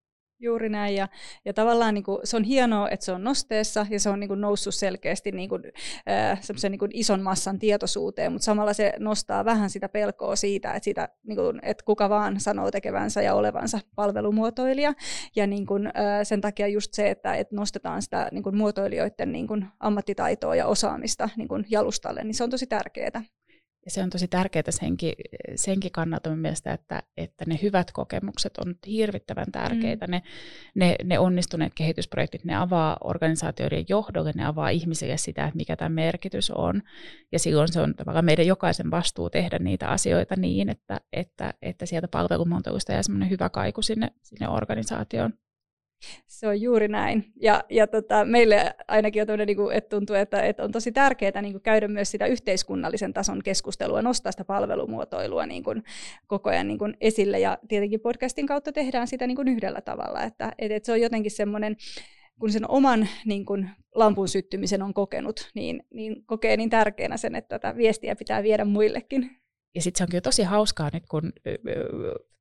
Juuri 0.43 0.69
näin, 0.69 0.95
ja, 0.95 1.07
ja 1.45 1.53
tavallaan 1.53 1.93
niin 1.93 2.03
kuin, 2.03 2.19
se 2.23 2.37
on 2.37 2.43
hienoa, 2.43 2.89
että 2.89 3.05
se 3.05 3.11
on 3.11 3.23
nosteessa, 3.23 3.85
ja 3.89 3.99
se 3.99 4.09
on 4.09 4.19
niin 4.19 4.27
kuin, 4.27 4.41
noussut 4.41 4.75
selkeästi 4.75 5.31
niin 5.31 5.49
kuin, 5.49 5.63
äh, 6.09 6.39
niin 6.69 6.79
kuin 6.79 6.91
ison 6.93 7.21
massan 7.21 7.59
tietoisuuteen, 7.59 8.31
mutta 8.31 8.45
samalla 8.45 8.73
se 8.73 8.93
nostaa 8.99 9.45
vähän 9.45 9.69
sitä 9.69 9.89
pelkoa 9.89 10.35
siitä, 10.35 10.73
että, 10.73 10.83
sitä, 10.83 11.09
niin 11.23 11.35
kuin, 11.35 11.59
että 11.63 11.85
kuka 11.85 12.09
vaan 12.09 12.39
sanoo 12.39 12.71
tekevänsä 12.71 13.21
ja 13.21 13.35
olevansa 13.35 13.79
palvelumuotoilija, 13.95 14.93
ja 15.35 15.47
niin 15.47 15.65
kuin, 15.65 15.87
äh, 15.87 15.93
sen 16.23 16.41
takia 16.41 16.67
just 16.67 16.93
se, 16.93 17.09
että, 17.09 17.35
että 17.35 17.55
nostetaan 17.55 18.01
sitä 18.01 18.29
niin 18.31 18.43
kuin, 18.43 18.57
muotoilijoiden 18.57 19.31
niin 19.31 19.47
kuin, 19.47 19.65
ammattitaitoa 19.79 20.55
ja 20.55 20.67
osaamista 20.67 21.29
niin 21.37 21.47
kuin, 21.47 21.65
jalustalle, 21.69 22.23
niin 22.23 22.35
se 22.35 22.43
on 22.43 22.49
tosi 22.49 22.67
tärkeää. 22.67 23.21
Ja 23.85 23.91
se 23.91 24.03
on 24.03 24.09
tosi 24.09 24.27
tärkeää 24.27 24.63
senkin, 24.69 25.13
senkin 25.55 25.91
kannalta 25.91 26.35
mielestä, 26.35 26.73
että, 26.73 27.03
että 27.17 27.45
ne 27.47 27.59
hyvät 27.61 27.91
kokemukset 27.91 28.57
on 28.57 28.75
hirvittävän 28.87 29.51
tärkeitä. 29.51 30.07
Mm. 30.07 30.11
Ne, 30.11 30.21
ne, 30.75 30.95
ne 31.03 31.19
onnistuneet 31.19 31.73
kehitysprojektit, 31.75 32.45
ne 32.45 32.55
avaa 32.55 32.97
organisaatioiden 33.03 33.85
johdolle, 33.89 34.31
ne 34.35 34.45
avaa 34.45 34.69
ihmisille 34.69 35.17
sitä, 35.17 35.43
että 35.45 35.57
mikä 35.57 35.75
tämä 35.75 35.89
merkitys 35.89 36.51
on. 36.51 36.81
Ja 37.31 37.39
silloin 37.39 37.73
se 37.73 37.81
on 37.81 37.95
tavallaan 37.95 38.25
meidän 38.25 38.47
jokaisen 38.47 38.91
vastuu 38.91 39.29
tehdä 39.29 39.59
niitä 39.59 39.87
asioita 39.87 40.35
niin, 40.35 40.69
että, 40.69 41.01
että, 41.13 41.53
että 41.61 41.85
sieltä 41.85 42.07
palvelumuotoilusta 42.07 42.91
jää 42.91 43.03
semmoinen 43.03 43.29
hyvä 43.29 43.49
kaiku 43.49 43.81
sinne, 43.81 44.11
sinne 44.21 44.49
organisaatioon. 44.49 45.33
Se 46.27 46.47
on 46.47 46.61
juuri 46.61 46.87
näin. 46.87 47.25
Ja, 47.41 47.63
ja 47.69 47.87
tota, 47.87 48.25
meille 48.25 48.75
ainakin 48.87 49.31
on 49.31 49.39
niin 49.39 49.55
kuin, 49.57 49.75
että 49.75 49.89
tuntuu, 49.89 50.15
että, 50.15 50.41
että 50.41 50.63
on 50.63 50.71
tosi 50.71 50.91
tärkeää 50.91 51.41
niin 51.41 51.53
kuin 51.53 51.61
käydä 51.61 51.87
myös 51.87 52.11
sitä 52.11 52.25
yhteiskunnallisen 52.25 53.13
tason 53.13 53.43
keskustelua, 53.43 54.01
nostaa 54.01 54.31
sitä 54.31 54.45
palvelumuotoilua 54.45 55.45
niin 55.45 55.63
kuin, 55.63 55.83
koko 56.27 56.49
ajan 56.49 56.67
niin 56.67 56.77
kuin, 56.77 56.97
esille. 57.01 57.39
Ja 57.39 57.57
tietenkin 57.67 57.99
podcastin 57.99 58.47
kautta 58.47 58.71
tehdään 58.71 59.07
sitä 59.07 59.27
niin 59.27 59.35
kuin, 59.35 59.47
yhdellä 59.47 59.81
tavalla. 59.81 60.23
Että, 60.23 60.51
että, 60.57 60.75
että 60.75 60.85
se 60.85 60.91
on 60.91 61.01
jotenkin 61.01 61.31
semmoinen, 61.31 61.75
kun 62.39 62.51
sen 62.51 62.69
oman 62.69 63.07
niin 63.25 63.45
kuin, 63.45 63.69
lampun 63.95 64.27
syttymisen 64.27 64.81
on 64.81 64.93
kokenut, 64.93 65.49
niin, 65.53 65.83
niin 65.93 66.25
kokee 66.25 66.57
niin 66.57 66.69
tärkeänä 66.69 67.17
sen, 67.17 67.35
että 67.35 67.59
tätä 67.59 67.77
viestiä 67.77 68.15
pitää 68.15 68.43
viedä 68.43 68.65
muillekin. 68.65 69.40
Ja 69.75 69.81
sitten 69.81 69.97
se 69.97 70.03
on 70.03 70.09
kyllä 70.09 70.21
tosi 70.21 70.43
hauskaa 70.43 70.89
nyt, 70.93 71.03
kun 71.09 71.33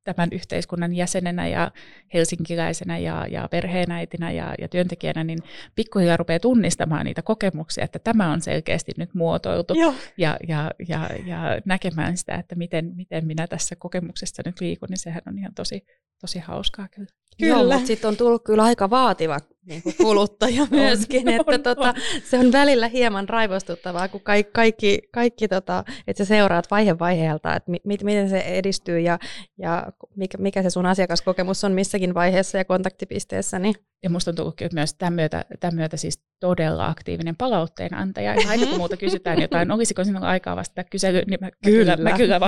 tämän 0.04 0.28
yhteiskunnan 0.32 0.94
jäsenenä 0.94 1.48
ja 1.48 1.70
helsinkiläisenä 2.14 2.98
ja, 2.98 3.26
ja 3.26 3.48
perheenäitinä 3.50 4.32
ja, 4.32 4.54
ja 4.58 4.68
työntekijänä, 4.68 5.24
niin 5.24 5.38
pikkuhiljaa 5.74 6.16
rupeaa 6.16 6.40
tunnistamaan 6.40 7.06
niitä 7.06 7.22
kokemuksia, 7.22 7.84
että 7.84 7.98
tämä 7.98 8.32
on 8.32 8.40
selkeästi 8.40 8.92
nyt 8.96 9.14
muotoiltu 9.14 9.74
ja, 10.16 10.38
ja, 10.48 10.70
ja, 10.88 11.10
ja 11.26 11.40
näkemään 11.64 12.16
sitä, 12.16 12.34
että 12.34 12.54
miten, 12.54 12.92
miten 12.96 13.26
minä 13.26 13.46
tässä 13.46 13.76
kokemuksessa 13.76 14.42
nyt 14.46 14.60
liikun, 14.60 14.88
niin 14.90 14.98
sehän 14.98 15.22
on 15.26 15.38
ihan 15.38 15.54
tosi, 15.54 15.86
tosi 16.20 16.38
hauskaa 16.38 16.88
kyllä. 16.88 17.08
Kyllä. 17.40 17.52
Joo, 17.52 17.72
mutta 17.72 17.86
sitten 17.86 18.08
on 18.08 18.16
tullut 18.16 18.44
kyllä 18.44 18.62
aika 18.62 18.90
vaativa 18.90 19.38
niin 19.66 19.82
kuin 19.82 19.94
kuluttaja 19.96 20.66
myöskin, 20.70 21.28
on, 21.28 21.34
että 21.34 21.52
on, 21.52 21.62
tota, 21.62 21.88
on. 21.88 21.94
se 22.24 22.38
on 22.38 22.52
välillä 22.52 22.88
hieman 22.88 23.28
raivostuttavaa, 23.28 24.08
kun 24.08 24.20
kaikki, 24.20 24.52
kaikki, 24.52 24.98
kaikki 25.12 25.48
tota, 25.48 25.84
että 26.06 26.24
sä 26.24 26.28
seuraat 26.28 26.70
vaihe 26.70 26.98
vaiheelta, 26.98 27.56
että 27.56 27.70
mi, 27.70 27.96
miten 28.02 28.30
se 28.30 28.38
edistyy 28.38 29.00
ja, 29.00 29.18
ja 29.58 29.86
mikä, 30.16 30.38
mikä 30.38 30.62
se 30.62 30.70
sun 30.70 30.86
asiakaskokemus 30.86 31.64
on 31.64 31.72
missäkin 31.72 32.14
vaiheessa 32.14 32.58
ja 32.58 32.64
kontaktipisteessä. 32.64 33.58
Niin. 33.58 33.74
Ja 34.02 34.10
musta 34.10 34.30
on 34.30 34.34
tullut 34.34 34.60
myös 34.72 34.94
tämän 34.94 35.12
myötä, 35.12 35.44
tämän 35.60 35.74
myötä 35.74 35.96
siis 35.96 36.20
todella 36.40 36.86
aktiivinen 36.86 37.36
palautteen 37.36 37.94
antaja. 37.94 38.34
Ja 38.34 38.48
aina 38.48 38.66
kun 38.66 38.78
muuta 38.78 38.96
kysytään 38.96 39.40
jotain, 39.40 39.70
olisiko 39.70 40.04
sinulla 40.04 40.28
aikaa 40.28 40.56
vastata 40.56 40.84
kyselyyn, 40.84 41.24
niin 41.26 41.38
mä 41.40 41.50
kyllä, 41.64 41.96
mä 41.96 42.16
kyllä 42.16 42.40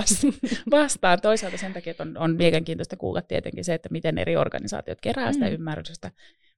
vastaan. 0.71 1.21
Toisaalta 1.21 1.57
sen 1.57 1.73
takia, 1.73 1.91
että 1.91 2.03
on, 2.03 2.19
on 2.19 2.37
mielenkiintoista 2.37 2.97
kuulla 2.97 3.23
tietenkin 3.23 3.65
se, 3.65 3.75
että 3.75 3.89
miten 3.93 4.19
eri 4.19 4.37
organisaatiot 4.37 5.01
kerää 5.01 5.33
sitä 5.33 5.47
mm. 5.47 5.53
ymmärrystä 5.53 6.11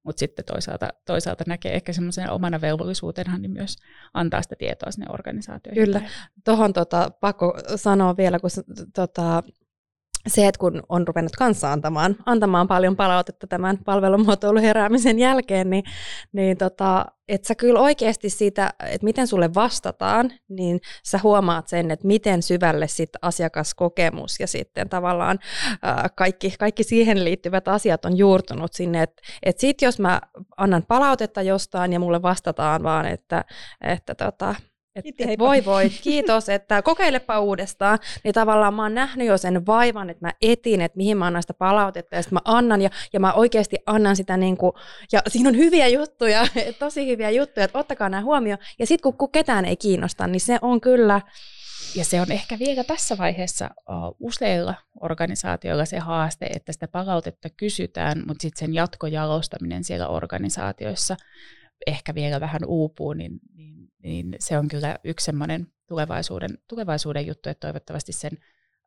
mutta 0.05 0.21
sitten 0.21 0.45
toisaalta, 0.45 0.89
toisaalta 1.07 1.45
näkee 1.47 1.75
ehkä 1.75 1.93
semmoisen 1.93 2.31
omana 2.31 2.61
velvollisuutenhan 2.61 3.43
niin 3.43 3.53
myös 3.53 3.77
antaa 4.15 4.43
sitä 4.43 4.57
tietoa 4.57 4.91
sinne 4.91 5.07
organisaatioihin. 5.11 5.85
Kyllä. 5.85 6.03
Tuohon 6.45 6.73
tota, 6.73 7.11
pakko 7.21 7.55
sanoa 7.77 8.17
vielä, 8.17 8.39
kun 8.39 8.51
tota, 8.95 9.43
se, 10.27 10.47
että 10.47 10.59
kun 10.59 10.83
on 10.89 11.09
ruvennut 11.09 11.37
kanssa 11.37 11.73
antamaan, 11.73 12.17
antamaan 12.27 12.69
paljon 12.69 12.97
palautetta 12.97 13.47
tämän 13.47 13.79
palvelumuotoilun 13.85 14.63
heräämisen 14.63 15.19
jälkeen, 15.19 15.71
niin, 15.71 15.85
niin 16.33 16.57
tota, 16.57 17.07
että 17.29 17.49
sä 17.49 17.55
kyllä 17.55 17.81
oikeasti 17.81 18.31
siitä, 18.31 18.75
että 18.87 19.05
miten 19.05 19.27
sulle 19.27 19.55
vastataan, 19.55 20.31
niin 20.49 20.81
sä 21.05 21.21
huomaat 21.23 21.69
sen, 21.69 21.91
että 21.91 22.07
miten 22.07 22.43
syvälle 22.43 22.89
sit 22.89 23.11
asiakaskokemus 23.23 24.41
ja 24.41 24.47
sitten 24.47 24.89
tavallaan 24.89 25.39
ää, 25.83 26.09
kaikki, 26.17 26.55
kaikki 26.59 26.85
siihen 26.85 27.25
liittyvät 27.25 27.69
asiat 27.69 28.05
on 28.05 28.17
juurtunut 28.17 28.73
sinne, 28.73 29.03
että 29.03 29.23
et 29.43 29.59
sit 29.59 29.83
jos 29.83 30.01
mä 30.01 30.21
annan 30.57 30.83
palautetta 30.89 31.43
jostain 31.43 31.93
ja 31.93 32.01
mulle 32.01 32.23
vastataan 32.23 32.83
vaan, 32.83 33.07
että, 33.07 33.45
että 33.81 34.15
tota, 34.15 34.55
et, 34.97 35.05
et 35.19 35.39
voi 35.39 35.65
voi, 35.65 35.91
kiitos, 35.91 36.49
että 36.49 36.83
kokeilepa 36.83 37.41
uudestaan. 37.41 37.99
Niin 38.25 38.35
tavallaan 38.35 38.75
mä 38.75 38.83
oon 38.83 38.95
nähnyt 38.95 39.27
jo 39.27 39.39
sen 39.39 39.67
vaivan, 39.67 40.11
että 40.11 40.27
mä 40.27 40.33
etin, 40.43 40.81
että 40.81 40.97
mihin 40.97 41.17
mä 41.17 41.27
annan 41.27 41.43
sitä 41.43 41.55
palautetta 41.55 42.17
ja 42.17 42.23
sitten 42.23 42.37
mä 42.37 42.41
annan 42.45 42.83
ja, 42.83 42.91
ja 43.13 43.21
mä 43.21 43.33
oikeasti 43.33 43.77
annan 43.87 44.17
sitä 44.17 44.37
niin 44.37 44.57
kuin, 44.57 44.73
ja 45.13 45.23
siinä 45.29 45.49
on 45.49 45.57
hyviä 45.57 45.89
juttuja, 45.89 46.47
tosi 46.79 47.07
hyviä 47.07 47.31
juttuja, 47.31 47.65
että 47.65 47.79
ottakaa 47.79 48.09
nämä 48.09 48.23
huomioon. 48.23 48.59
Ja 48.79 48.87
sitten 48.87 49.03
kun, 49.03 49.19
kun 49.19 49.33
ketään 49.33 49.65
ei 49.65 49.77
kiinnosta, 49.77 50.27
niin 50.27 50.41
se 50.41 50.59
on 50.63 50.81
kyllä, 50.81 51.21
ja 51.95 52.05
se 52.05 52.21
on 52.21 52.33
ehkä 52.33 52.59
vielä 52.59 52.85
tässä 52.85 53.19
vaiheessa 53.19 53.71
uh, 53.89 54.17
useilla 54.21 54.75
organisaatioilla 55.01 55.85
se 55.85 55.99
haaste, 55.99 56.47
että 56.47 56.73
sitä 56.73 56.89
palautetta 56.89 57.49
kysytään, 57.57 58.23
mutta 58.27 58.43
sitten 58.43 58.59
sen 58.59 58.75
jatkojalostaminen 58.75 59.85
siellä 59.85 60.09
organisaatioissa 60.09 61.17
ehkä 61.87 62.15
vielä 62.15 62.41
vähän 62.41 62.65
uupuu, 62.65 63.13
niin, 63.13 63.41
niin 63.55 63.75
niin 64.05 64.37
se 64.39 64.59
on 64.59 64.69
kyllä 64.69 64.99
yksi 65.05 65.25
semmoinen 65.25 65.67
tulevaisuuden, 65.87 66.59
tulevaisuuden 66.69 67.27
juttu, 67.27 67.49
että 67.49 67.67
toivottavasti 67.67 68.13
sen, 68.13 68.33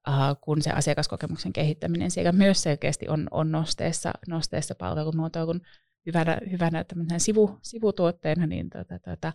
uh, 0.07 0.37
kun 0.41 0.61
se 0.61 0.71
asiakaskokemuksen 0.71 1.53
kehittäminen 1.53 2.11
siellä 2.11 2.31
myös 2.31 2.63
selkeästi 2.63 3.07
on, 3.07 3.27
on 3.31 3.51
nosteessa, 3.51 4.13
nosteessa 4.27 4.75
palvelumuotoilun 4.75 5.61
hyvänä, 6.07 6.37
hyvänä 6.51 6.83
sivu, 7.17 7.57
sivutuotteena, 7.61 8.47
niin 8.47 8.69
tota, 8.69 8.99
tota, 8.99 9.33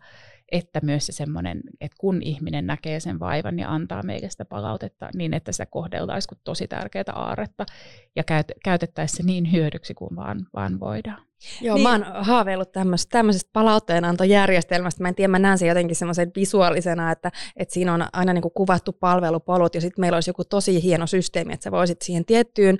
että 0.52 0.80
myös 0.82 1.06
se 1.06 1.12
semmoinen, 1.12 1.60
että 1.80 1.96
kun 2.00 2.22
ihminen 2.22 2.66
näkee 2.66 3.00
sen 3.00 3.20
vaivan 3.20 3.58
ja 3.58 3.74
antaa 3.74 4.02
meille 4.02 4.30
sitä 4.30 4.44
palautetta, 4.44 5.10
niin 5.14 5.34
että 5.34 5.52
sitä 5.52 5.66
kohdeltaisiin 5.66 6.28
kuin 6.28 6.40
tosi 6.44 6.68
tärkeää 6.68 7.04
aaretta 7.14 7.66
ja 8.16 8.24
käyt, 8.24 8.52
käytettäisiin 8.64 9.16
se 9.16 9.22
niin 9.22 9.52
hyödyksi 9.52 9.94
kuin 9.94 10.16
vaan, 10.16 10.46
vaan 10.54 10.80
voidaan. 10.80 11.22
Joo, 11.60 11.76
niin. 11.76 11.82
mä 11.82 11.90
oon 11.90 12.04
haaveillut 12.24 12.72
tämmöisestä 12.72 13.50
palautteenantojärjestelmästä. 13.52 15.02
Mä 15.02 15.08
en 15.08 15.14
tiedä, 15.14 15.28
mä 15.28 15.38
näen 15.38 15.58
sen 15.58 15.68
jotenkin 15.68 15.96
semmoisen 15.96 16.30
visuaalisena, 16.36 17.12
että, 17.12 17.30
että 17.56 17.74
siinä 17.74 17.94
on 17.94 18.04
aina 18.12 18.32
niin 18.32 18.42
kuin 18.42 18.52
kuvattu 18.54 18.92
palvelupolut 18.92 19.74
ja 19.74 19.80
sitten 19.80 20.00
meillä 20.00 20.16
olisi 20.16 20.30
joku 20.30 20.44
tosi 20.44 20.82
hieno 20.82 21.06
systeemi, 21.06 21.52
että 21.52 21.64
sä 21.64 21.70
voisit 21.70 22.02
siihen 22.02 22.24
tiettyyn 22.24 22.78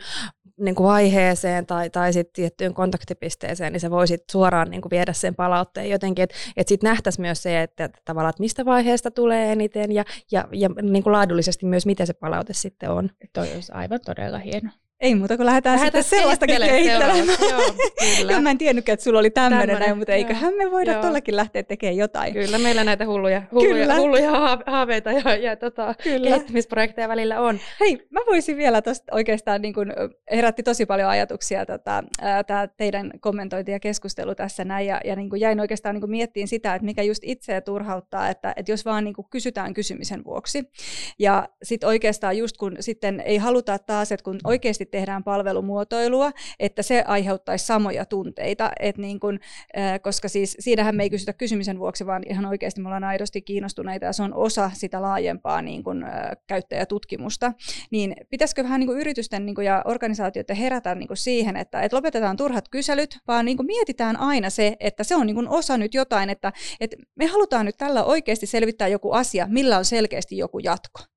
niin 0.61 0.75
kuin 0.75 0.87
vaiheeseen 0.87 1.67
tai, 1.67 1.91
tai 1.91 2.13
sitten 2.13 2.33
tiettyyn 2.35 2.75
kontaktipisteeseen, 2.75 3.73
niin 3.73 3.81
sä 3.81 3.91
voisit 3.91 4.25
suoraan 4.31 4.71
niin 4.71 4.83
kuin 4.83 4.91
viedä 4.91 5.13
sen 5.13 5.35
palautteen 5.35 5.91
jotenkin, 5.91 6.23
että 6.23 6.37
et 6.57 6.69
sitten 6.69 6.89
nähtäisiin 6.89 7.23
myös 7.23 7.43
se, 7.43 7.63
että, 7.63 7.85
että 7.85 8.01
tavallaan, 8.05 8.31
että 8.31 8.43
mistä 8.43 8.65
vaiheesta 8.65 9.11
tulee 9.11 9.53
eniten 9.53 9.93
ja, 9.93 10.05
ja, 10.33 10.49
ja 10.53 10.69
niin 10.83 11.03
kuin 11.03 11.13
laadullisesti 11.13 11.67
myös, 11.67 11.87
miten 11.87 12.07
se 12.07 12.15
palaute 12.15 12.53
sitten 12.53 12.91
on. 12.91 13.11
Toi 13.33 13.53
olisi 13.55 13.73
aivan 13.73 14.01
todella 14.07 14.39
hieno. 14.39 14.71
Ei 15.03 15.15
muuta 15.15 15.37
kuin 15.37 15.47
lähdetään, 15.47 15.79
lähdetään 15.79 16.05
sitten 16.05 16.21
sellaista 16.21 16.47
kehittelemään. 16.47 17.27
Joo, 17.51 17.75
kyllä. 18.19 18.41
mä 18.41 18.51
en 18.51 18.59
tiennytkään, 18.59 18.95
että 18.95 19.05
sulla 19.05 19.19
oli 19.19 19.31
tämmöinen 19.31 19.79
näin, 19.79 19.99
mutta 19.99 20.13
eiköhän 20.13 20.55
me 20.55 20.71
voida 20.71 21.01
tuollakin 21.01 21.37
lähteä 21.37 21.63
tekemään 21.63 21.97
jotain. 21.97 22.33
Kyllä, 22.33 22.59
meillä 22.59 22.85
näitä 22.85 23.07
hulluja, 23.07 23.43
hulluja, 23.53 23.97
hulluja 23.97 24.31
haaveita 24.67 25.13
ja, 25.13 25.37
ja 25.37 25.57
tota, 25.57 25.95
kehittämisprojekteja 26.05 27.09
välillä 27.09 27.41
on. 27.41 27.59
Hei, 27.81 28.07
mä 28.11 28.21
voisin 28.27 28.57
vielä 28.57 28.83
tuosta 28.83 29.15
oikeastaan, 29.15 29.63
niin 29.63 29.75
kun, 29.75 29.93
herätti 30.31 30.63
tosi 30.63 30.87
paljon 30.87 31.09
ajatuksia 31.09 31.67
tota, 31.67 32.05
tämä 32.47 32.69
teidän 32.69 33.11
kommentointi 33.21 33.73
ja 33.73 33.81
keskustelu 33.81 34.35
tässä 34.35 34.65
näin, 34.65 34.87
ja, 34.87 35.01
ja 35.05 35.17
niin 35.17 35.31
jäin 35.39 35.61
oikeastaan 35.61 35.95
niin 35.95 36.11
miettiin 36.11 36.49
sitä, 36.49 36.75
että 36.75 36.85
mikä 36.85 37.03
just 37.03 37.23
itseä 37.27 37.61
turhauttaa, 37.61 38.29
että, 38.29 38.53
että 38.57 38.73
jos 38.73 38.85
vaan 38.85 39.05
niin 39.05 39.15
kysytään 39.31 39.75
kysymisen 39.75 40.25
vuoksi, 40.25 40.71
ja 41.19 41.49
sitten 41.63 41.89
oikeastaan 41.89 42.39
just 42.39 42.57
kun 42.57 42.77
sitten 42.81 43.21
ei 43.21 43.37
haluta 43.37 43.79
taas, 43.79 44.13
että 44.13 44.25
kun 44.25 44.39
oikeasti 44.45 44.92
tehdään 44.93 45.25
palvelumuotoilua, 45.25 46.31
että 46.61 46.83
se 46.83 47.05
aiheuttaisi 47.07 47.67
samoja 47.67 48.05
tunteita, 48.05 48.71
että 48.81 49.03
niin 49.03 49.21
kun, 49.21 49.39
koska 50.03 50.29
siis 50.29 50.57
siinähän 50.61 50.97
me 50.97 51.03
ei 51.03 51.11
kysytä 51.11 51.33
kysymisen 51.33 51.79
vuoksi, 51.79 52.07
vaan 52.07 52.23
ihan 52.29 52.47
oikeasti 52.47 52.81
me 52.81 52.89
ollaan 52.89 53.05
aidosti 53.05 53.43
kiinnostuneita 53.43 54.07
ja 54.07 54.13
se 54.13 54.23
on 54.23 54.35
osa 54.35 54.71
sitä 54.75 55.03
laajempaa 55.03 55.63
niin 55.63 55.85
kun, 55.85 56.05
käyttäjätutkimusta, 56.47 57.53
niin 57.91 58.17
pitäisikö 58.31 58.63
vähän 58.63 58.81
niin 58.81 58.87
kuin 58.89 59.01
yritysten 59.01 59.47
niin 59.47 59.55
kuin, 59.55 59.67
ja 59.67 59.83
organisaatioiden 59.85 60.57
herätä 60.57 60.95
niin 60.95 61.09
kuin 61.09 61.17
siihen, 61.17 61.57
että, 61.57 61.81
että 61.81 61.97
lopetetaan 61.97 62.37
turhat 62.37 62.69
kyselyt, 62.69 63.19
vaan 63.29 63.45
niin 63.45 63.57
kuin 63.57 63.67
mietitään 63.67 64.17
aina 64.17 64.51
se, 64.51 64.77
että 64.81 65.05
se 65.05 65.17
on 65.17 65.27
niin 65.27 65.35
kuin 65.35 65.49
osa 65.49 65.79
nyt 65.79 65.95
jotain, 65.95 66.31
että, 66.31 66.53
että 66.81 66.97
me 67.17 67.27
halutaan 67.27 67.67
nyt 67.67 67.77
tällä 67.79 68.05
oikeasti 68.05 68.47
selvittää 68.47 68.89
joku 68.89 69.13
asia, 69.13 69.47
millä 69.51 69.79
on 69.79 69.85
selkeästi 69.85 70.37
joku 70.37 70.59
jatko 70.59 71.12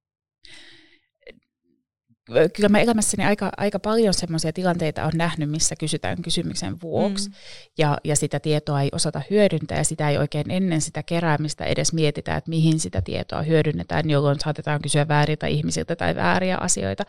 kyllä 2.55 2.69
mä 2.69 2.79
elämässäni 2.79 3.25
aika, 3.25 3.51
aika 3.57 3.79
paljon 3.79 4.13
sellaisia 4.13 4.53
tilanteita 4.53 5.03
on 5.03 5.11
nähnyt, 5.15 5.49
missä 5.49 5.75
kysytään 5.75 6.21
kysymyksen 6.21 6.81
vuoksi 6.81 7.29
mm. 7.29 7.35
ja, 7.77 7.97
ja 8.03 8.15
sitä 8.15 8.39
tietoa 8.39 8.81
ei 8.81 8.89
osata 8.91 9.21
hyödyntää 9.29 9.77
ja 9.77 9.83
sitä 9.83 10.09
ei 10.09 10.17
oikein 10.17 10.51
ennen 10.51 10.81
sitä 10.81 11.03
keräämistä 11.03 11.65
edes 11.65 11.93
mietitä, 11.93 12.35
että 12.35 12.49
mihin 12.49 12.79
sitä 12.79 13.01
tietoa 13.01 13.41
hyödynnetään, 13.41 14.09
jolloin 14.09 14.39
saatetaan 14.39 14.81
kysyä 14.81 15.07
vääriltä 15.07 15.47
ihmisiltä 15.47 15.95
tai 15.95 16.15
vääriä 16.15 16.57
asioita 16.57 17.03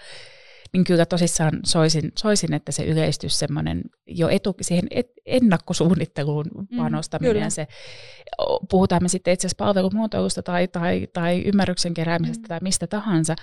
niin 0.76 0.84
kyllä 0.84 1.06
tosissaan 1.06 1.60
soisin, 1.64 2.12
soisin 2.18 2.54
että 2.54 2.72
se 2.72 2.84
yleistys 2.84 3.38
semmoinen 3.38 3.82
jo 4.06 4.28
etu, 4.28 4.54
siihen 4.60 4.86
et, 4.90 5.12
ennakkosuunnitteluun 5.26 6.44
mm, 6.54 6.76
panostaminen, 6.76 7.42
mm, 7.42 7.50
se, 7.50 7.66
puhutaan 8.70 9.02
me 9.02 9.08
sitten 9.08 9.34
itse 9.34 9.46
asiassa 9.46 9.64
palvelumuotoilusta 9.64 10.42
tai, 10.42 10.68
tai, 10.68 11.08
tai 11.12 11.42
ymmärryksen 11.42 11.94
keräämisestä 11.94 12.42
mm. 12.42 12.48
tai 12.48 12.58
mistä 12.62 12.86
tahansa, 12.86 13.34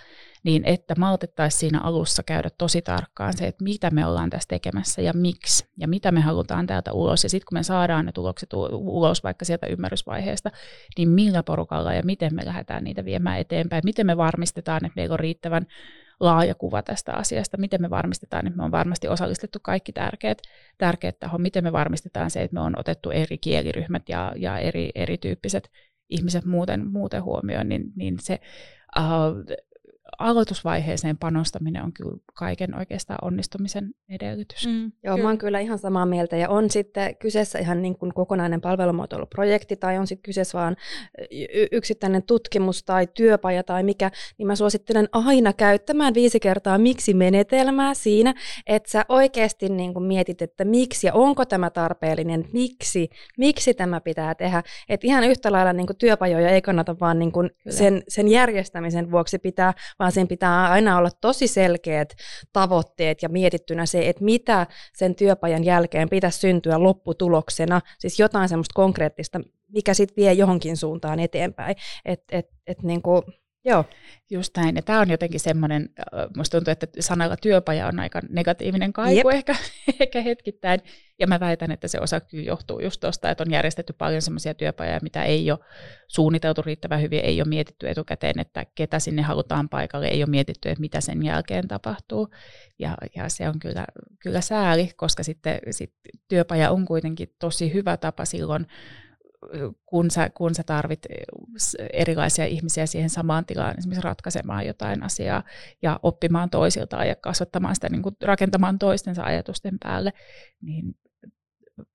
niin 0.44 0.66
että 0.66 0.96
maltettaisiin 0.98 1.60
siinä 1.60 1.80
alussa 1.80 2.24
käydä 2.24 2.50
tosi 2.58 2.82
tarkkaan 2.82 3.38
se, 3.38 3.48
että 3.48 3.64
mitä 3.64 3.90
me 3.90 4.06
ollaan 4.06 4.30
tässä 4.30 4.48
tekemässä 4.48 5.02
ja 5.02 5.14
miksi 5.14 5.66
ja 5.78 5.88
mitä 5.88 6.12
me 6.12 6.22
halutaan 6.22 6.68
täältä 6.68 6.92
ulos. 6.92 7.24
Ja 7.24 7.30
sitten 7.30 7.46
kun 7.50 7.58
me 7.58 7.64
saadaan 7.64 8.06
ne 8.06 8.12
tulokset 8.12 8.50
ulos 8.74 9.24
vaikka 9.24 9.46
sieltä 9.46 9.68
ymmärrysvaiheesta, 9.68 10.52
niin 10.98 11.10
millä 11.10 11.44
porukalla 11.44 11.94
ja 11.94 12.02
miten 12.04 12.36
me 12.36 12.46
lähdetään 12.46 12.84
niitä 12.84 13.06
viemään 13.06 13.40
eteenpäin, 13.40 13.82
miten 13.86 14.06
me 14.06 14.18
varmistetaan, 14.18 14.86
että 14.86 14.96
meillä 14.96 15.14
on 15.14 15.20
riittävän 15.20 15.66
laaja 16.24 16.56
kuva 16.56 16.82
tästä 16.82 17.14
asiasta, 17.14 17.58
miten 17.58 17.82
me 17.82 17.90
varmistetaan, 17.90 18.48
että 18.48 18.58
me 18.58 18.64
on 18.64 18.72
varmasti 18.72 19.08
osallistettu 19.08 19.60
kaikki 19.62 19.94
tärkeät, 19.94 20.42
tärkeät 20.78 21.20
tahot, 21.20 21.42
miten 21.42 21.64
me 21.64 21.72
varmistetaan 21.72 22.32
se, 22.32 22.42
että 22.42 22.54
me 22.54 22.60
on 22.60 22.80
otettu 22.80 23.12
eri 23.12 23.38
kieliryhmät 23.38 24.10
ja, 24.10 24.34
ja 24.36 24.58
eri, 24.60 24.90
erityyppiset 24.96 25.70
ihmiset 26.10 26.46
muuten, 26.46 26.92
muuten 26.92 27.24
huomioon, 27.24 27.70
niin, 27.70 27.92
niin 27.96 28.20
se 28.20 28.40
uh, 28.98 29.58
aloitusvaiheeseen 30.20 31.18
panostaminen 31.18 31.84
on 31.84 31.94
kyllä 31.94 32.18
kaiken 32.34 32.78
oikeastaan 32.78 33.20
onnistumisen 33.22 33.92
edellytys. 34.10 34.68
Mm, 34.68 34.82
Joo, 34.82 34.92
kyllä. 35.16 35.18
mä 35.18 35.30
oon 35.30 35.38
kyllä 35.38 35.60
ihan 35.60 35.80
samaa 35.80 36.06
mieltä. 36.06 36.38
Ja 36.38 36.50
on 36.50 36.70
sitten 36.70 37.16
kyseessä 37.18 37.60
ihan 37.60 37.82
niin 37.82 37.98
kuin 37.98 38.14
kokonainen 38.14 38.62
palvelumuotoiluprojekti 38.62 39.76
tai 39.76 39.98
on 39.98 40.08
sitten 40.08 40.24
kyseessä 40.24 40.58
vaan 40.58 40.76
yksittäinen 41.72 42.24
tutkimus 42.24 42.84
tai 42.84 43.08
työpaja 43.14 43.64
tai 43.64 43.84
mikä, 43.84 44.12
niin 44.38 44.48
mä 44.48 44.56
suosittelen 44.56 45.10
aina 45.12 45.54
käyttämään 45.54 46.14
viisi 46.14 46.40
kertaa 46.40 46.78
miksi-menetelmää 46.78 47.94
siinä, 47.94 48.34
että 48.68 48.92
sä 48.92 49.06
oikeasti 49.10 49.70
niin 49.70 49.94
kuin 49.94 50.06
mietit, 50.06 50.42
että 50.42 50.66
miksi 50.66 51.08
ja 51.08 51.14
onko 51.14 51.46
tämä 51.46 51.70
tarpeellinen, 51.70 52.46
miksi, 52.54 53.10
miksi 53.38 53.74
tämä 53.74 54.02
pitää 54.02 54.36
tehdä. 54.36 54.64
Että 54.90 55.08
ihan 55.08 55.24
yhtä 55.24 55.52
lailla 55.52 55.74
niin 55.74 55.88
kuin 55.88 55.98
työpajoja 55.98 56.50
ei 56.50 56.62
kannata 56.62 56.96
vaan 57.00 57.20
niin 57.20 57.32
kuin 57.32 57.50
sen, 57.70 58.04
sen 58.08 58.28
järjestämisen 58.28 59.12
vuoksi 59.12 59.40
pitää, 59.40 59.74
vaan 60.04 60.12
sen 60.12 60.28
pitää 60.28 60.70
aina 60.70 60.98
olla 60.98 61.10
tosi 61.22 61.48
selkeät 61.48 62.14
tavoitteet 62.54 63.22
ja 63.22 63.30
mietittynä 63.30 63.86
se, 63.86 64.10
että 64.10 64.24
mitä 64.24 64.68
sen 64.94 65.16
työpajan 65.16 65.64
jälkeen 65.64 66.10
pitäisi 66.10 66.40
syntyä 66.40 66.84
lopputuloksena, 66.84 67.82
siis 68.00 68.20
jotain 68.20 68.50
semmoista 68.50 68.74
konkreettista, 68.76 69.40
mikä 69.68 69.94
sitten 69.94 70.16
vie 70.16 70.34
johonkin 70.34 70.78
suuntaan 70.78 71.20
eteenpäin. 71.20 71.76
Et, 72.06 72.24
et, 72.32 72.50
et 72.68 72.84
niin 72.84 73.02
kuin, 73.02 73.24
Joo. 73.66 73.86
Just 74.30 74.58
näin. 74.58 74.76
Ja 74.76 74.82
tämä 74.82 75.00
on 75.00 75.10
jotenkin 75.10 75.40
semmoinen, 75.40 75.90
musta 76.38 76.58
tuntuu, 76.58 76.72
että 76.72 76.88
sanalla 77.00 77.38
työpaja 77.38 77.88
on 77.88 78.00
aika 78.00 78.22
negatiivinen 78.30 78.94
kaiku 78.94 79.30
ehkä, 79.30 79.56
ehkä 80.00 80.22
hetkittäin. 80.22 80.80
Ja 81.20 81.28
mä 81.28 81.40
väitän, 81.40 81.72
että 81.72 81.88
se 81.88 82.00
osa 82.00 82.20
kyllä 82.20 82.44
johtuu 82.44 82.80
just 82.80 83.00
tuosta, 83.00 83.30
että 83.30 83.44
on 83.44 83.52
järjestetty 83.52 83.94
paljon 83.94 84.22
semmoisia 84.22 84.54
työpajoja, 84.54 85.00
mitä 85.02 85.24
ei 85.24 85.52
ole 85.52 85.60
suunniteltu 86.08 86.62
riittävän 86.62 87.02
hyvin, 87.02 87.20
ei 87.20 87.42
ole 87.42 87.50
mietitty 87.50 87.90
etukäteen, 87.90 88.40
että 88.40 88.66
ketä 88.76 89.00
sinne 89.00 89.22
halutaan 89.22 89.70
paikalle, 89.70 90.08
ei 90.08 90.24
ole 90.24 90.30
mietitty, 90.30 90.70
että 90.70 90.82
mitä 90.82 91.02
sen 91.02 91.24
jälkeen 91.24 91.68
tapahtuu. 91.68 92.28
Ja, 92.80 92.98
ja 93.16 93.30
se 93.30 93.50
on 93.50 93.60
kyllä, 93.60 93.86
kyllä 94.20 94.42
sääli, 94.42 94.92
koska 94.96 95.24
sitten 95.24 95.60
sit 95.72 95.94
työpaja 96.28 96.72
on 96.72 96.86
kuitenkin 96.86 97.36
tosi 97.40 97.74
hyvä 97.74 97.98
tapa 97.98 98.26
silloin 98.26 98.68
kun 99.86 100.12
sä, 100.12 100.30
kun 100.30 100.56
sä 100.56 100.64
tarvit 100.64 101.02
erilaisia 101.94 102.46
ihmisiä 102.46 102.86
siihen 102.86 103.10
samaan 103.10 103.46
tilaan, 103.46 103.78
esimerkiksi 103.78 104.04
ratkaisemaan 104.04 104.68
jotain 104.68 105.04
asiaa 105.04 105.44
ja 105.82 106.00
oppimaan 106.04 106.50
toisiltaan 106.50 107.08
ja 107.08 107.16
kasvattamaan 107.16 107.76
sitä, 107.76 107.90
niin 107.90 108.02
kuin 108.02 108.16
rakentamaan 108.22 108.80
toistensa 108.80 109.24
ajatusten 109.24 109.78
päälle, 109.84 110.14
niin 110.62 110.96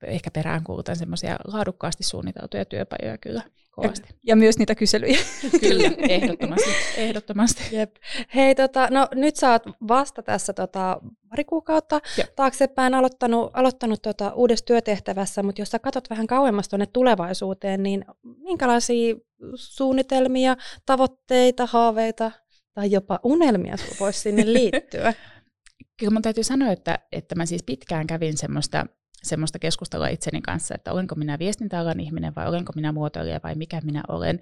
ehkä 0.03 0.31
peräänkuulutan 0.31 0.97
semmoisia 0.97 1.37
laadukkaasti 1.45 2.05
suunniteltuja 2.05 2.65
työpajoja 2.65 3.19
kyllä 3.19 3.43
kovasti. 3.83 4.09
Ja 4.27 4.37
myös 4.37 4.59
niitä 4.59 4.75
kyselyjä. 4.75 5.19
Kyllä, 5.61 5.91
ehdottomasti. 6.09 6.71
ehdottomasti. 6.97 7.63
Jep. 7.73 7.97
Hei, 8.35 8.55
tota, 8.55 8.89
no 8.91 9.09
nyt 9.15 9.37
sä 9.37 9.51
oot 9.51 9.63
vasta 9.89 10.23
tässä 10.23 10.53
tota, 10.53 11.01
pari 11.29 11.45
kuukautta 11.45 12.01
Jep. 12.19 12.35
taaksepäin 12.37 12.95
aloittanut, 12.95 13.51
aloittanut 13.53 14.03
tota, 14.03 14.33
uudessa 14.33 14.65
työtehtävässä, 14.65 15.43
mutta 15.43 15.61
jos 15.61 15.71
sä 15.71 15.79
katsot 15.79 16.11
vähän 16.11 16.27
kauemmas 16.27 16.69
tuonne 16.69 16.87
tulevaisuuteen, 16.87 17.83
niin 17.83 18.05
minkälaisia 18.23 19.15
suunnitelmia, 19.55 20.57
tavoitteita, 20.87 21.67
haaveita 21.67 22.31
tai 22.75 22.91
jopa 22.91 23.21
unelmia 23.23 23.77
sulla 23.77 23.97
voisi 24.01 24.21
sinne 24.21 24.53
liittyä? 24.53 25.15
Kyllä 25.99 26.13
mun 26.13 26.23
täytyy 26.23 26.45
sanoa, 26.45 26.73
että, 26.73 26.99
että 27.13 27.35
mä 27.35 27.47
siis 27.47 27.63
pitkään 27.63 28.07
kävin 28.07 28.39
semmoista 28.39 28.87
semmoista 29.23 29.59
keskustelua 29.59 30.09
itseni 30.09 30.41
kanssa, 30.41 30.75
että 30.75 30.93
olenko 30.93 31.15
minä 31.15 31.39
viestintäalan 31.39 32.01
ihminen 32.01 32.35
vai 32.37 32.49
olenko 32.49 32.73
minä 32.77 32.93
muotoilija 32.93 33.41
vai 33.43 33.55
mikä 33.55 33.81
minä 33.85 34.03
olen. 34.09 34.41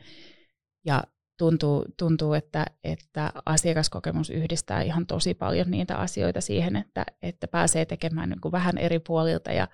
Ja 0.84 1.04
tuntuu, 1.38 1.84
tuntuu 1.96 2.32
että, 2.32 2.66
että 2.84 3.32
asiakaskokemus 3.46 4.30
yhdistää 4.30 4.82
ihan 4.82 5.06
tosi 5.06 5.34
paljon 5.34 5.70
niitä 5.70 5.96
asioita 5.96 6.40
siihen, 6.40 6.76
että, 6.76 7.06
että 7.22 7.48
pääsee 7.48 7.84
tekemään 7.84 8.28
niin 8.28 8.40
kuin 8.40 8.52
vähän 8.52 8.78
eri 8.78 8.98
puolilta 8.98 9.52
ja, 9.52 9.68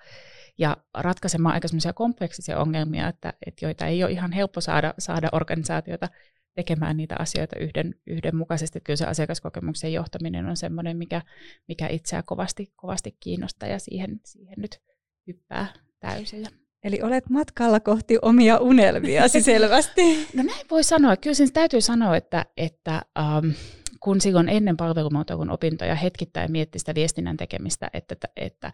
ja 0.57 0.77
ratkaisemaan 0.93 1.53
aika 1.53 1.67
semmoisia 1.67 1.93
kompleksisia 1.93 2.59
ongelmia, 2.59 3.07
että, 3.07 3.33
että 3.45 3.65
joita 3.65 3.85
ei 3.85 4.03
ole 4.03 4.11
ihan 4.11 4.31
helppo 4.31 4.61
saada, 4.61 4.93
saada 4.99 5.29
organisaatiota 5.31 6.09
tekemään 6.55 6.97
niitä 6.97 7.15
asioita 7.19 7.59
yhden, 7.59 7.95
yhdenmukaisesti. 8.07 8.81
Kyllä 8.81 8.97
se 8.97 9.05
asiakaskokemuksen 9.05 9.93
johtaminen 9.93 10.45
on 10.45 10.57
semmoinen, 10.57 10.97
mikä, 10.97 11.21
mikä 11.67 11.87
itseä 11.87 12.23
kovasti, 12.23 12.73
kovasti 12.75 13.17
kiinnostaa 13.19 13.69
ja 13.69 13.79
siihen, 13.79 14.19
siihen 14.25 14.55
nyt 14.57 14.81
hyppää 15.27 15.73
täysillä. 15.99 16.49
Eli 16.83 17.01
olet 17.01 17.29
matkalla 17.29 17.79
kohti 17.79 18.17
omia 18.21 18.57
unelmiasi 18.57 19.41
selvästi. 19.51 20.27
No 20.33 20.43
näin 20.43 20.65
voi 20.71 20.83
sanoa. 20.83 21.17
Kyllä 21.17 21.33
sen 21.33 21.53
täytyy 21.53 21.81
sanoa, 21.81 22.17
että, 22.17 22.45
että 22.57 23.01
um, 23.19 23.53
kun 23.99 24.21
silloin 24.21 24.49
ennen 24.49 24.77
palvelumuotoilun 24.77 25.49
opintoja 25.49 25.95
hetkittäin 25.95 26.51
mietti 26.51 26.79
sitä 26.79 26.95
viestinnän 26.95 27.37
tekemistä, 27.37 27.89
että, 27.93 28.15
että, 28.15 28.27
että 28.35 28.71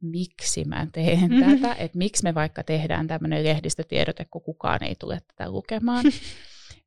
miksi 0.00 0.64
mä 0.64 0.86
teen 0.92 1.30
mm-hmm. 1.30 1.60
tätä, 1.60 1.74
että 1.74 1.98
miksi 1.98 2.22
me 2.22 2.34
vaikka 2.34 2.62
tehdään 2.62 3.06
tämmöinen 3.06 3.44
lehdistötiedote, 3.44 4.26
kun 4.30 4.42
kukaan 4.42 4.82
ei 4.82 4.94
tule 4.98 5.20
tätä 5.26 5.50
lukemaan. 5.50 6.04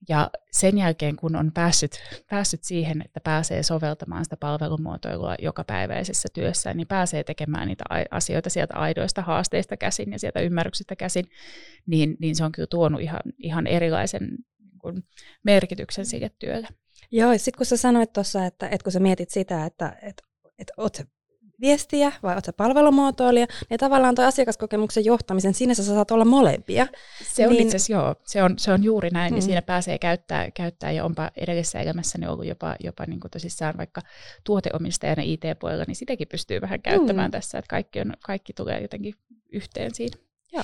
Ja 0.10 0.30
sen 0.52 0.78
jälkeen, 0.78 1.16
kun 1.16 1.36
on 1.36 1.52
päässyt, 1.52 1.92
päässyt 2.30 2.64
siihen, 2.64 3.02
että 3.06 3.20
pääsee 3.24 3.64
soveltamaan 3.64 4.26
sitä 4.26 4.38
palvelumuotoilua 4.38 5.36
jokapäiväisessä 5.40 6.30
työssä, 6.34 6.74
niin 6.74 6.88
pääsee 6.88 7.24
tekemään 7.24 7.68
niitä 7.68 7.84
asioita 8.12 8.50
sieltä 8.50 8.74
aidoista 8.78 9.22
haasteista 9.22 9.78
käsin 9.78 10.12
ja 10.12 10.20
sieltä 10.20 10.40
ymmärryksestä 10.40 10.96
käsin, 10.96 11.26
niin, 11.86 12.18
niin 12.20 12.36
se 12.36 12.44
on 12.44 12.52
kyllä 12.52 12.68
tuonut 12.68 13.02
ihan, 13.02 13.22
ihan 13.38 13.68
erilaisen 13.68 14.28
niin 14.60 14.80
kuin, 14.80 15.04
merkityksen 15.44 16.06
sille 16.06 16.32
työlle. 16.40 16.68
Joo, 17.12 17.32
sitten 17.32 17.58
kun 17.58 17.66
sä 17.66 17.78
sanoit 17.78 18.14
tuossa, 18.14 18.46
että, 18.46 18.68
että 18.68 18.84
kun 18.84 18.92
sä 18.92 19.00
mietit 19.00 19.30
sitä, 19.30 19.66
että, 19.66 19.98
että, 20.02 20.24
että 20.60 20.74
oot 20.78 20.98
viestiä 21.62 22.12
vai 22.24 22.34
oletko 22.34 22.54
palvelumuotoilija, 22.54 23.48
niin 23.70 23.80
tavallaan 23.80 24.16
tuo 24.16 24.26
asiakaskokemuksen 24.26 25.06
johtamisen, 25.06 25.54
siinä 25.54 25.74
sä 25.74 25.84
saat 25.84 26.12
olla 26.12 26.26
molempia. 26.26 26.88
Se 27.24 27.48
on 27.48 27.54
niin... 27.54 27.62
itse 27.62 27.76
asiassa, 27.76 27.94
joo, 27.94 28.16
se 28.24 28.44
on, 28.44 28.60
se 28.60 28.72
on 28.72 28.84
juuri 28.84 29.10
näin, 29.10 29.24
niin 29.24 29.34
mm. 29.34 29.36
niin 29.36 29.46
siinä 29.46 29.62
pääsee 29.62 29.98
käyttää, 29.98 30.52
käyttää 30.52 30.92
ja 30.92 31.06
onpa 31.06 31.32
edellisessä 31.38 31.80
elämässäni 31.80 32.28
ollut 32.28 32.46
jopa, 32.46 32.76
jopa 32.80 33.06
niin 33.06 33.20
kuin 33.20 33.32
tosissaan 33.32 33.78
vaikka 33.78 34.02
tuoteomistajana 34.44 35.22
IT-puolella, 35.26 35.84
niin 35.88 35.96
sitäkin 35.96 36.28
pystyy 36.28 36.62
vähän 36.62 36.82
käyttämään 36.82 37.30
mm. 37.30 37.32
tässä, 37.32 37.58
että 37.58 37.70
kaikki, 37.70 38.00
on, 38.00 38.14
kaikki 38.24 38.54
tulee 38.54 38.82
jotenkin 38.82 39.16
yhteen 39.52 39.96
siinä. 39.96 40.18
Joo. 40.54 40.64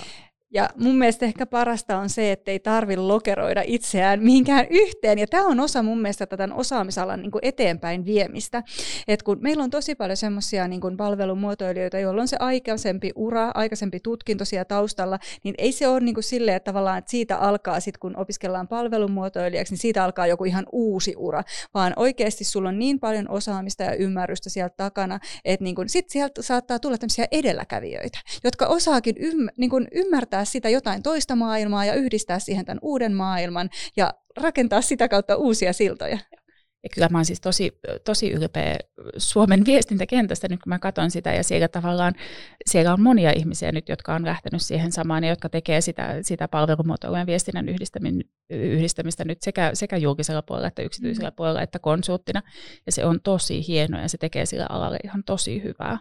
Ja 0.53 0.69
mun 0.75 0.95
mielestä 0.95 1.25
ehkä 1.25 1.45
parasta 1.45 1.97
on 1.97 2.09
se, 2.09 2.31
että 2.31 2.51
ei 2.51 2.59
tarvi 2.59 2.97
lokeroida 2.97 3.63
itseään 3.65 4.23
mihinkään 4.23 4.67
yhteen. 4.69 5.19
Ja 5.19 5.27
tämä 5.27 5.45
on 5.45 5.59
osa 5.59 5.83
mun 5.83 6.01
mielestä 6.01 6.25
tätä 6.25 6.49
osaamisalan 6.53 7.21
niin 7.21 7.31
eteenpäin 7.41 8.05
viemistä. 8.05 8.63
Et 9.07 9.23
kun 9.23 9.37
meillä 9.41 9.63
on 9.63 9.69
tosi 9.69 9.95
paljon 9.95 10.17
semmoisia 10.17 10.67
niin 10.67 10.97
palvelumuotoilijoita, 10.97 11.99
joilla 11.99 12.21
on 12.21 12.27
se 12.27 12.37
aikaisempi 12.39 13.11
ura, 13.15 13.51
aikaisempi 13.53 13.99
tutkinto 13.99 14.45
siellä 14.45 14.65
taustalla, 14.65 15.19
niin 15.43 15.55
ei 15.57 15.71
se 15.71 15.87
ole 15.87 15.99
niin 15.99 16.15
silleen, 16.19 16.57
että 16.57 16.71
tavallaan 16.71 16.97
että 16.97 17.11
siitä 17.11 17.37
alkaa 17.37 17.79
sitten, 17.79 17.99
kun 17.99 18.17
opiskellaan 18.17 18.67
palvelumuotoilijaksi, 18.67 19.73
niin 19.73 19.81
siitä 19.81 20.03
alkaa 20.03 20.27
joku 20.27 20.45
ihan 20.45 20.65
uusi 20.71 21.13
ura, 21.17 21.43
vaan 21.73 21.93
oikeasti 21.95 22.43
sulla 22.43 22.69
on 22.69 22.79
niin 22.79 22.99
paljon 22.99 23.29
osaamista 23.29 23.83
ja 23.83 23.95
ymmärrystä 23.95 24.49
sieltä 24.49 24.73
takana, 24.77 25.19
että 25.45 25.63
niin 25.63 25.75
sitten 25.87 26.11
sieltä 26.11 26.41
saattaa 26.41 26.79
tulla 26.79 26.97
tämmöisiä 26.97 27.27
edelläkävijöitä, 27.31 28.19
jotka 28.43 28.65
osaakin 28.65 29.15
ymm, 29.19 29.47
niin 29.57 29.87
ymmärtää 29.91 30.36
ymmärtää 30.37 30.45
sitä 30.45 30.69
jotain 30.69 31.03
toista 31.03 31.35
maailmaa 31.35 31.85
ja 31.85 31.93
yhdistää 31.93 32.39
siihen 32.39 32.65
tämän 32.65 32.79
uuden 32.81 33.13
maailman 33.13 33.69
ja 33.97 34.13
rakentaa 34.37 34.81
sitä 34.81 35.07
kautta 35.07 35.35
uusia 35.35 35.73
siltoja. 35.73 36.17
Ja 36.83 36.89
kyllä 36.93 37.09
mä 37.11 37.17
oon 37.17 37.25
siis 37.25 37.41
tosi, 37.41 37.71
tosi 38.05 38.31
ylpeä 38.31 38.77
Suomen 39.17 39.65
viestintäkentästä 39.65 40.47
nyt, 40.47 40.59
kun 40.63 40.69
mä 40.69 40.79
katson 40.79 41.11
sitä, 41.11 41.33
ja 41.33 41.43
siellä 41.43 41.67
tavallaan, 41.67 42.13
siellä 42.65 42.93
on 42.93 43.01
monia 43.01 43.31
ihmisiä 43.35 43.71
nyt, 43.71 43.89
jotka 43.89 44.15
on 44.15 44.25
lähtenyt 44.25 44.61
siihen 44.61 44.91
samaan, 44.91 45.23
ja 45.23 45.29
jotka 45.29 45.49
tekee 45.49 45.81
sitä, 45.81 46.17
sitä 46.21 46.47
palvelumuotoilujen 46.47 47.27
viestinnän 47.27 47.69
yhdistämistä 48.49 49.25
nyt 49.25 49.41
sekä, 49.41 49.71
sekä 49.73 49.97
julkisella 49.97 50.41
puolella 50.41 50.67
että 50.67 50.81
yksityisellä 50.81 51.29
mm. 51.29 51.35
puolella 51.35 51.61
että 51.61 51.79
konsulttina, 51.79 52.41
ja 52.85 52.91
se 52.91 53.05
on 53.05 53.19
tosi 53.21 53.67
hienoa, 53.67 54.01
ja 54.01 54.09
se 54.09 54.17
tekee 54.17 54.45
sillä 54.45 54.65
alalle 54.69 54.97
ihan 55.03 55.23
tosi 55.23 55.63
hyvää. 55.63 55.97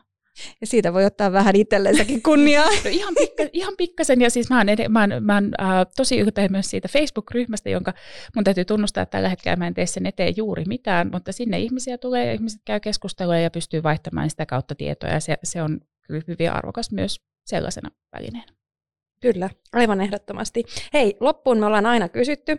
Ja 0.61 0.67
siitä 0.67 0.93
voi 0.93 1.05
ottaa 1.05 1.33
vähän 1.33 1.57
itsellensäkin 1.57 2.23
kunniaa. 2.23 2.69
no 2.85 2.91
ihan, 2.91 3.15
pikka, 3.19 3.43
ihan 3.53 3.75
pikkasen, 3.79 4.21
ja 4.21 4.31
siis 4.31 4.51
mä 4.51 4.59
oon, 4.59 4.69
ed- 4.69 4.89
mä 4.89 5.01
oon, 5.01 5.11
mä 5.21 5.35
oon 5.35 5.51
äh, 5.61 5.87
tosi 5.97 6.19
ylpeä 6.19 6.49
myös 6.49 6.71
siitä 6.71 6.89
Facebook-ryhmästä, 6.89 7.71
jonka 7.71 7.95
mun 8.35 8.45
täytyy 8.45 8.65
tunnustaa, 8.65 9.03
että 9.03 9.17
tällä 9.17 9.29
hetkellä 9.29 9.57
mä 9.57 9.67
en 9.67 9.75
tee 9.75 9.87
sen 9.87 10.07
eteen 10.07 10.35
juuri 10.37 10.65
mitään, 10.65 11.11
mutta 11.13 11.33
sinne 11.33 11.59
ihmisiä 11.59 11.99
tulee 11.99 12.27
ja 12.27 12.33
ihmiset 12.33 12.61
käy 12.65 12.81
keskustelua 12.81 13.39
ja 13.39 13.51
pystyy 13.51 13.83
vaihtamaan 13.83 14.31
sitä 14.31 14.47
kautta 14.47 14.75
tietoa, 14.75 15.11
ja 15.11 15.21
se, 15.21 15.37
se 15.45 15.63
on 15.63 15.81
hyvin 16.29 16.53
arvokas 16.53 16.93
myös 16.93 17.21
sellaisena 17.47 17.91
välineenä. 18.13 18.53
Kyllä, 19.33 19.51
aivan 19.73 20.01
ehdottomasti. 20.01 20.65
Hei, 20.93 21.17
loppuun 21.21 21.59
me 21.59 21.67
ollaan 21.67 21.87
aina 21.87 22.09
kysytty, 22.09 22.59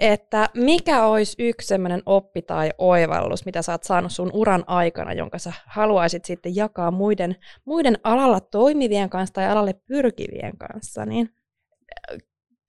että 0.00 0.48
mikä 0.54 1.04
olisi 1.04 1.36
yksi 1.38 1.66
sellainen 1.66 2.02
oppi 2.06 2.42
tai 2.42 2.70
oivallus, 2.78 3.44
mitä 3.44 3.62
sä 3.62 3.72
oot 3.72 3.82
saanut 3.82 4.12
sun 4.12 4.30
uran 4.32 4.64
aikana, 4.66 5.12
jonka 5.12 5.38
sä 5.38 5.52
haluaisit 5.66 6.24
sitten 6.24 6.56
jakaa 6.56 6.90
muiden, 6.90 7.36
muiden 7.64 7.98
alalla 8.04 8.40
toimivien 8.40 9.10
kanssa 9.10 9.34
tai 9.34 9.48
alalle 9.48 9.72
pyrkivien 9.72 10.58
kanssa, 10.58 11.06
niin 11.06 11.30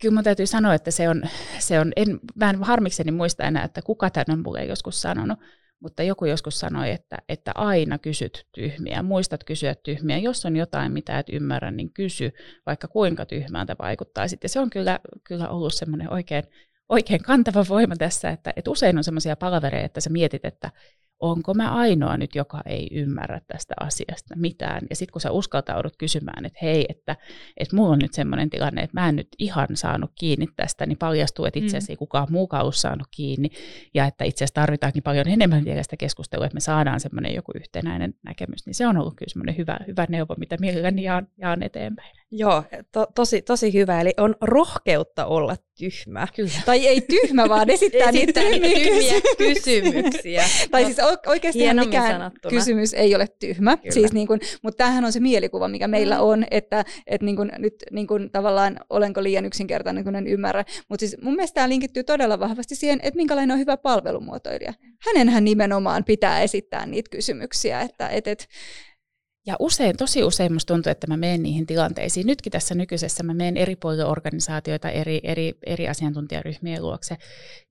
kyllä 0.02 0.14
mun 0.16 0.24
täytyy 0.24 0.48
sanoa, 0.48 0.74
että 0.74 0.91
se 0.91 1.10
on, 1.10 1.24
se 1.60 1.80
on 1.80 1.91
en, 1.95 2.20
mä 2.36 2.50
en 2.50 2.64
harmikseni 2.64 3.12
muista 3.12 3.43
enää, 3.43 3.64
että 3.64 3.82
kuka 3.82 4.10
tämän 4.10 4.38
on 4.39 4.43
mulle 4.43 4.66
joskus 4.66 5.02
sanonut, 5.02 5.39
mutta 5.80 6.04
joku 6.04 6.26
joskus 6.26 6.60
sanoi, 6.60 6.92
että, 6.92 7.18
että 7.30 7.52
aina 7.56 7.98
kysyt 7.98 8.48
tyhmiä, 8.52 9.04
muistat 9.04 9.44
kysyä 9.44 9.76
tyhmiä. 9.76 10.18
Jos 10.18 10.46
on 10.46 10.56
jotain, 10.56 10.92
mitä 10.92 11.20
et 11.20 11.30
ymmärrä, 11.30 11.72
niin 11.72 11.94
kysy, 11.94 12.32
vaikka 12.66 12.88
kuinka 12.88 13.26
tyhmältä 13.26 13.76
vaikuttaa. 13.80 14.28
Sitten 14.28 14.50
se 14.50 14.60
on 14.60 14.70
kyllä, 14.70 15.00
kyllä 15.24 15.50
ollut 15.50 15.74
semmoinen 15.74 16.14
oikein, 16.14 16.44
oikein 16.90 17.24
kantava 17.24 17.66
voima 17.70 17.96
tässä, 17.96 18.30
että, 18.30 18.54
että 18.56 18.72
usein 18.72 18.98
on 18.98 19.04
semmoisia 19.04 19.36
palavereja, 19.36 19.86
että 19.86 20.02
sä 20.02 20.10
mietit, 20.10 20.46
että 20.46 20.72
onko 21.20 21.53
mä 21.53 21.76
ainoa 21.76 22.18
nyt, 22.18 22.36
joka 22.36 22.61
ei 22.65 22.88
ymmärrä 22.91 23.41
tästä 23.47 23.74
asiasta 23.80 24.36
mitään. 24.36 24.82
Ja 24.89 24.95
sitten 24.95 25.11
kun 25.11 25.22
sä 25.22 25.32
uskaltaudut 25.32 25.97
kysymään, 25.97 26.45
että 26.45 26.59
hei, 26.61 26.86
että, 26.89 27.15
että 27.57 27.76
mulla 27.76 27.93
on 27.93 27.99
nyt 27.99 28.13
semmoinen 28.13 28.49
tilanne, 28.49 28.82
että 28.82 29.01
mä 29.01 29.09
en 29.09 29.15
nyt 29.15 29.28
ihan 29.39 29.68
saanut 29.74 30.11
kiinni 30.15 30.47
tästä, 30.55 30.86
niin 30.86 30.97
paljastuu, 30.97 31.45
että 31.45 31.59
itse 31.59 31.78
asiassa 31.78 31.91
mm. 31.91 31.93
ei 31.93 31.97
kukaan 31.97 32.28
muukaan 32.32 32.61
ollut 32.61 32.76
saanut 32.76 33.07
kiinni. 33.11 33.49
Ja 33.93 34.05
että 34.05 34.26
itse 34.26 34.43
asiassa 34.43 34.61
tarvitaankin 34.61 35.03
paljon 35.03 35.28
enemmän 35.28 35.65
vielä 35.65 35.84
sitä 35.84 35.97
keskustelua, 35.97 36.45
että 36.45 36.53
me 36.55 36.59
saadaan 36.59 36.99
semmoinen 36.99 37.36
joku 37.36 37.51
yhtenäinen 37.55 38.13
näkemys. 38.24 38.65
Niin 38.65 38.76
se 38.76 38.88
on 38.88 38.97
ollut 38.97 39.15
kyllä 39.15 39.30
semmoinen 39.30 39.57
hyvä, 39.57 39.80
hyvä 39.88 40.05
neuvo, 40.09 40.36
mitä 40.38 40.57
mielelläni 40.59 41.03
jaan, 41.03 41.28
jaan 41.38 41.63
eteenpäin. 41.63 42.18
Joo, 42.32 42.63
to, 42.91 43.07
tosi, 43.15 43.41
tosi 43.41 43.74
hyvä. 43.74 44.01
Eli 44.01 44.13
on 44.18 44.36
rohkeutta 44.41 45.26
olla 45.26 45.55
tyhmä. 45.78 46.28
Kyllä. 46.36 46.51
Tai 46.65 46.88
ei 46.88 47.01
tyhmä, 47.01 47.49
vaan 47.49 47.70
esittää, 47.76 48.09
esittää 48.09 48.43
niitä 48.43 48.68
tyhmiä 48.68 49.22
kysymyksiä. 49.38 50.43
tai 50.72 50.86
siis 50.86 50.99
oikeasti 51.28 51.74
mikään 51.74 52.12
sanottuna. 52.12 52.49
kysymys 52.49 52.93
ei 52.93 53.16
ole 53.16 53.28
tyhmä. 53.39 53.78
Siis 53.89 54.14
niin 54.14 54.28
kuin, 54.28 54.39
mutta 54.64 54.78
tämähän 54.78 55.05
on 55.05 55.12
se 55.12 55.20
mielikuva, 55.20 55.68
mikä 55.68 55.88
meillä 55.88 56.16
mm. 56.16 56.22
on, 56.22 56.45
että, 56.51 56.86
että 57.08 57.26
niin 57.26 57.36
kuin, 57.36 57.51
nyt 57.58 57.76
niin 57.91 58.08
kuin, 58.08 58.32
tavallaan 58.32 58.80
olenko 58.89 59.24
liian 59.24 59.45
yksinkertainen, 59.45 60.03
kun 60.03 60.16
en 60.16 60.28
ymmärrä. 60.28 60.66
Mutta 60.89 60.99
siis 60.99 61.22
mun 61.22 61.36
mielestä 61.36 61.55
tämä 61.55 61.70
linkittyy 61.70 62.03
todella 62.03 62.39
vahvasti 62.39 62.76
siihen, 62.76 62.99
että 63.03 63.18
minkälainen 63.18 63.53
on 63.53 63.60
hyvä 63.60 63.78
palvelumuotoilija. 63.78 64.74
Hänenhän 65.05 65.43
nimenomaan 65.43 66.03
pitää 66.03 66.41
esittää 66.41 66.86
niitä 66.86 67.10
kysymyksiä. 67.10 67.82
Että, 67.82 68.10
et, 68.10 68.28
et, 68.28 68.47
ja 69.48 69.56
usein, 69.60 69.98
tosi 69.98 70.24
usein 70.24 70.54
musta 70.54 70.74
tuntuu, 70.74 70.91
että 70.91 71.08
mä 71.08 71.18
menen 71.18 71.43
niihin 71.43 71.66
tilanteisiin. 71.66 72.28
Nytkin 72.28 72.52
tässä 72.52 72.76
nykyisessä 72.76 73.24
mä 73.24 73.34
menen 73.34 73.58
eri 73.58 73.76
puolille 73.76 74.06
organisaatioita, 74.06 74.89
eri, 74.89 75.20
eri, 75.24 75.54
eri 75.66 75.88
asiantuntijaryhmien 75.88 76.82
luokse 76.82 77.18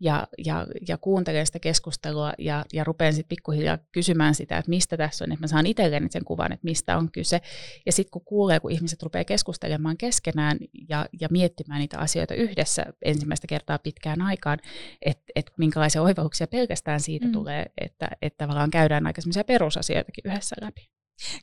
ja, 0.01 0.29
ja, 0.45 0.67
ja 0.89 0.99
kuuntelen 0.99 1.47
sitä 1.47 1.59
keskustelua 1.59 2.33
ja, 2.39 2.65
ja 2.73 2.85
rupean 2.85 3.13
sitten 3.13 3.29
pikkuhiljaa 3.29 3.79
kysymään 3.93 4.35
sitä, 4.35 4.59
että 4.59 4.69
mistä 4.69 4.97
tässä 4.97 5.25
on, 5.25 5.33
että 5.33 5.43
mä 5.43 5.47
saan 5.47 5.67
itselleni 5.67 6.09
sen 6.11 6.25
kuvan, 6.25 6.53
että 6.53 6.65
mistä 6.65 6.99
on 6.99 7.13
kyse. 7.13 7.41
Ja 7.87 7.93
sitten 7.93 8.11
kun 8.11 8.25
kuulee, 8.25 8.61
kun 8.61 8.71
ihmiset 8.71 9.03
rupeaa 9.03 9.25
keskustelemaan 9.25 9.97
keskenään 9.97 10.59
ja, 10.89 11.07
ja 11.21 11.29
miettimään 11.31 11.79
niitä 11.81 11.99
asioita 11.99 12.35
yhdessä 12.35 12.87
ensimmäistä 13.03 13.47
kertaa 13.47 13.79
pitkään 13.79 14.23
aikaan, 14.23 14.59
että 15.03 15.25
et 15.35 15.51
minkälaisia 15.59 16.03
oivalluksia 16.03 16.47
pelkästään 16.47 17.01
siitä 17.01 17.27
mm. 17.27 17.33
tulee, 17.33 17.67
että, 17.79 18.09
että 18.23 18.45
tavallaan 18.45 18.71
käydään 18.71 19.07
aika 19.07 19.23
perusasioitakin 19.47 20.25
yhdessä 20.27 20.57
läpi. 20.61 20.96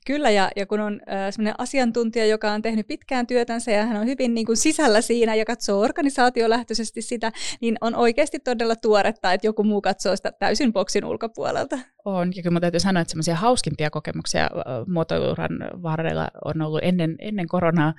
Kyllä, 0.05 0.29
ja, 0.29 0.49
ja 0.55 0.65
kun 0.65 0.79
on 0.79 0.93
äh, 0.93 1.31
sellainen 1.31 1.55
asiantuntija, 1.57 2.25
joka 2.25 2.51
on 2.51 2.61
tehnyt 2.61 2.87
pitkään 2.87 3.27
työtänsä 3.27 3.71
ja 3.71 3.85
hän 3.85 3.97
on 3.97 4.05
hyvin 4.05 4.33
niin 4.33 4.45
kuin 4.45 4.57
sisällä 4.57 5.01
siinä 5.01 5.35
ja 5.35 5.45
katsoo 5.45 5.79
organisaatiolähtöisesti 5.79 7.01
sitä, 7.01 7.31
niin 7.61 7.77
on 7.81 7.95
oikeasti 7.95 8.39
todella 8.39 8.75
tuoretta, 8.75 9.33
että 9.33 9.47
joku 9.47 9.63
muu 9.63 9.81
katsoo 9.81 10.15
sitä 10.15 10.31
täysin 10.31 10.73
boksin 10.73 11.05
ulkopuolelta. 11.05 11.79
On, 12.05 12.31
ja 12.35 12.43
kyllä 12.43 12.59
täytyy 12.59 12.79
sanoa, 12.79 13.01
että 13.01 13.11
semmoisia 13.11 13.35
hauskimpia 13.35 13.89
kokemuksia 13.89 14.49
muotoiluran 14.87 15.59
varrella 15.83 16.27
on 16.45 16.61
ollut 16.61 16.83
ennen, 16.83 17.15
ennen 17.19 17.47
koronaa, 17.47 17.93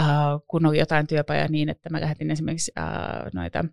äh, 0.00 0.06
kun 0.48 0.66
oli 0.66 0.78
jotain 0.78 1.06
työpajaa 1.06 1.48
niin, 1.48 1.68
että 1.68 1.90
mä 1.90 2.00
lähetin 2.00 2.30
esimerkiksi 2.30 2.72
äh, 2.78 2.86
noita 3.34 3.64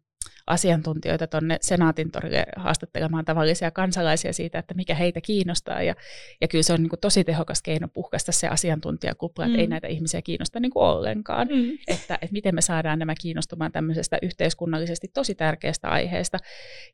asiantuntijoita 0.48 1.28
tuonne 1.28 1.58
Senaatin 1.62 2.12
torille 2.12 2.46
haastattelemaan 2.56 3.26
tavallisia 3.26 3.72
kansalaisia 3.72 4.34
siitä, 4.34 4.60
että 4.60 4.74
mikä 4.74 4.96
heitä 4.96 5.22
kiinnostaa. 5.22 5.82
Ja, 5.84 5.96
ja 6.42 6.48
kyllä 6.48 6.64
se 6.64 6.74
on 6.74 6.82
niin 6.82 6.90
kuin 6.90 7.00
tosi 7.00 7.24
tehokas 7.24 7.62
keino 7.62 7.88
puhkaista 7.88 8.32
se 8.32 8.48
asiantuntijakupla, 8.48 9.46
että 9.46 9.58
mm. 9.58 9.62
ei 9.62 9.68
näitä 9.68 9.88
ihmisiä 9.88 10.22
kiinnosta 10.22 10.60
niin 10.60 10.72
kuin 10.72 10.84
ollenkaan. 10.84 11.48
Mm. 11.48 11.78
Että, 11.88 12.16
että 12.22 12.34
miten 12.34 12.56
me 12.56 12.62
saadaan 12.62 13.00
nämä 13.00 13.14
kiinnostumaan 13.22 13.72
tämmöisestä 13.72 14.18
yhteiskunnallisesti 14.22 15.08
tosi 15.14 15.36
tärkeästä 15.36 15.90
aiheesta 15.90 16.38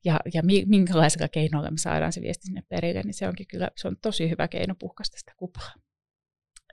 ja, 0.05 0.19
ja 0.33 0.41
minkälaisella 0.65 1.27
keinoilla 1.27 1.71
me 1.71 1.77
saadaan 1.77 2.13
se 2.13 2.21
viesti 2.21 2.45
sinne 2.45 2.63
perille, 2.69 3.01
niin 3.01 3.13
se 3.13 3.27
onkin 3.27 3.47
kyllä 3.47 3.69
se 3.75 3.87
on 3.87 3.97
tosi 4.01 4.29
hyvä 4.29 4.47
keino 4.47 4.75
puhkaista 4.79 5.17
sitä 5.17 5.33
kuplaa 5.37 5.73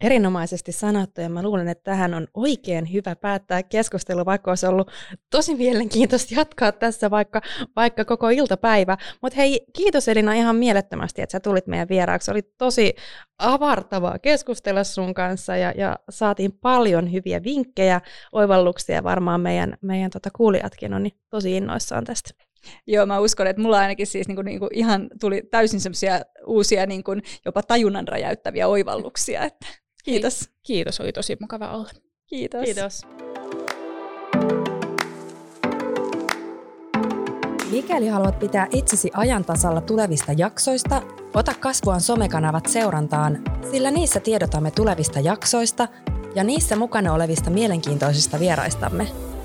erinomaisesti 0.00 0.72
sanottu 0.72 1.20
ja 1.20 1.28
mä 1.28 1.42
luulen, 1.42 1.68
että 1.68 1.90
tähän 1.90 2.14
on 2.14 2.26
oikein 2.34 2.92
hyvä 2.92 3.16
päättää 3.16 3.62
keskustelu, 3.62 4.24
vaikka 4.24 4.50
olisi 4.50 4.66
ollut 4.66 4.90
tosi 5.30 5.54
mielenkiintoista 5.54 6.34
jatkaa 6.34 6.72
tässä 6.72 7.10
vaikka, 7.10 7.40
vaikka 7.76 8.04
koko 8.04 8.28
iltapäivä. 8.28 8.96
Mutta 9.22 9.36
hei, 9.36 9.60
kiitos 9.76 10.08
Elina 10.08 10.32
ihan 10.32 10.56
mielettömästi, 10.56 11.22
että 11.22 11.32
sä 11.32 11.40
tulit 11.40 11.66
meidän 11.66 11.88
vieraaksi. 11.88 12.30
Oli 12.30 12.42
tosi 12.58 12.94
avartavaa 13.38 14.18
keskustella 14.18 14.84
sun 14.84 15.14
kanssa 15.14 15.56
ja, 15.56 15.72
ja 15.76 15.98
saatiin 16.10 16.52
paljon 16.52 17.12
hyviä 17.12 17.42
vinkkejä, 17.42 18.00
oivalluksia 18.32 19.04
varmaan 19.04 19.40
meidän, 19.40 19.76
meidän 19.80 20.10
tota 20.10 20.30
kuulijatkin 20.36 20.94
on 20.94 21.02
niin 21.02 21.18
tosi 21.30 21.56
innoissaan 21.56 22.04
tästä. 22.04 22.30
Joo, 22.86 23.06
mä 23.06 23.18
uskon, 23.18 23.46
että 23.46 23.62
mulla 23.62 23.78
ainakin 23.78 24.06
siis 24.06 24.28
niinku, 24.28 24.42
niinku 24.42 24.68
ihan 24.72 25.08
tuli 25.20 25.42
täysin 25.50 25.80
semmoisia 25.80 26.20
uusia 26.46 26.86
niinku, 26.86 27.12
jopa 27.44 27.62
tajunnan 27.62 28.08
räjäyttäviä 28.08 28.68
oivalluksia. 28.68 29.44
Että 29.44 29.66
Kiitos. 30.04 30.40
Hei, 30.40 30.54
kiitos, 30.62 31.00
oli 31.00 31.12
tosi 31.12 31.36
mukava 31.40 31.72
olla. 31.72 31.90
Kiitos. 32.26 32.64
Kiitos. 32.64 33.02
Mikäli 37.70 38.08
haluat 38.08 38.38
pitää 38.38 38.66
itsesi 38.72 39.10
ajan 39.14 39.44
tasalla 39.44 39.80
tulevista 39.80 40.32
jaksoista, 40.32 41.02
ota 41.34 41.54
Kasvuan 41.60 42.00
somekanavat 42.00 42.66
seurantaan, 42.66 43.38
sillä 43.70 43.90
niissä 43.90 44.20
tiedotamme 44.20 44.70
tulevista 44.70 45.20
jaksoista 45.20 45.88
ja 46.34 46.44
niissä 46.44 46.76
mukana 46.76 47.12
olevista 47.12 47.50
mielenkiintoisista 47.50 48.40
vieraistamme– 48.40 49.06